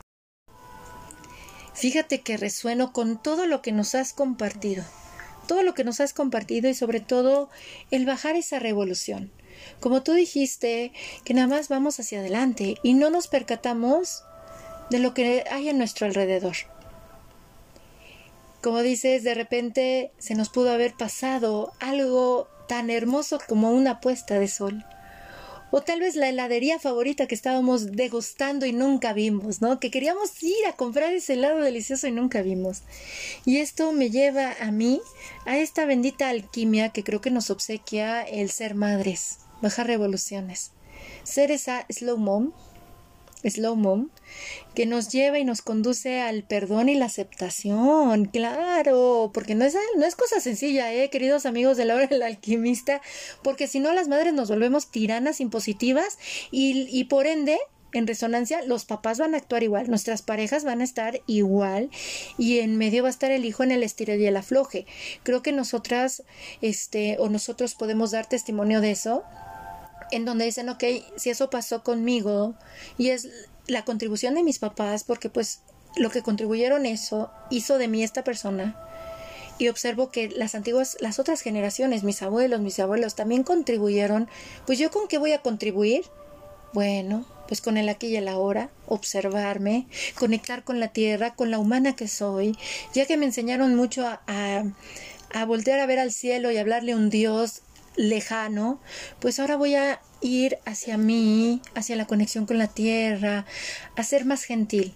Fíjate 1.73 2.21
que 2.21 2.37
resueno 2.37 2.93
con 2.93 3.21
todo 3.21 3.45
lo 3.45 3.61
que 3.61 3.71
nos 3.71 3.95
has 3.95 4.13
compartido, 4.13 4.83
todo 5.47 5.61
lo 5.61 5.73
que 5.73 5.83
nos 5.83 5.99
has 5.99 6.13
compartido 6.13 6.69
y 6.69 6.73
sobre 6.73 7.01
todo 7.01 7.49
el 7.91 8.05
bajar 8.05 8.35
esa 8.35 8.59
revolución. 8.59 9.31
Como 9.79 10.01
tú 10.01 10.13
dijiste, 10.13 10.93
que 11.23 11.33
nada 11.33 11.47
más 11.47 11.67
vamos 11.67 11.99
hacia 11.99 12.19
adelante 12.19 12.75
y 12.81 12.93
no 12.93 13.09
nos 13.09 13.27
percatamos 13.27 14.23
de 14.89 14.99
lo 14.99 15.13
que 15.13 15.43
hay 15.51 15.69
a 15.69 15.73
nuestro 15.73 16.07
alrededor. 16.07 16.55
Como 18.61 18.81
dices, 18.81 19.23
de 19.23 19.35
repente 19.35 20.11
se 20.17 20.33
nos 20.33 20.49
pudo 20.49 20.71
haber 20.71 20.93
pasado 20.93 21.73
algo 21.79 22.47
tan 22.67 22.89
hermoso 22.89 23.39
como 23.47 23.71
una 23.71 23.99
puesta 23.99 24.39
de 24.39 24.47
sol 24.47 24.85
o 25.77 25.81
tal 25.81 25.99
vez 25.99 26.15
la 26.15 26.29
heladería 26.29 26.79
favorita 26.79 27.27
que 27.27 27.35
estábamos 27.35 27.91
degustando 27.91 28.65
y 28.65 28.71
nunca 28.71 29.11
vimos, 29.11 29.61
¿no? 29.61 29.77
Que 29.77 29.91
queríamos 29.91 30.41
ir 30.41 30.65
a 30.69 30.77
comprar 30.77 31.11
ese 31.11 31.33
helado 31.33 31.59
delicioso 31.59 32.07
y 32.07 32.13
nunca 32.13 32.41
vimos. 32.41 32.83
Y 33.43 33.57
esto 33.57 33.91
me 33.91 34.09
lleva 34.09 34.55
a 34.61 34.71
mí 34.71 35.01
a 35.45 35.57
esta 35.57 35.85
bendita 35.85 36.29
alquimia 36.29 36.93
que 36.93 37.03
creo 37.03 37.19
que 37.19 37.29
nos 37.29 37.49
obsequia 37.49 38.21
el 38.21 38.51
ser 38.51 38.73
madres, 38.73 39.39
bajar 39.61 39.87
revoluciones. 39.87 40.71
Ser 41.23 41.51
esa 41.51 41.85
slow 41.89 42.17
mom 42.17 42.53
Slow 43.49 43.75
Mom, 43.75 44.09
que 44.73 44.85
nos 44.85 45.09
lleva 45.09 45.39
y 45.39 45.45
nos 45.45 45.61
conduce 45.61 46.21
al 46.21 46.43
perdón 46.43 46.89
y 46.89 46.95
la 46.95 47.05
aceptación, 47.05 48.25
claro, 48.25 49.31
porque 49.33 49.55
no 49.55 49.65
es, 49.65 49.75
no 49.97 50.05
es 50.05 50.15
cosa 50.15 50.39
sencilla, 50.39 50.93
eh, 50.93 51.09
queridos 51.09 51.45
amigos 51.45 51.77
de 51.77 51.85
la 51.85 51.95
hora 51.95 52.07
del 52.07 52.23
alquimista, 52.23 53.01
porque 53.43 53.67
si 53.67 53.79
no 53.79 53.93
las 53.93 54.07
madres 54.07 54.33
nos 54.33 54.49
volvemos 54.49 54.91
tiranas 54.91 55.39
impositivas 55.39 56.17
y, 56.51 56.87
y 56.89 57.05
por 57.05 57.27
ende 57.27 57.57
en 57.93 58.07
resonancia, 58.07 58.61
los 58.63 58.83
papás 58.83 59.19
van 59.19 59.33
a 59.33 59.37
actuar 59.37 59.63
igual, 59.63 59.89
nuestras 59.89 60.21
parejas 60.21 60.65
van 60.65 60.81
a 60.81 60.83
estar 60.83 61.21
igual 61.27 61.89
y 62.37 62.59
en 62.59 62.77
medio 62.77 63.03
va 63.03 63.09
a 63.09 63.11
estar 63.11 63.31
el 63.31 63.45
hijo 63.45 63.63
en 63.63 63.71
el 63.71 63.83
estilo 63.83 64.15
y 64.15 64.25
el 64.25 64.35
afloje. 64.35 64.85
Creo 65.23 65.41
que 65.41 65.53
nosotras, 65.53 66.23
este, 66.61 67.15
o 67.19 67.29
nosotros 67.29 67.73
podemos 67.75 68.11
dar 68.11 68.27
testimonio 68.27 68.81
de 68.81 68.91
eso 68.91 69.23
en 70.11 70.25
donde 70.25 70.45
dicen, 70.45 70.69
ok, 70.69 70.83
si 71.15 71.29
eso 71.29 71.49
pasó 71.49 71.83
conmigo 71.83 72.55
y 72.97 73.09
es 73.09 73.29
la 73.67 73.85
contribución 73.85 74.35
de 74.35 74.43
mis 74.43 74.59
papás, 74.59 75.03
porque 75.03 75.29
pues 75.29 75.61
lo 75.95 76.09
que 76.09 76.21
contribuyeron 76.21 76.85
eso 76.85 77.31
hizo 77.49 77.77
de 77.77 77.87
mí 77.87 78.03
esta 78.03 78.23
persona. 78.23 78.75
Y 79.57 79.69
observo 79.69 80.11
que 80.11 80.29
las 80.29 80.53
antiguas, 80.53 80.97
las 80.99 81.17
otras 81.19 81.41
generaciones, 81.41 82.03
mis 82.03 82.21
abuelos, 82.21 82.59
mis 82.59 82.79
abuelos 82.79 83.15
también 83.15 83.43
contribuyeron. 83.43 84.27
Pues 84.65 84.79
yo 84.79 84.91
con 84.91 85.07
qué 85.07 85.17
voy 85.17 85.31
a 85.31 85.41
contribuir? 85.41 86.03
Bueno, 86.73 87.25
pues 87.47 87.61
con 87.61 87.77
el 87.77 87.87
aquí 87.87 88.07
y 88.07 88.17
el 88.17 88.27
ahora, 88.27 88.69
observarme, 88.85 89.87
conectar 90.19 90.65
con 90.65 90.81
la 90.81 90.89
tierra, 90.89 91.35
con 91.35 91.51
la 91.51 91.59
humana 91.59 91.95
que 91.95 92.09
soy, 92.09 92.57
ya 92.93 93.05
que 93.05 93.15
me 93.15 93.25
enseñaron 93.25 93.75
mucho 93.75 94.05
a, 94.05 94.21
a, 94.27 94.65
a 95.33 95.45
voltear 95.45 95.79
a 95.79 95.85
ver 95.85 95.99
al 95.99 96.11
cielo 96.11 96.51
y 96.51 96.57
hablarle 96.57 96.91
a 96.91 96.97
un 96.97 97.09
Dios 97.09 97.61
lejano, 97.95 98.79
pues 99.19 99.39
ahora 99.39 99.55
voy 99.55 99.75
a 99.75 100.01
ir 100.21 100.57
hacia 100.65 100.97
mí, 100.97 101.61
hacia 101.75 101.95
la 101.95 102.07
conexión 102.07 102.45
con 102.45 102.57
la 102.57 102.67
tierra, 102.67 103.45
a 103.95 104.03
ser 104.03 104.25
más 104.25 104.43
gentil, 104.43 104.93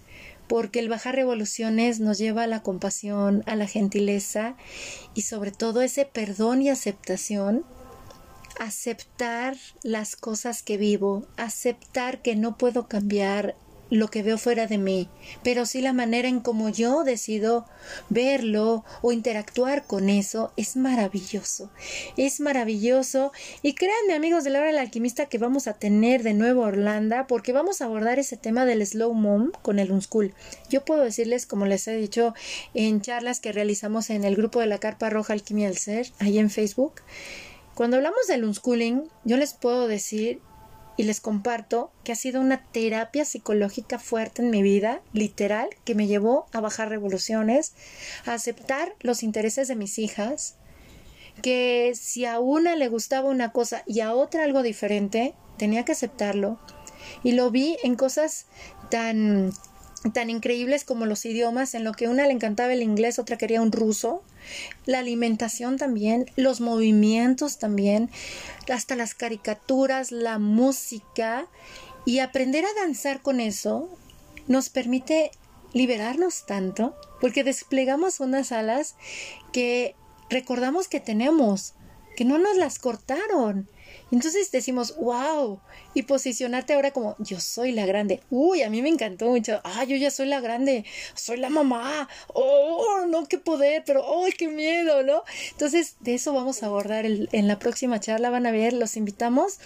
porque 0.48 0.80
el 0.80 0.88
bajar 0.88 1.14
revoluciones 1.14 2.00
nos 2.00 2.18
lleva 2.18 2.44
a 2.44 2.48
la 2.48 2.62
compasión, 2.62 3.42
a 3.46 3.56
la 3.56 3.66
gentileza 3.66 4.56
y 5.14 5.22
sobre 5.22 5.52
todo 5.52 5.82
ese 5.82 6.04
perdón 6.04 6.62
y 6.62 6.70
aceptación 6.70 7.64
aceptar 8.60 9.56
las 9.82 10.16
cosas 10.16 10.62
que 10.62 10.76
vivo, 10.76 11.26
aceptar 11.38 12.20
que 12.20 12.36
no 12.36 12.58
puedo 12.58 12.88
cambiar 12.88 13.56
lo 13.90 14.08
que 14.08 14.22
veo 14.22 14.38
fuera 14.38 14.66
de 14.66 14.78
mí, 14.78 15.08
pero 15.42 15.66
sí 15.66 15.80
la 15.80 15.92
manera 15.92 16.28
en 16.28 16.40
cómo 16.40 16.68
yo 16.68 17.04
decido 17.04 17.66
verlo 18.08 18.84
o 19.02 19.12
interactuar 19.12 19.84
con 19.86 20.08
eso 20.08 20.52
es 20.56 20.76
maravilloso. 20.76 21.70
Es 22.16 22.40
maravilloso 22.40 23.32
y 23.62 23.74
créanme 23.74 24.14
amigos 24.14 24.44
de 24.44 24.50
la 24.50 24.60
hora 24.60 24.68
del 24.68 24.78
alquimista 24.78 25.26
que 25.26 25.38
vamos 25.38 25.66
a 25.66 25.74
tener 25.74 26.22
de 26.22 26.34
nuevo 26.34 26.62
Orlando 26.62 27.10
porque 27.26 27.52
vamos 27.52 27.80
a 27.80 27.86
abordar 27.86 28.18
ese 28.18 28.36
tema 28.36 28.64
del 28.64 28.86
slow 28.86 29.12
mom 29.14 29.50
con 29.62 29.78
el 29.78 29.90
unschool. 29.90 30.34
Yo 30.68 30.84
puedo 30.84 31.02
decirles 31.02 31.46
como 31.46 31.66
les 31.66 31.88
he 31.88 31.96
dicho 31.96 32.34
en 32.74 33.00
charlas 33.00 33.40
que 33.40 33.52
realizamos 33.52 34.10
en 34.10 34.24
el 34.24 34.36
grupo 34.36 34.60
de 34.60 34.66
la 34.66 34.78
Carpa 34.78 35.10
Roja 35.10 35.32
Alquimia 35.32 35.66
del 35.66 35.78
Ser, 35.78 36.06
ahí 36.18 36.38
en 36.38 36.50
Facebook, 36.50 37.02
cuando 37.74 37.96
hablamos 37.96 38.26
del 38.26 38.44
unschooling, 38.44 39.04
yo 39.24 39.38
les 39.38 39.54
puedo 39.54 39.88
decir 39.88 40.40
y 41.00 41.02
les 41.02 41.22
comparto 41.22 41.90
que 42.04 42.12
ha 42.12 42.14
sido 42.14 42.42
una 42.42 42.62
terapia 42.62 43.24
psicológica 43.24 43.98
fuerte 43.98 44.42
en 44.42 44.50
mi 44.50 44.62
vida, 44.62 45.00
literal, 45.14 45.70
que 45.86 45.94
me 45.94 46.06
llevó 46.06 46.44
a 46.52 46.60
bajar 46.60 46.90
revoluciones, 46.90 47.72
a 48.26 48.34
aceptar 48.34 48.94
los 49.00 49.22
intereses 49.22 49.66
de 49.66 49.76
mis 49.76 49.98
hijas, 49.98 50.56
que 51.40 51.92
si 51.94 52.26
a 52.26 52.38
una 52.38 52.76
le 52.76 52.88
gustaba 52.88 53.30
una 53.30 53.50
cosa 53.50 53.82
y 53.86 54.00
a 54.00 54.12
otra 54.12 54.44
algo 54.44 54.62
diferente, 54.62 55.32
tenía 55.56 55.86
que 55.86 55.92
aceptarlo. 55.92 56.58
Y 57.24 57.32
lo 57.32 57.50
vi 57.50 57.78
en 57.82 57.94
cosas 57.94 58.44
tan 58.90 59.54
tan 60.12 60.30
increíbles 60.30 60.84
como 60.84 61.06
los 61.06 61.24
idiomas, 61.26 61.74
en 61.74 61.84
lo 61.84 61.92
que 61.92 62.08
una 62.08 62.26
le 62.26 62.32
encantaba 62.32 62.72
el 62.72 62.82
inglés, 62.82 63.18
otra 63.18 63.36
quería 63.36 63.60
un 63.60 63.72
ruso, 63.72 64.22
la 64.86 65.00
alimentación 65.00 65.76
también, 65.76 66.30
los 66.36 66.60
movimientos 66.60 67.58
también, 67.58 68.10
hasta 68.70 68.96
las 68.96 69.14
caricaturas, 69.14 70.10
la 70.10 70.38
música 70.38 71.46
y 72.06 72.20
aprender 72.20 72.64
a 72.64 72.80
danzar 72.80 73.20
con 73.20 73.40
eso 73.40 73.90
nos 74.46 74.70
permite 74.70 75.30
liberarnos 75.72 76.46
tanto 76.46 76.96
porque 77.20 77.44
desplegamos 77.44 78.20
unas 78.20 78.52
alas 78.52 78.96
que 79.52 79.94
recordamos 80.30 80.88
que 80.88 81.00
tenemos, 81.00 81.74
que 82.16 82.24
no 82.24 82.38
nos 82.38 82.56
las 82.56 82.78
cortaron 82.78 83.68
entonces 84.10 84.50
decimos, 84.50 84.96
wow, 84.96 85.60
y 85.94 86.02
posicionarte 86.02 86.74
ahora 86.74 86.90
como 86.90 87.16
yo 87.18 87.40
soy 87.40 87.72
la 87.72 87.86
grande. 87.86 88.20
Uy, 88.30 88.62
a 88.62 88.70
mí 88.70 88.82
me 88.82 88.88
encantó 88.88 89.26
mucho. 89.26 89.60
Ah, 89.64 89.84
yo 89.84 89.96
ya 89.96 90.10
soy 90.10 90.26
la 90.26 90.40
grande, 90.40 90.84
soy 91.14 91.36
la 91.36 91.50
mamá. 91.50 92.08
Oh, 92.28 93.06
no, 93.08 93.26
qué 93.26 93.38
poder, 93.38 93.84
pero 93.86 94.04
¡ay, 94.24 94.32
qué 94.32 94.48
miedo, 94.48 95.02
¿no? 95.02 95.22
Entonces, 95.52 95.96
de 96.00 96.14
eso 96.14 96.32
vamos 96.32 96.62
a 96.62 96.66
abordar 96.66 97.06
en 97.06 97.48
la 97.48 97.58
próxima 97.58 98.00
charla. 98.00 98.30
Van 98.30 98.46
a 98.46 98.52
ver, 98.52 98.72
los 98.72 98.96
invitamos 98.96 99.58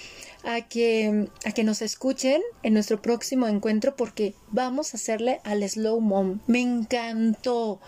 a 0.44 0.60
que, 0.62 1.28
a 1.44 1.52
que 1.52 1.64
nos 1.64 1.82
escuchen 1.82 2.42
en 2.62 2.74
nuestro 2.74 3.00
próximo 3.00 3.48
encuentro 3.48 3.96
porque 3.96 4.34
vamos 4.48 4.92
a 4.92 4.96
hacerle 4.96 5.40
al 5.44 5.68
Slow 5.68 6.00
Mom. 6.00 6.40
Me 6.46 6.60
encantó. 6.60 7.80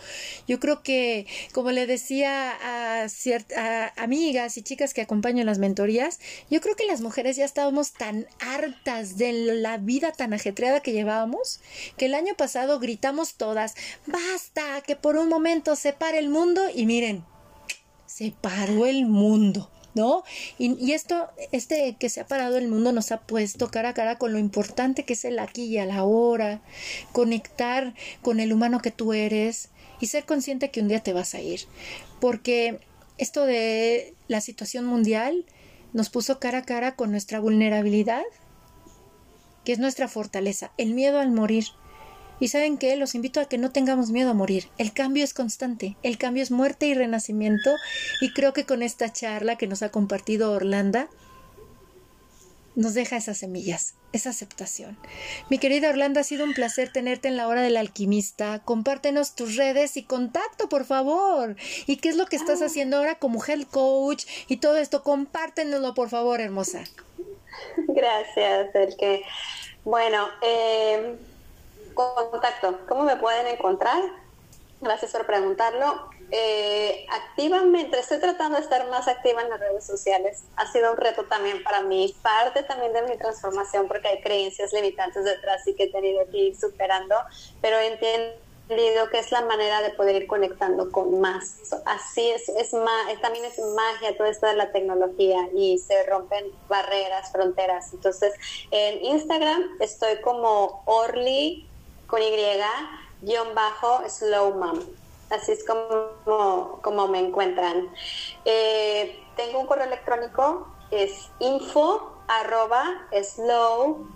Yo 0.49 0.59
creo 0.59 0.83
que, 0.83 1.27
como 1.53 1.71
le 1.71 1.87
decía 1.87 2.53
a, 3.03 3.09
ciertas 3.09 3.93
amigas 3.97 4.57
y 4.57 4.63
chicas 4.63 4.95
que 4.95 5.03
acompañan 5.03 5.47
las 5.47 5.59
mentorías, 5.59 6.19
yo 6.51 6.61
creo 6.61 6.77
que 6.77 6.87
las 6.87 7.01
mujeres 7.01 7.37
ya 7.37 7.45
estábamos 7.45 7.93
tan 7.93 8.27
hartas 8.41 9.19
de 9.19 9.33
la 9.33 9.79
vida 9.79 10.13
tan 10.13 10.33
ajetreada 10.33 10.81
que 10.81 10.93
llevábamos 10.93 11.61
que 11.97 12.07
el 12.07 12.15
año 12.15 12.35
pasado 12.37 12.79
gritamos 12.79 13.35
todas, 13.35 13.75
basta, 14.07 14.81
que 14.83 14.97
por 14.97 15.17
un 15.17 15.29
momento 15.29 15.77
se 15.77 15.93
pare 15.93 16.19
el 16.19 16.29
mundo 16.29 16.63
y 16.75 16.87
miren, 16.87 17.25
se 18.07 18.33
paró 18.41 18.87
el 18.87 19.07
mundo. 19.07 19.71
¿No? 19.97 20.25
Y, 20.59 20.93
esto, 20.93 21.29
este 21.53 21.97
que 21.99 22.11
se 22.11 22.21
ha 22.21 22.27
parado 22.27 22.59
el 22.59 22.69
mundo 22.69 22.93
nos 22.93 23.11
ha 23.13 23.21
puesto 23.23 23.71
cara 23.71 23.89
a 23.89 23.95
cara 23.95 24.19
con 24.19 24.33
lo 24.33 24.39
importante 24.39 25.05
que 25.05 25.15
es 25.15 25.25
el 25.25 25.39
aquí 25.39 25.65
y 25.65 25.79
a 25.79 25.87
la 25.87 26.05
hora, 26.05 26.61
conectar 27.13 27.95
con 28.21 28.39
el 28.39 28.53
humano 28.53 28.81
que 28.81 28.91
tú 28.91 29.15
eres 29.15 29.71
y 29.99 30.07
ser 30.07 30.27
consciente 30.27 30.71
que 30.71 30.83
un 30.83 30.89
día 30.89 31.03
te 31.03 31.15
vas 31.15 31.35
a 31.35 31.41
ir. 31.41 31.63
Porque 32.21 32.79
esto 33.17 33.47
de 33.47 34.15
la 34.29 34.43
situación 34.43 34.85
mundial 34.85 35.47
nos 35.95 36.11
puso 36.11 36.39
cara 36.39 36.59
a 36.59 36.65
cara 36.67 36.95
con 36.95 37.11
nuestra 37.11 37.41
vulnerabilidad, 37.41 38.23
que 39.65 39.73
es 39.73 39.79
nuestra 39.79 40.09
fortaleza, 40.09 40.73
el 40.77 40.93
miedo 40.93 41.21
al 41.21 41.33
morir 41.33 41.65
y 42.41 42.49
saben 42.49 42.79
qué, 42.79 42.97
los 42.97 43.15
invito 43.15 43.41
a 43.41 43.47
que 43.47 43.59
no 43.59 43.71
tengamos 43.71 44.11
miedo 44.11 44.31
a 44.31 44.35
morir. 44.35 44.69
El 44.79 44.93
cambio 44.93 45.25
es 45.25 45.35
constante, 45.35 45.97
el 46.03 46.19
cambio 46.19 46.43
es 46.43 46.51
muerte 46.51 46.87
y 46.87 46.95
renacimiento 46.95 47.75
y 48.21 48.33
creo 48.33 48.53
que 48.53 48.67
con 48.67 48.83
esta 48.83 49.13
charla 49.13 49.57
que 49.57 49.67
nos 49.67 49.83
ha 49.83 49.91
compartido 49.91 50.53
Orlando 50.53 51.09
nos 52.75 52.93
deja 52.93 53.17
esas 53.17 53.39
semillas, 53.39 53.95
esa 54.13 54.31
aceptación. 54.31 54.99
Mi 55.49 55.59
querida 55.59 55.89
Orlando, 55.89 56.21
ha 56.21 56.25
sido 56.25 56.45
un 56.45 56.53
placer 56.53 56.93
tenerte 56.93 57.29
en 57.29 57.39
la 57.39 57.49
hora 57.49 57.63
del 57.63 57.79
alquimista. 57.79 58.59
Compártenos 58.65 59.35
tus 59.35 59.57
redes 59.57 59.97
y 59.97 60.03
contacto, 60.03 60.69
por 60.69 60.85
favor. 60.85 61.57
¿Y 61.87 61.97
qué 61.97 62.11
es 62.11 62.17
lo 62.17 62.27
que 62.27 62.37
estás 62.37 62.61
ah. 62.61 62.67
haciendo 62.67 62.99
ahora 62.99 63.19
como 63.19 63.43
health 63.43 63.71
coach 63.71 64.27
y 64.47 64.59
todo 64.59 64.77
esto? 64.77 65.03
Compártenoslo, 65.03 65.95
por 65.95 66.11
favor, 66.11 66.43
hermosa. 66.43 66.85
Gracias, 67.89 68.75
el 68.75 68.97
que 68.99 69.23
bueno, 69.87 70.27
eh, 70.43 71.17
contacto, 71.97 72.79
¿cómo 72.87 73.03
me 73.03 73.17
pueden 73.17 73.49
encontrar? 73.49 74.01
Gracias 74.81 75.11
por 75.11 75.27
preguntarlo. 75.27 76.11
Eh, 76.31 77.07
activamente, 77.11 77.99
estoy 77.99 78.19
tratando 78.21 78.59
de 78.59 78.63
estar 78.63 78.89
más 78.91 79.09
activa 79.09 79.43
en 79.43 79.49
las 79.49 79.59
redes 79.59 79.87
sociales. 79.87 80.45
Ha 80.57 80.71
sido 80.71 80.93
un 80.93 80.99
reto 80.99 81.25
también 81.25 81.63
para 81.63 81.83
mí, 81.83 82.15
parte 82.23 82.63
también 82.63 82.93
de 82.93 83.03
mi 83.03 83.17
transformación, 83.17 83.89
porque 83.89 84.09
hay 84.09 84.21
creencias 84.21 84.73
limitantes 84.73 85.25
detrás 85.25 85.67
y 85.67 85.75
que 85.75 85.85
he 85.85 85.93
tenido 85.93 86.29
que 86.31 86.37
ir 86.37 86.57
superando, 86.57 87.15
pero 87.63 87.79
entendido 87.79 89.09
que 89.11 89.21
es 89.21 89.31
la 89.31 89.43
manera 89.43 89.81
de 89.81 89.91
poder 89.91 90.17
ir 90.17 90.27
conectando 90.27 90.91
con 90.91 91.21
más. 91.21 91.59
Así 91.87 92.29
es, 92.29 92.49
es 92.49 92.75
más, 92.75 93.21
también 93.23 93.45
es 93.45 93.59
magia 93.59 94.17
todo 94.17 94.27
esto 94.27 94.47
de 94.47 94.57
la 94.57 94.73
tecnología 94.73 95.49
y 95.55 95.79
se 95.79 96.03
rompen 96.03 96.45
barreras, 96.69 97.31
fronteras. 97.31 97.93
Entonces, 97.95 98.35
en 98.73 99.05
Instagram 99.05 99.63
estoy 99.81 100.21
como 100.21 100.83
Orly 100.87 101.71
con 102.07 102.23
Y, 102.23 102.33
guion 103.23 103.55
bajo, 103.55 104.09
slow 104.09 104.55
mom. 104.55 104.81
Así 105.31 105.53
es 105.53 105.65
como, 105.65 106.81
como 106.83 107.09
me 107.09 107.19
encuentran. 107.19 107.89
Eh, 108.45 109.25
tengo 109.37 109.59
un 109.61 109.67
correo 109.67 109.87
electrónico, 109.87 110.69
es 110.91 111.31
info 111.41 112.13
arroba 112.29 112.85
slow-mom.com. 113.13 114.07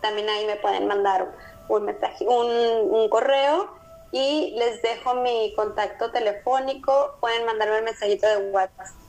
También 0.00 0.28
ahí 0.28 0.46
me 0.46 0.56
pueden 0.56 0.86
mandar 0.86 1.34
un 1.68 1.84
mensaje, 1.84 2.26
un 2.26 3.08
correo 3.08 3.70
y 4.12 4.54
les 4.56 4.82
dejo 4.82 5.14
mi 5.14 5.54
contacto 5.54 6.10
telefónico. 6.10 7.16
Pueden 7.20 7.46
mandarme 7.46 7.78
un 7.78 7.84
mensajito 7.84 8.26
de 8.26 8.50
WhatsApp 8.50 8.99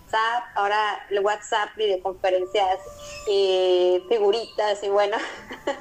ahora 0.56 1.06
el 1.10 1.20
WhatsApp, 1.20 1.76
videoconferencias 1.76 2.80
y 3.28 4.02
figuritas 4.10 4.82
y 4.84 4.90
bueno, 4.90 5.18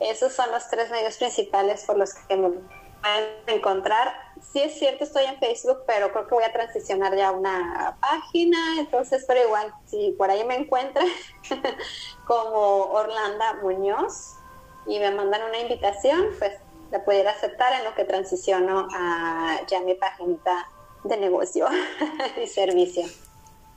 Esos 0.00 0.32
son 0.32 0.50
los 0.50 0.66
tres 0.68 0.90
medios 0.90 1.18
principales 1.18 1.84
por 1.84 1.98
los 1.98 2.14
que 2.14 2.36
me 2.36 2.48
pueden 3.00 3.58
encontrar. 3.58 4.12
Sí 4.52 4.60
es 4.60 4.78
cierto, 4.78 5.04
estoy 5.04 5.24
en 5.24 5.38
Facebook, 5.38 5.78
pero 5.86 6.10
creo 6.12 6.26
que 6.26 6.34
voy 6.34 6.44
a 6.44 6.52
transicionar 6.52 7.14
ya 7.16 7.28
a 7.28 7.32
una 7.32 7.96
página, 8.00 8.58
entonces, 8.78 9.24
pero 9.26 9.42
igual, 9.42 9.72
si 9.86 10.12
por 10.12 10.30
ahí 10.30 10.44
me 10.44 10.56
encuentran 10.56 11.06
como 12.26 12.84
Orlando 12.86 13.44
Muñoz 13.62 14.36
y 14.86 14.98
me 14.98 15.10
mandan 15.10 15.42
una 15.42 15.58
invitación, 15.58 16.26
pues 16.38 16.52
la 16.90 17.04
pudiera 17.04 17.30
aceptar 17.30 17.72
en 17.74 17.84
lo 17.84 17.94
que 17.94 18.04
transiciono 18.04 18.88
a 18.92 19.60
ya 19.68 19.80
mi 19.80 19.94
página 19.94 20.66
de 21.04 21.16
negocio 21.16 21.66
y 22.42 22.46
servicio. 22.46 23.04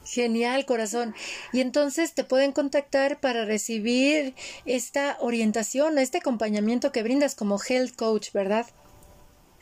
Genial, 0.04 0.66
corazón. 0.66 1.14
Y 1.52 1.60
entonces 1.60 2.12
te 2.14 2.24
pueden 2.24 2.52
contactar 2.52 3.20
para 3.20 3.44
recibir 3.44 4.34
esta 4.66 5.16
orientación, 5.20 5.98
este 5.98 6.18
acompañamiento 6.18 6.92
que 6.92 7.02
brindas 7.02 7.34
como 7.34 7.58
health 7.58 7.96
coach, 7.96 8.32
¿verdad? 8.32 8.66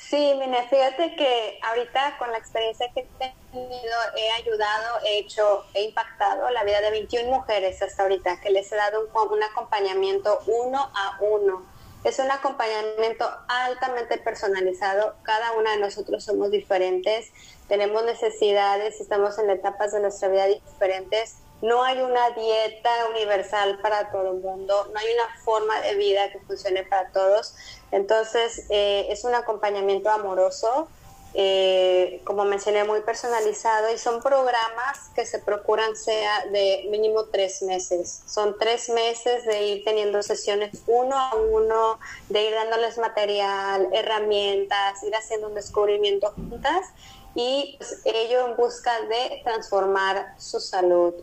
Sí, 0.08 0.34
mira, 0.38 0.64
fíjate 0.68 1.14
que 1.16 1.58
ahorita 1.62 2.18
con 2.18 2.30
la 2.32 2.38
experiencia 2.38 2.90
que 2.92 3.00
he 3.00 3.34
tenido, 3.50 3.96
he 4.16 4.30
ayudado, 4.32 4.98
he 5.06 5.18
hecho, 5.18 5.64
he 5.74 5.84
impactado 5.84 6.50
la 6.50 6.64
vida 6.64 6.80
de 6.80 6.90
21 6.90 7.30
mujeres 7.30 7.80
hasta 7.80 8.02
ahorita, 8.02 8.40
que 8.40 8.50
les 8.50 8.70
he 8.72 8.76
dado 8.76 9.08
un, 9.30 9.42
acompañamiento 9.42 10.40
uno 10.46 10.90
a 10.94 11.18
uno 11.20 11.64
Es 12.04 12.18
un 12.18 12.30
acompañamiento 12.30 13.30
altamente 13.48 14.18
personalizado. 14.18 15.14
Cada 15.22 15.52
una 15.52 15.70
de 15.70 15.78
nosotros 15.78 16.24
somos 16.24 16.50
diferentes, 16.50 17.32
tenemos 17.68 18.04
necesidades, 18.04 19.00
estamos 19.00 19.38
en 19.38 19.50
etapas 19.50 19.92
de 19.92 20.00
nuestra 20.00 20.28
vida 20.28 20.46
diferentes. 20.46 21.36
No 21.62 21.82
hay 21.84 22.00
una 22.00 22.30
dieta 22.30 22.90
universal 23.10 23.78
para 23.80 24.10
todo 24.10 24.32
el 24.32 24.40
mundo, 24.40 24.90
no 24.92 24.98
hay 24.98 25.06
una 25.14 25.42
forma 25.44 25.80
de 25.80 25.94
vida 25.94 26.30
que 26.30 26.40
funcione 26.40 26.84
para 26.84 27.08
todos. 27.10 27.54
Entonces, 27.90 28.66
eh, 28.68 29.06
es 29.10 29.24
un 29.24 29.34
acompañamiento 29.34 30.10
amoroso 30.10 30.88
eh, 31.34 32.20
como 32.24 32.44
mencioné, 32.44 32.84
muy 32.84 33.00
personalizado 33.00 33.90
y 33.90 33.96
son 33.96 34.20
programas 34.22 35.08
que 35.14 35.24
se 35.24 35.38
procuran 35.38 35.96
sea 35.96 36.46
de 36.46 36.86
mínimo 36.90 37.24
tres 37.24 37.62
meses. 37.62 38.22
Son 38.26 38.58
tres 38.58 38.90
meses 38.90 39.46
de 39.46 39.66
ir 39.66 39.84
teniendo 39.84 40.22
sesiones 40.22 40.82
uno 40.86 41.16
a 41.16 41.34
uno, 41.34 41.98
de 42.28 42.48
ir 42.48 42.54
dándoles 42.54 42.98
material, 42.98 43.88
herramientas, 43.92 45.02
ir 45.04 45.14
haciendo 45.16 45.48
un 45.48 45.54
descubrimiento 45.54 46.32
juntas 46.32 46.86
y 47.34 47.76
pues, 47.78 48.02
ello 48.04 48.46
en 48.48 48.56
busca 48.56 49.00
de 49.02 49.40
transformar 49.42 50.34
su 50.36 50.60
salud 50.60 51.14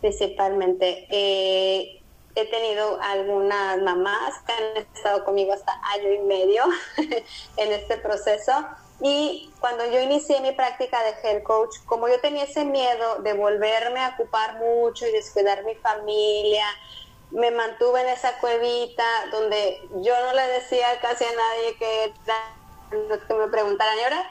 principalmente. 0.00 1.06
Eh, 1.10 1.94
he 2.34 2.44
tenido 2.46 3.00
algunas 3.02 3.82
mamás 3.82 4.34
que 4.46 4.52
han 4.52 4.76
estado 4.76 5.24
conmigo 5.24 5.52
hasta 5.52 5.72
año 5.94 6.12
y 6.12 6.18
medio 6.20 6.62
en 7.56 7.72
este 7.72 7.96
proceso 7.96 8.52
y 9.00 9.52
cuando 9.60 9.84
yo 9.90 10.00
inicié 10.00 10.40
mi 10.40 10.52
práctica 10.52 11.02
de 11.02 11.14
health 11.22 11.44
coach, 11.44 11.76
como 11.86 12.08
yo 12.08 12.20
tenía 12.20 12.44
ese 12.44 12.64
miedo 12.64 13.22
de 13.22 13.32
volverme 13.32 14.00
a 14.00 14.10
ocupar 14.10 14.58
mucho 14.58 15.06
y 15.06 15.12
descuidar 15.12 15.64
mi 15.64 15.76
familia, 15.76 16.66
me 17.30 17.50
mantuve 17.50 18.00
en 18.00 18.08
esa 18.08 18.38
cuevita 18.38 19.04
donde 19.30 19.80
yo 20.02 20.14
no 20.24 20.32
le 20.32 20.46
decía 20.48 20.98
casi 21.00 21.24
a 21.24 21.28
nadie 21.28 21.76
que, 21.78 22.12
que 23.28 23.34
me 23.34 23.48
preguntaran, 23.48 23.98
y 23.98 24.02
ahora 24.02 24.30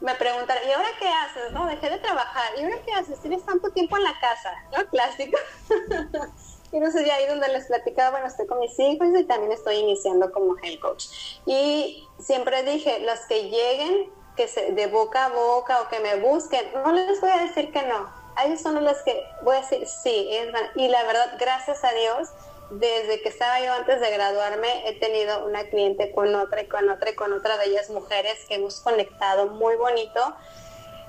me 0.00 0.14
preguntaron, 0.14 0.68
¿y 0.68 0.72
ahora 0.72 0.88
qué 1.00 1.08
haces? 1.08 1.52
No, 1.52 1.66
dejé 1.66 1.90
de 1.90 1.98
trabajar, 1.98 2.52
¿y 2.56 2.64
ahora 2.64 2.76
qué 2.84 2.92
haces? 2.92 3.20
Tienes 3.20 3.44
tanto 3.44 3.70
tiempo 3.70 3.96
en 3.96 4.04
la 4.04 4.18
casa, 4.20 4.52
¿no? 4.76 4.86
Clásico. 4.88 5.38
Y 6.70 6.92
sé, 6.92 7.02
de 7.02 7.10
ahí 7.10 7.26
donde 7.26 7.48
les 7.48 7.66
platicaba, 7.66 8.10
bueno, 8.10 8.26
estoy 8.26 8.46
con 8.46 8.58
mis 8.60 8.78
hijos 8.78 9.08
y 9.18 9.24
también 9.24 9.52
estoy 9.52 9.76
iniciando 9.76 10.30
como 10.30 10.54
health 10.62 10.80
coach. 10.80 11.06
Y 11.46 12.06
siempre 12.18 12.62
dije, 12.62 13.00
los 13.00 13.20
que 13.20 13.44
lleguen, 13.44 14.10
que 14.36 14.48
se, 14.48 14.72
de 14.72 14.86
boca 14.86 15.26
a 15.26 15.28
boca 15.30 15.80
o 15.80 15.88
que 15.88 15.98
me 16.00 16.16
busquen, 16.16 16.70
no 16.74 16.92
les 16.92 17.20
voy 17.20 17.30
a 17.30 17.38
decir 17.38 17.72
que 17.72 17.82
no. 17.84 18.12
A 18.36 18.44
ellos 18.44 18.60
son 18.60 18.84
los 18.84 18.98
que 19.02 19.24
voy 19.42 19.56
a 19.56 19.60
decir, 19.60 19.86
sí, 19.86 20.28
es 20.30 20.48
Y 20.76 20.88
la 20.88 21.02
verdad, 21.04 21.36
gracias 21.40 21.82
a 21.84 21.92
Dios, 21.92 22.28
desde 22.70 23.20
que 23.22 23.28
estaba 23.28 23.60
yo 23.60 23.72
antes 23.72 24.00
de 24.00 24.10
graduarme, 24.10 24.88
he 24.88 24.98
tenido 24.98 25.46
una 25.46 25.64
cliente 25.64 26.12
con 26.12 26.34
otra 26.34 26.62
y 26.62 26.66
con 26.68 26.88
otra 26.88 27.10
y 27.10 27.14
con 27.14 27.32
otra 27.32 27.56
de 27.58 27.66
ellas 27.66 27.90
mujeres 27.90 28.44
que 28.46 28.56
hemos 28.56 28.80
conectado 28.80 29.46
muy 29.46 29.76
bonito 29.76 30.20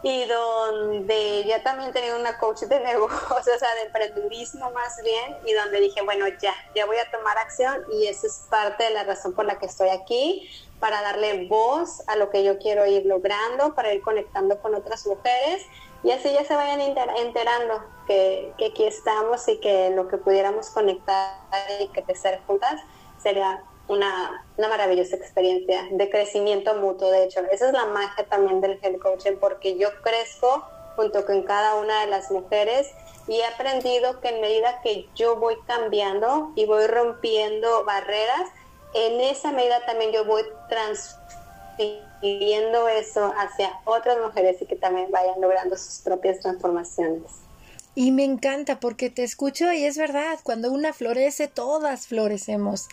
y 0.03 0.25
donde 0.25 1.43
ya 1.45 1.61
también 1.63 1.91
tenía 1.91 2.15
una 2.15 2.37
coach 2.37 2.61
de 2.61 2.79
negocios, 2.83 3.55
o 3.55 3.59
sea, 3.59 3.75
de 3.75 3.81
emprendedurismo 3.83 4.71
más 4.71 5.01
bien, 5.03 5.37
y 5.45 5.53
donde 5.53 5.79
dije, 5.81 6.01
bueno, 6.01 6.25
ya, 6.41 6.53
ya 6.75 6.85
voy 6.85 6.97
a 6.97 7.09
tomar 7.11 7.37
acción 7.37 7.83
y 7.91 8.07
esa 8.07 8.27
es 8.27 8.45
parte 8.49 8.83
de 8.85 8.91
la 8.91 9.03
razón 9.03 9.33
por 9.33 9.45
la 9.45 9.59
que 9.59 9.65
estoy 9.65 9.89
aquí, 9.89 10.49
para 10.79 11.01
darle 11.01 11.47
voz 11.47 12.07
a 12.07 12.15
lo 12.15 12.29
que 12.29 12.43
yo 12.43 12.57
quiero 12.57 12.85
ir 12.85 13.05
logrando, 13.05 13.75
para 13.75 13.93
ir 13.93 14.01
conectando 14.01 14.61
con 14.61 14.75
otras 14.75 15.05
mujeres 15.05 15.65
y 16.03 16.11
así 16.11 16.31
ya 16.31 16.45
se 16.45 16.55
vayan 16.55 16.79
enterando 16.79 17.83
que, 18.07 18.53
que 18.57 18.67
aquí 18.67 18.85
estamos 18.85 19.45
y 19.49 19.59
que 19.59 19.89
lo 19.89 20.07
que 20.07 20.17
pudiéramos 20.17 20.69
conectar 20.69 21.35
y 21.81 21.89
que 21.89 22.03
crecer 22.03 22.39
juntas 22.47 22.81
sería 23.21 23.61
una, 23.89 24.45
maravillosa 24.57 25.17
experiencia 25.17 25.85
de 25.91 26.09
crecimiento 26.09 26.73
mutuo, 26.75 27.11
de 27.11 27.25
hecho. 27.25 27.41
Esa 27.51 27.67
es 27.67 27.73
la 27.73 27.87
magia 27.87 28.23
también 28.25 28.61
del 28.61 28.79
head 28.81 28.97
coaching, 28.99 29.35
porque 29.39 29.77
yo 29.77 29.89
crezco 30.01 30.65
junto 30.95 31.25
con 31.25 31.43
cada 31.43 31.75
una 31.75 31.99
de 32.01 32.07
las 32.07 32.31
mujeres 32.31 32.87
y 33.27 33.39
he 33.39 33.45
aprendido 33.45 34.21
que 34.21 34.29
en 34.29 34.39
medida 34.41 34.81
que 34.81 35.07
yo 35.15 35.35
voy 35.35 35.57
cambiando 35.67 36.51
y 36.55 36.65
voy 36.65 36.87
rompiendo 36.87 37.83
barreras, 37.83 38.49
en 38.93 39.19
esa 39.21 39.51
medida 39.51 39.85
también 39.85 40.11
yo 40.11 40.25
voy 40.25 40.43
transfiriendo 40.67 42.87
eso 42.87 43.31
hacia 43.37 43.79
otras 43.85 44.17
mujeres 44.19 44.59
y 44.61 44.65
que 44.65 44.75
también 44.75 45.11
vayan 45.11 45.39
logrando 45.41 45.77
sus 45.77 45.99
propias 45.99 46.39
transformaciones. 46.39 47.48
Y 47.95 48.11
me 48.11 48.23
encanta 48.23 48.79
porque 48.79 49.09
te 49.09 49.23
escucho 49.23 49.73
y 49.73 49.83
es 49.83 49.97
verdad, 49.97 50.39
cuando 50.43 50.71
una 50.71 50.93
florece, 50.93 51.47
todas 51.47 52.07
florecemos. 52.07 52.87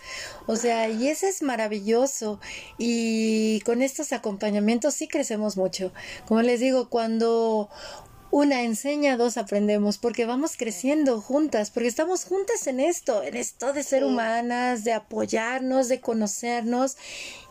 O 0.46 0.56
sea, 0.56 0.88
y 0.88 1.08
eso 1.08 1.26
es 1.26 1.42
maravilloso. 1.42 2.40
Y 2.78 3.60
con 3.60 3.82
estos 3.82 4.12
acompañamientos 4.12 4.94
sí 4.94 5.06
crecemos 5.06 5.56
mucho. 5.56 5.92
Como 6.26 6.42
les 6.42 6.60
digo, 6.60 6.88
cuando 6.88 7.68
una 8.30 8.62
enseña, 8.62 9.16
dos 9.16 9.36
aprendemos, 9.36 9.98
porque 9.98 10.26
vamos 10.26 10.56
creciendo 10.56 11.20
juntas, 11.20 11.70
porque 11.70 11.88
estamos 11.88 12.24
juntas 12.24 12.66
en 12.66 12.80
esto, 12.80 13.22
en 13.22 13.36
esto 13.36 13.72
de 13.72 13.82
ser 13.82 14.04
humanas, 14.04 14.84
de 14.84 14.92
apoyarnos, 14.92 15.88
de 15.88 16.00
conocernos 16.00 16.96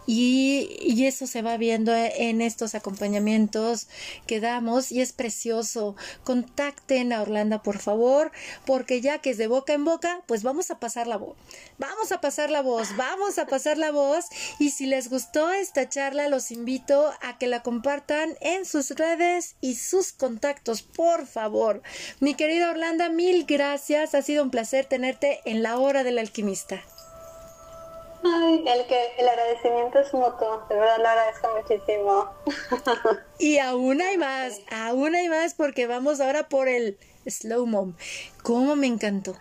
y, 0.07 1.05
eso 1.05 1.27
se 1.27 1.43
va 1.43 1.57
viendo 1.57 1.93
en 1.93 2.41
estos 2.41 2.73
acompañamientos 2.73 3.87
que 4.25 4.39
damos 4.39 4.91
y 4.91 5.01
es 5.01 5.13
precioso. 5.13 5.95
Contacten 6.23 7.13
a 7.13 7.21
Orlando, 7.21 7.61
por 7.61 7.77
favor, 7.77 8.31
porque 8.65 9.01
ya 9.01 9.19
que 9.19 9.31
es 9.31 9.37
de 9.37 9.47
boca 9.47 9.73
en 9.73 9.85
boca, 9.85 10.21
pues 10.25 10.41
vamos 10.41 10.71
a 10.71 10.79
pasar 10.79 11.05
la 11.05 11.17
voz. 11.17 11.35
Vamos 11.77 12.11
a 12.11 12.21
pasar 12.21 12.49
la 12.49 12.61
voz, 12.61 12.95
vamos 12.97 13.37
a 13.37 13.45
pasar 13.45 13.77
la 13.77 13.91
voz. 13.91 14.25
Y 14.57 14.71
si 14.71 14.87
les 14.87 15.09
gustó 15.09 15.51
esta 15.51 15.89
charla, 15.89 16.27
los 16.27 16.51
invito 16.51 17.11
a 17.21 17.37
que 17.37 17.47
la 17.47 17.61
compartan 17.61 18.35
en 18.41 18.65
sus 18.65 18.91
redes 18.91 19.55
y 19.61 19.75
sus 19.75 20.11
contactos, 20.11 20.81
por 20.81 21.27
favor. 21.27 21.81
Mi 22.19 22.33
querida 22.33 22.71
Orlando, 22.71 23.09
mil 23.11 23.45
gracias. 23.45 24.15
Ha 24.15 24.21
sido 24.21 24.43
un 24.43 24.49
placer 24.49 24.85
tenerte 24.85 25.41
en 25.45 25.61
la 25.61 25.77
hora 25.77 26.03
del 26.03 26.17
alquimista. 26.17 26.81
El 28.25 28.87
que 28.87 29.11
el 29.19 29.29
agradecimiento 29.29 29.99
es 29.99 30.11
mutuo, 30.13 30.65
de 30.67 30.75
verdad 30.75 30.97
lo 30.97 31.07
agradezco 31.07 31.49
muchísimo. 31.61 32.29
Y 33.39 33.59
aún 33.59 34.01
hay 34.01 34.17
más, 34.17 34.61
aún 34.71 35.13
hay 35.13 35.29
más 35.29 35.53
porque 35.53 35.87
vamos 35.87 36.21
ahora 36.21 36.47
por 36.49 36.67
el 36.67 36.97
slow 37.27 37.65
mom. 37.67 37.95
¿Cómo 38.41 38.75
me 38.75 38.87
encantó? 38.87 39.35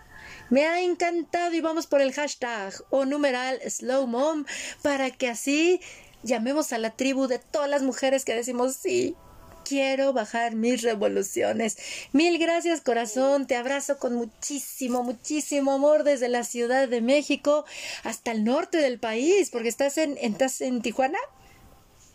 Me 0.50 0.66
ha 0.66 0.82
encantado 0.82 1.54
y 1.54 1.60
vamos 1.60 1.86
por 1.86 2.00
el 2.00 2.12
hashtag 2.12 2.74
o 2.90 3.06
numeral 3.06 3.60
slow 3.70 4.06
mom 4.06 4.44
para 4.82 5.10
que 5.10 5.28
así 5.28 5.80
llamemos 6.22 6.72
a 6.72 6.78
la 6.78 6.90
tribu 6.90 7.26
de 7.26 7.38
todas 7.38 7.70
las 7.70 7.82
mujeres 7.82 8.24
que 8.24 8.34
decimos 8.34 8.74
sí, 8.74 9.16
quiero 9.64 10.12
bajar 10.12 10.54
mis 10.54 10.82
revoluciones. 10.82 11.76
Mil 12.12 12.38
gracias 12.38 12.80
corazón, 12.80 13.46
te 13.46 13.56
abrazo 13.56 13.98
con 13.98 14.14
muchísimo, 14.14 15.02
muchísimo 15.02 15.72
amor 15.72 16.04
desde 16.04 16.28
la 16.28 16.44
Ciudad 16.44 16.88
de 16.88 17.00
México 17.00 17.64
hasta 18.02 18.32
el 18.32 18.44
norte 18.44 18.78
del 18.78 18.98
país, 18.98 19.50
porque 19.50 19.68
estás 19.68 19.98
en, 19.98 20.16
estás 20.20 20.60
en 20.60 20.82
Tijuana. 20.82 21.18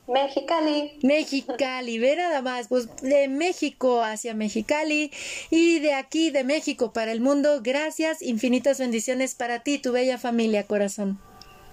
Mexicali. 0.07 0.97
Mexicali, 1.03 1.99
ve 1.99 2.15
nada 2.15 2.41
más, 2.41 2.67
pues 2.67 2.87
de 3.01 3.27
México 3.27 4.01
hacia 4.01 4.33
Mexicali 4.33 5.11
y 5.51 5.79
de 5.79 5.93
aquí 5.93 6.31
de 6.31 6.43
México 6.43 6.93
para 6.93 7.11
el 7.11 7.21
mundo. 7.21 7.61
Gracias, 7.61 8.21
infinitas 8.21 8.79
bendiciones 8.79 9.35
para 9.35 9.59
ti, 9.59 9.77
tu 9.77 9.91
bella 9.91 10.17
familia, 10.17 10.65
corazón. 10.65 11.19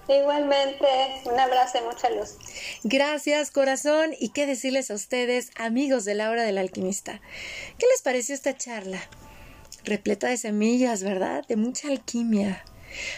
Igualmente, 0.07 0.87
un 1.25 1.39
abrazo 1.39 1.79
y 1.79 1.81
mucha 1.81 2.09
luz. 2.09 2.37
Gracias, 2.83 3.51
corazón. 3.51 4.11
Y 4.19 4.29
qué 4.29 4.45
decirles 4.45 4.89
a 4.89 4.93
ustedes, 4.93 5.51
amigos 5.55 6.05
de 6.05 6.15
la 6.15 6.29
hora 6.29 6.43
del 6.43 6.57
alquimista. 6.57 7.21
¿Qué 7.77 7.85
les 7.91 8.01
pareció 8.01 8.33
esta 8.33 8.55
charla? 8.55 9.01
Repleta 9.83 10.27
de 10.27 10.37
semillas, 10.37 11.03
¿verdad? 11.03 11.45
De 11.47 11.57
mucha 11.57 11.89
alquimia. 11.89 12.63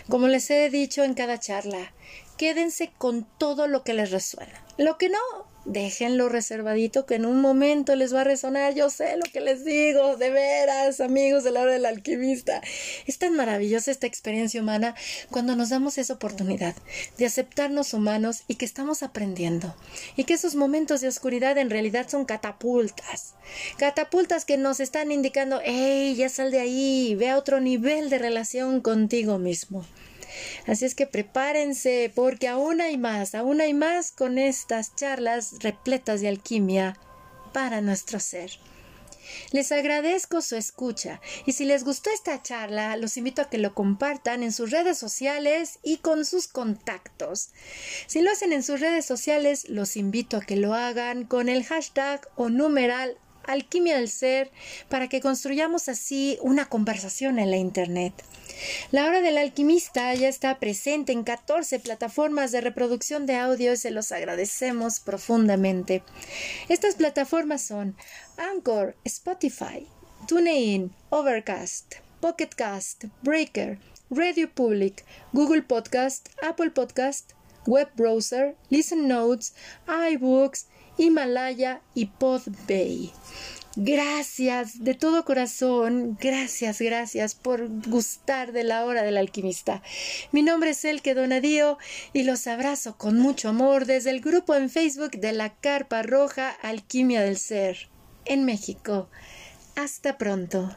Como 0.09 0.27
les 0.27 0.49
he 0.49 0.69
dicho 0.69 1.03
en 1.03 1.13
cada 1.13 1.39
charla, 1.39 1.93
quédense 2.37 2.91
con 2.97 3.27
todo 3.37 3.67
lo 3.67 3.83
que 3.83 3.93
les 3.93 4.11
resuena. 4.11 4.63
Lo 4.77 4.97
que 4.97 5.09
no, 5.09 5.19
déjenlo 5.69 6.29
reservadito 6.29 7.05
que 7.05 7.15
en 7.15 7.25
un 7.25 7.39
momento 7.41 7.95
les 7.95 8.13
va 8.13 8.21
a 8.21 8.23
resonar. 8.23 8.73
Yo 8.73 8.89
sé 8.89 9.15
lo 9.17 9.23
que 9.31 9.39
les 9.39 9.63
digo, 9.63 10.17
de 10.17 10.29
veras, 10.31 10.99
amigos 10.99 11.43
de 11.43 11.51
la 11.51 11.61
hora 11.61 11.73
del 11.73 11.85
alquimista. 11.85 12.61
Es 13.05 13.19
tan 13.19 13.35
maravillosa 13.35 13.91
esta 13.91 14.07
experiencia 14.07 14.61
humana 14.61 14.95
cuando 15.29 15.55
nos 15.55 15.69
damos 15.69 15.97
esa 15.97 16.13
oportunidad 16.13 16.75
de 17.17 17.25
aceptarnos 17.25 17.93
humanos 17.93 18.43
y 18.47 18.55
que 18.55 18.65
estamos 18.65 19.03
aprendiendo. 19.03 19.75
Y 20.15 20.23
que 20.23 20.33
esos 20.33 20.55
momentos 20.55 21.01
de 21.01 21.07
oscuridad 21.07 21.57
en 21.57 21.69
realidad 21.69 22.09
son 22.09 22.25
catapultas. 22.25 23.35
Catapultas 23.77 24.45
que 24.45 24.57
nos 24.57 24.79
están 24.79 25.11
indicando, 25.11 25.61
hey, 25.63 26.15
ya 26.15 26.29
sal 26.29 26.51
de 26.51 26.59
ahí, 26.59 27.15
ve 27.15 27.29
a 27.29 27.37
otro 27.37 27.59
nivel 27.59 28.09
de 28.09 28.17
relación 28.17 28.81
contigo 28.81 29.37
mismo. 29.37 29.85
Así 30.67 30.85
es 30.85 30.95
que 30.95 31.07
prepárense 31.07 32.11
porque 32.13 32.47
aún 32.47 32.81
hay 32.81 32.97
más, 32.97 33.35
aún 33.35 33.61
hay 33.61 33.73
más 33.73 34.11
con 34.11 34.37
estas 34.37 34.95
charlas 34.95 35.55
repletas 35.59 36.21
de 36.21 36.29
alquimia 36.29 36.97
para 37.53 37.81
nuestro 37.81 38.19
ser. 38.19 38.51
Les 39.51 39.71
agradezco 39.71 40.41
su 40.41 40.55
escucha 40.55 41.21
y 41.45 41.53
si 41.53 41.65
les 41.65 41.83
gustó 41.83 42.09
esta 42.09 42.41
charla, 42.41 42.95
los 42.97 43.17
invito 43.17 43.41
a 43.41 43.49
que 43.49 43.57
lo 43.57 43.73
compartan 43.73 44.43
en 44.43 44.51
sus 44.51 44.71
redes 44.71 44.97
sociales 44.97 45.79
y 45.83 45.97
con 45.97 46.25
sus 46.25 46.47
contactos. 46.47 47.51
Si 48.07 48.21
lo 48.21 48.31
hacen 48.31 48.53
en 48.53 48.63
sus 48.63 48.79
redes 48.79 49.05
sociales, 49.05 49.69
los 49.69 49.97
invito 49.97 50.37
a 50.37 50.41
que 50.41 50.55
lo 50.55 50.73
hagan 50.73 51.25
con 51.25 51.49
el 51.49 51.63
hashtag 51.63 52.27
o 52.35 52.49
numeral 52.49 53.17
Alquimia 53.45 53.97
del 53.97 54.09
Ser 54.09 54.51
para 54.89 55.07
que 55.07 55.21
construyamos 55.21 55.89
así 55.89 56.37
una 56.41 56.67
conversación 56.67 57.39
en 57.39 57.51
la 57.51 57.57
Internet. 57.57 58.13
La 58.91 59.05
hora 59.05 59.21
del 59.21 59.37
alquimista 59.37 60.13
ya 60.13 60.27
está 60.27 60.59
presente 60.59 61.11
en 61.11 61.23
14 61.23 61.79
plataformas 61.79 62.51
de 62.51 62.61
reproducción 62.61 63.25
de 63.25 63.35
audio 63.35 63.73
y 63.73 63.77
se 63.77 63.91
los 63.91 64.11
agradecemos 64.11 64.99
profundamente. 64.99 66.03
Estas 66.67 66.95
plataformas 66.95 67.61
son 67.61 67.95
Anchor, 68.37 68.95
Spotify, 69.05 69.87
TuneIn, 70.27 70.93
Overcast, 71.09 71.95
Pocketcast, 72.19 73.05
Breaker, 73.21 73.79
Radio 74.09 74.49
Public, 74.53 75.05
Google 75.31 75.61
Podcast, 75.61 76.29
Apple 76.41 76.71
Podcast, 76.71 77.31
Web 77.65 77.89
Browser, 77.95 78.55
Listen 78.69 79.07
Notes, 79.07 79.53
iBooks, 79.87 80.67
Himalaya 80.99 81.81
y 81.95 82.07
Podbay. 82.07 83.11
Gracias 83.77 84.83
de 84.83 84.93
todo 84.93 85.23
corazón, 85.23 86.17
gracias, 86.19 86.81
gracias 86.81 87.35
por 87.35 87.69
gustar 87.87 88.51
de 88.51 88.65
la 88.65 88.83
hora 88.83 89.03
del 89.03 89.15
alquimista. 89.15 89.81
Mi 90.33 90.41
nombre 90.41 90.71
es 90.71 90.83
Elke 90.83 91.13
Donadío 91.13 91.77
y 92.11 92.23
los 92.23 92.47
abrazo 92.47 92.97
con 92.97 93.17
mucho 93.17 93.47
amor 93.47 93.85
desde 93.85 94.09
el 94.09 94.19
grupo 94.19 94.55
en 94.55 94.69
Facebook 94.69 95.11
de 95.11 95.31
la 95.31 95.55
Carpa 95.55 96.03
Roja 96.03 96.49
Alquimia 96.49 97.21
del 97.21 97.37
Ser, 97.37 97.87
en 98.25 98.43
México. 98.43 99.09
Hasta 99.77 100.17
pronto. 100.17 100.75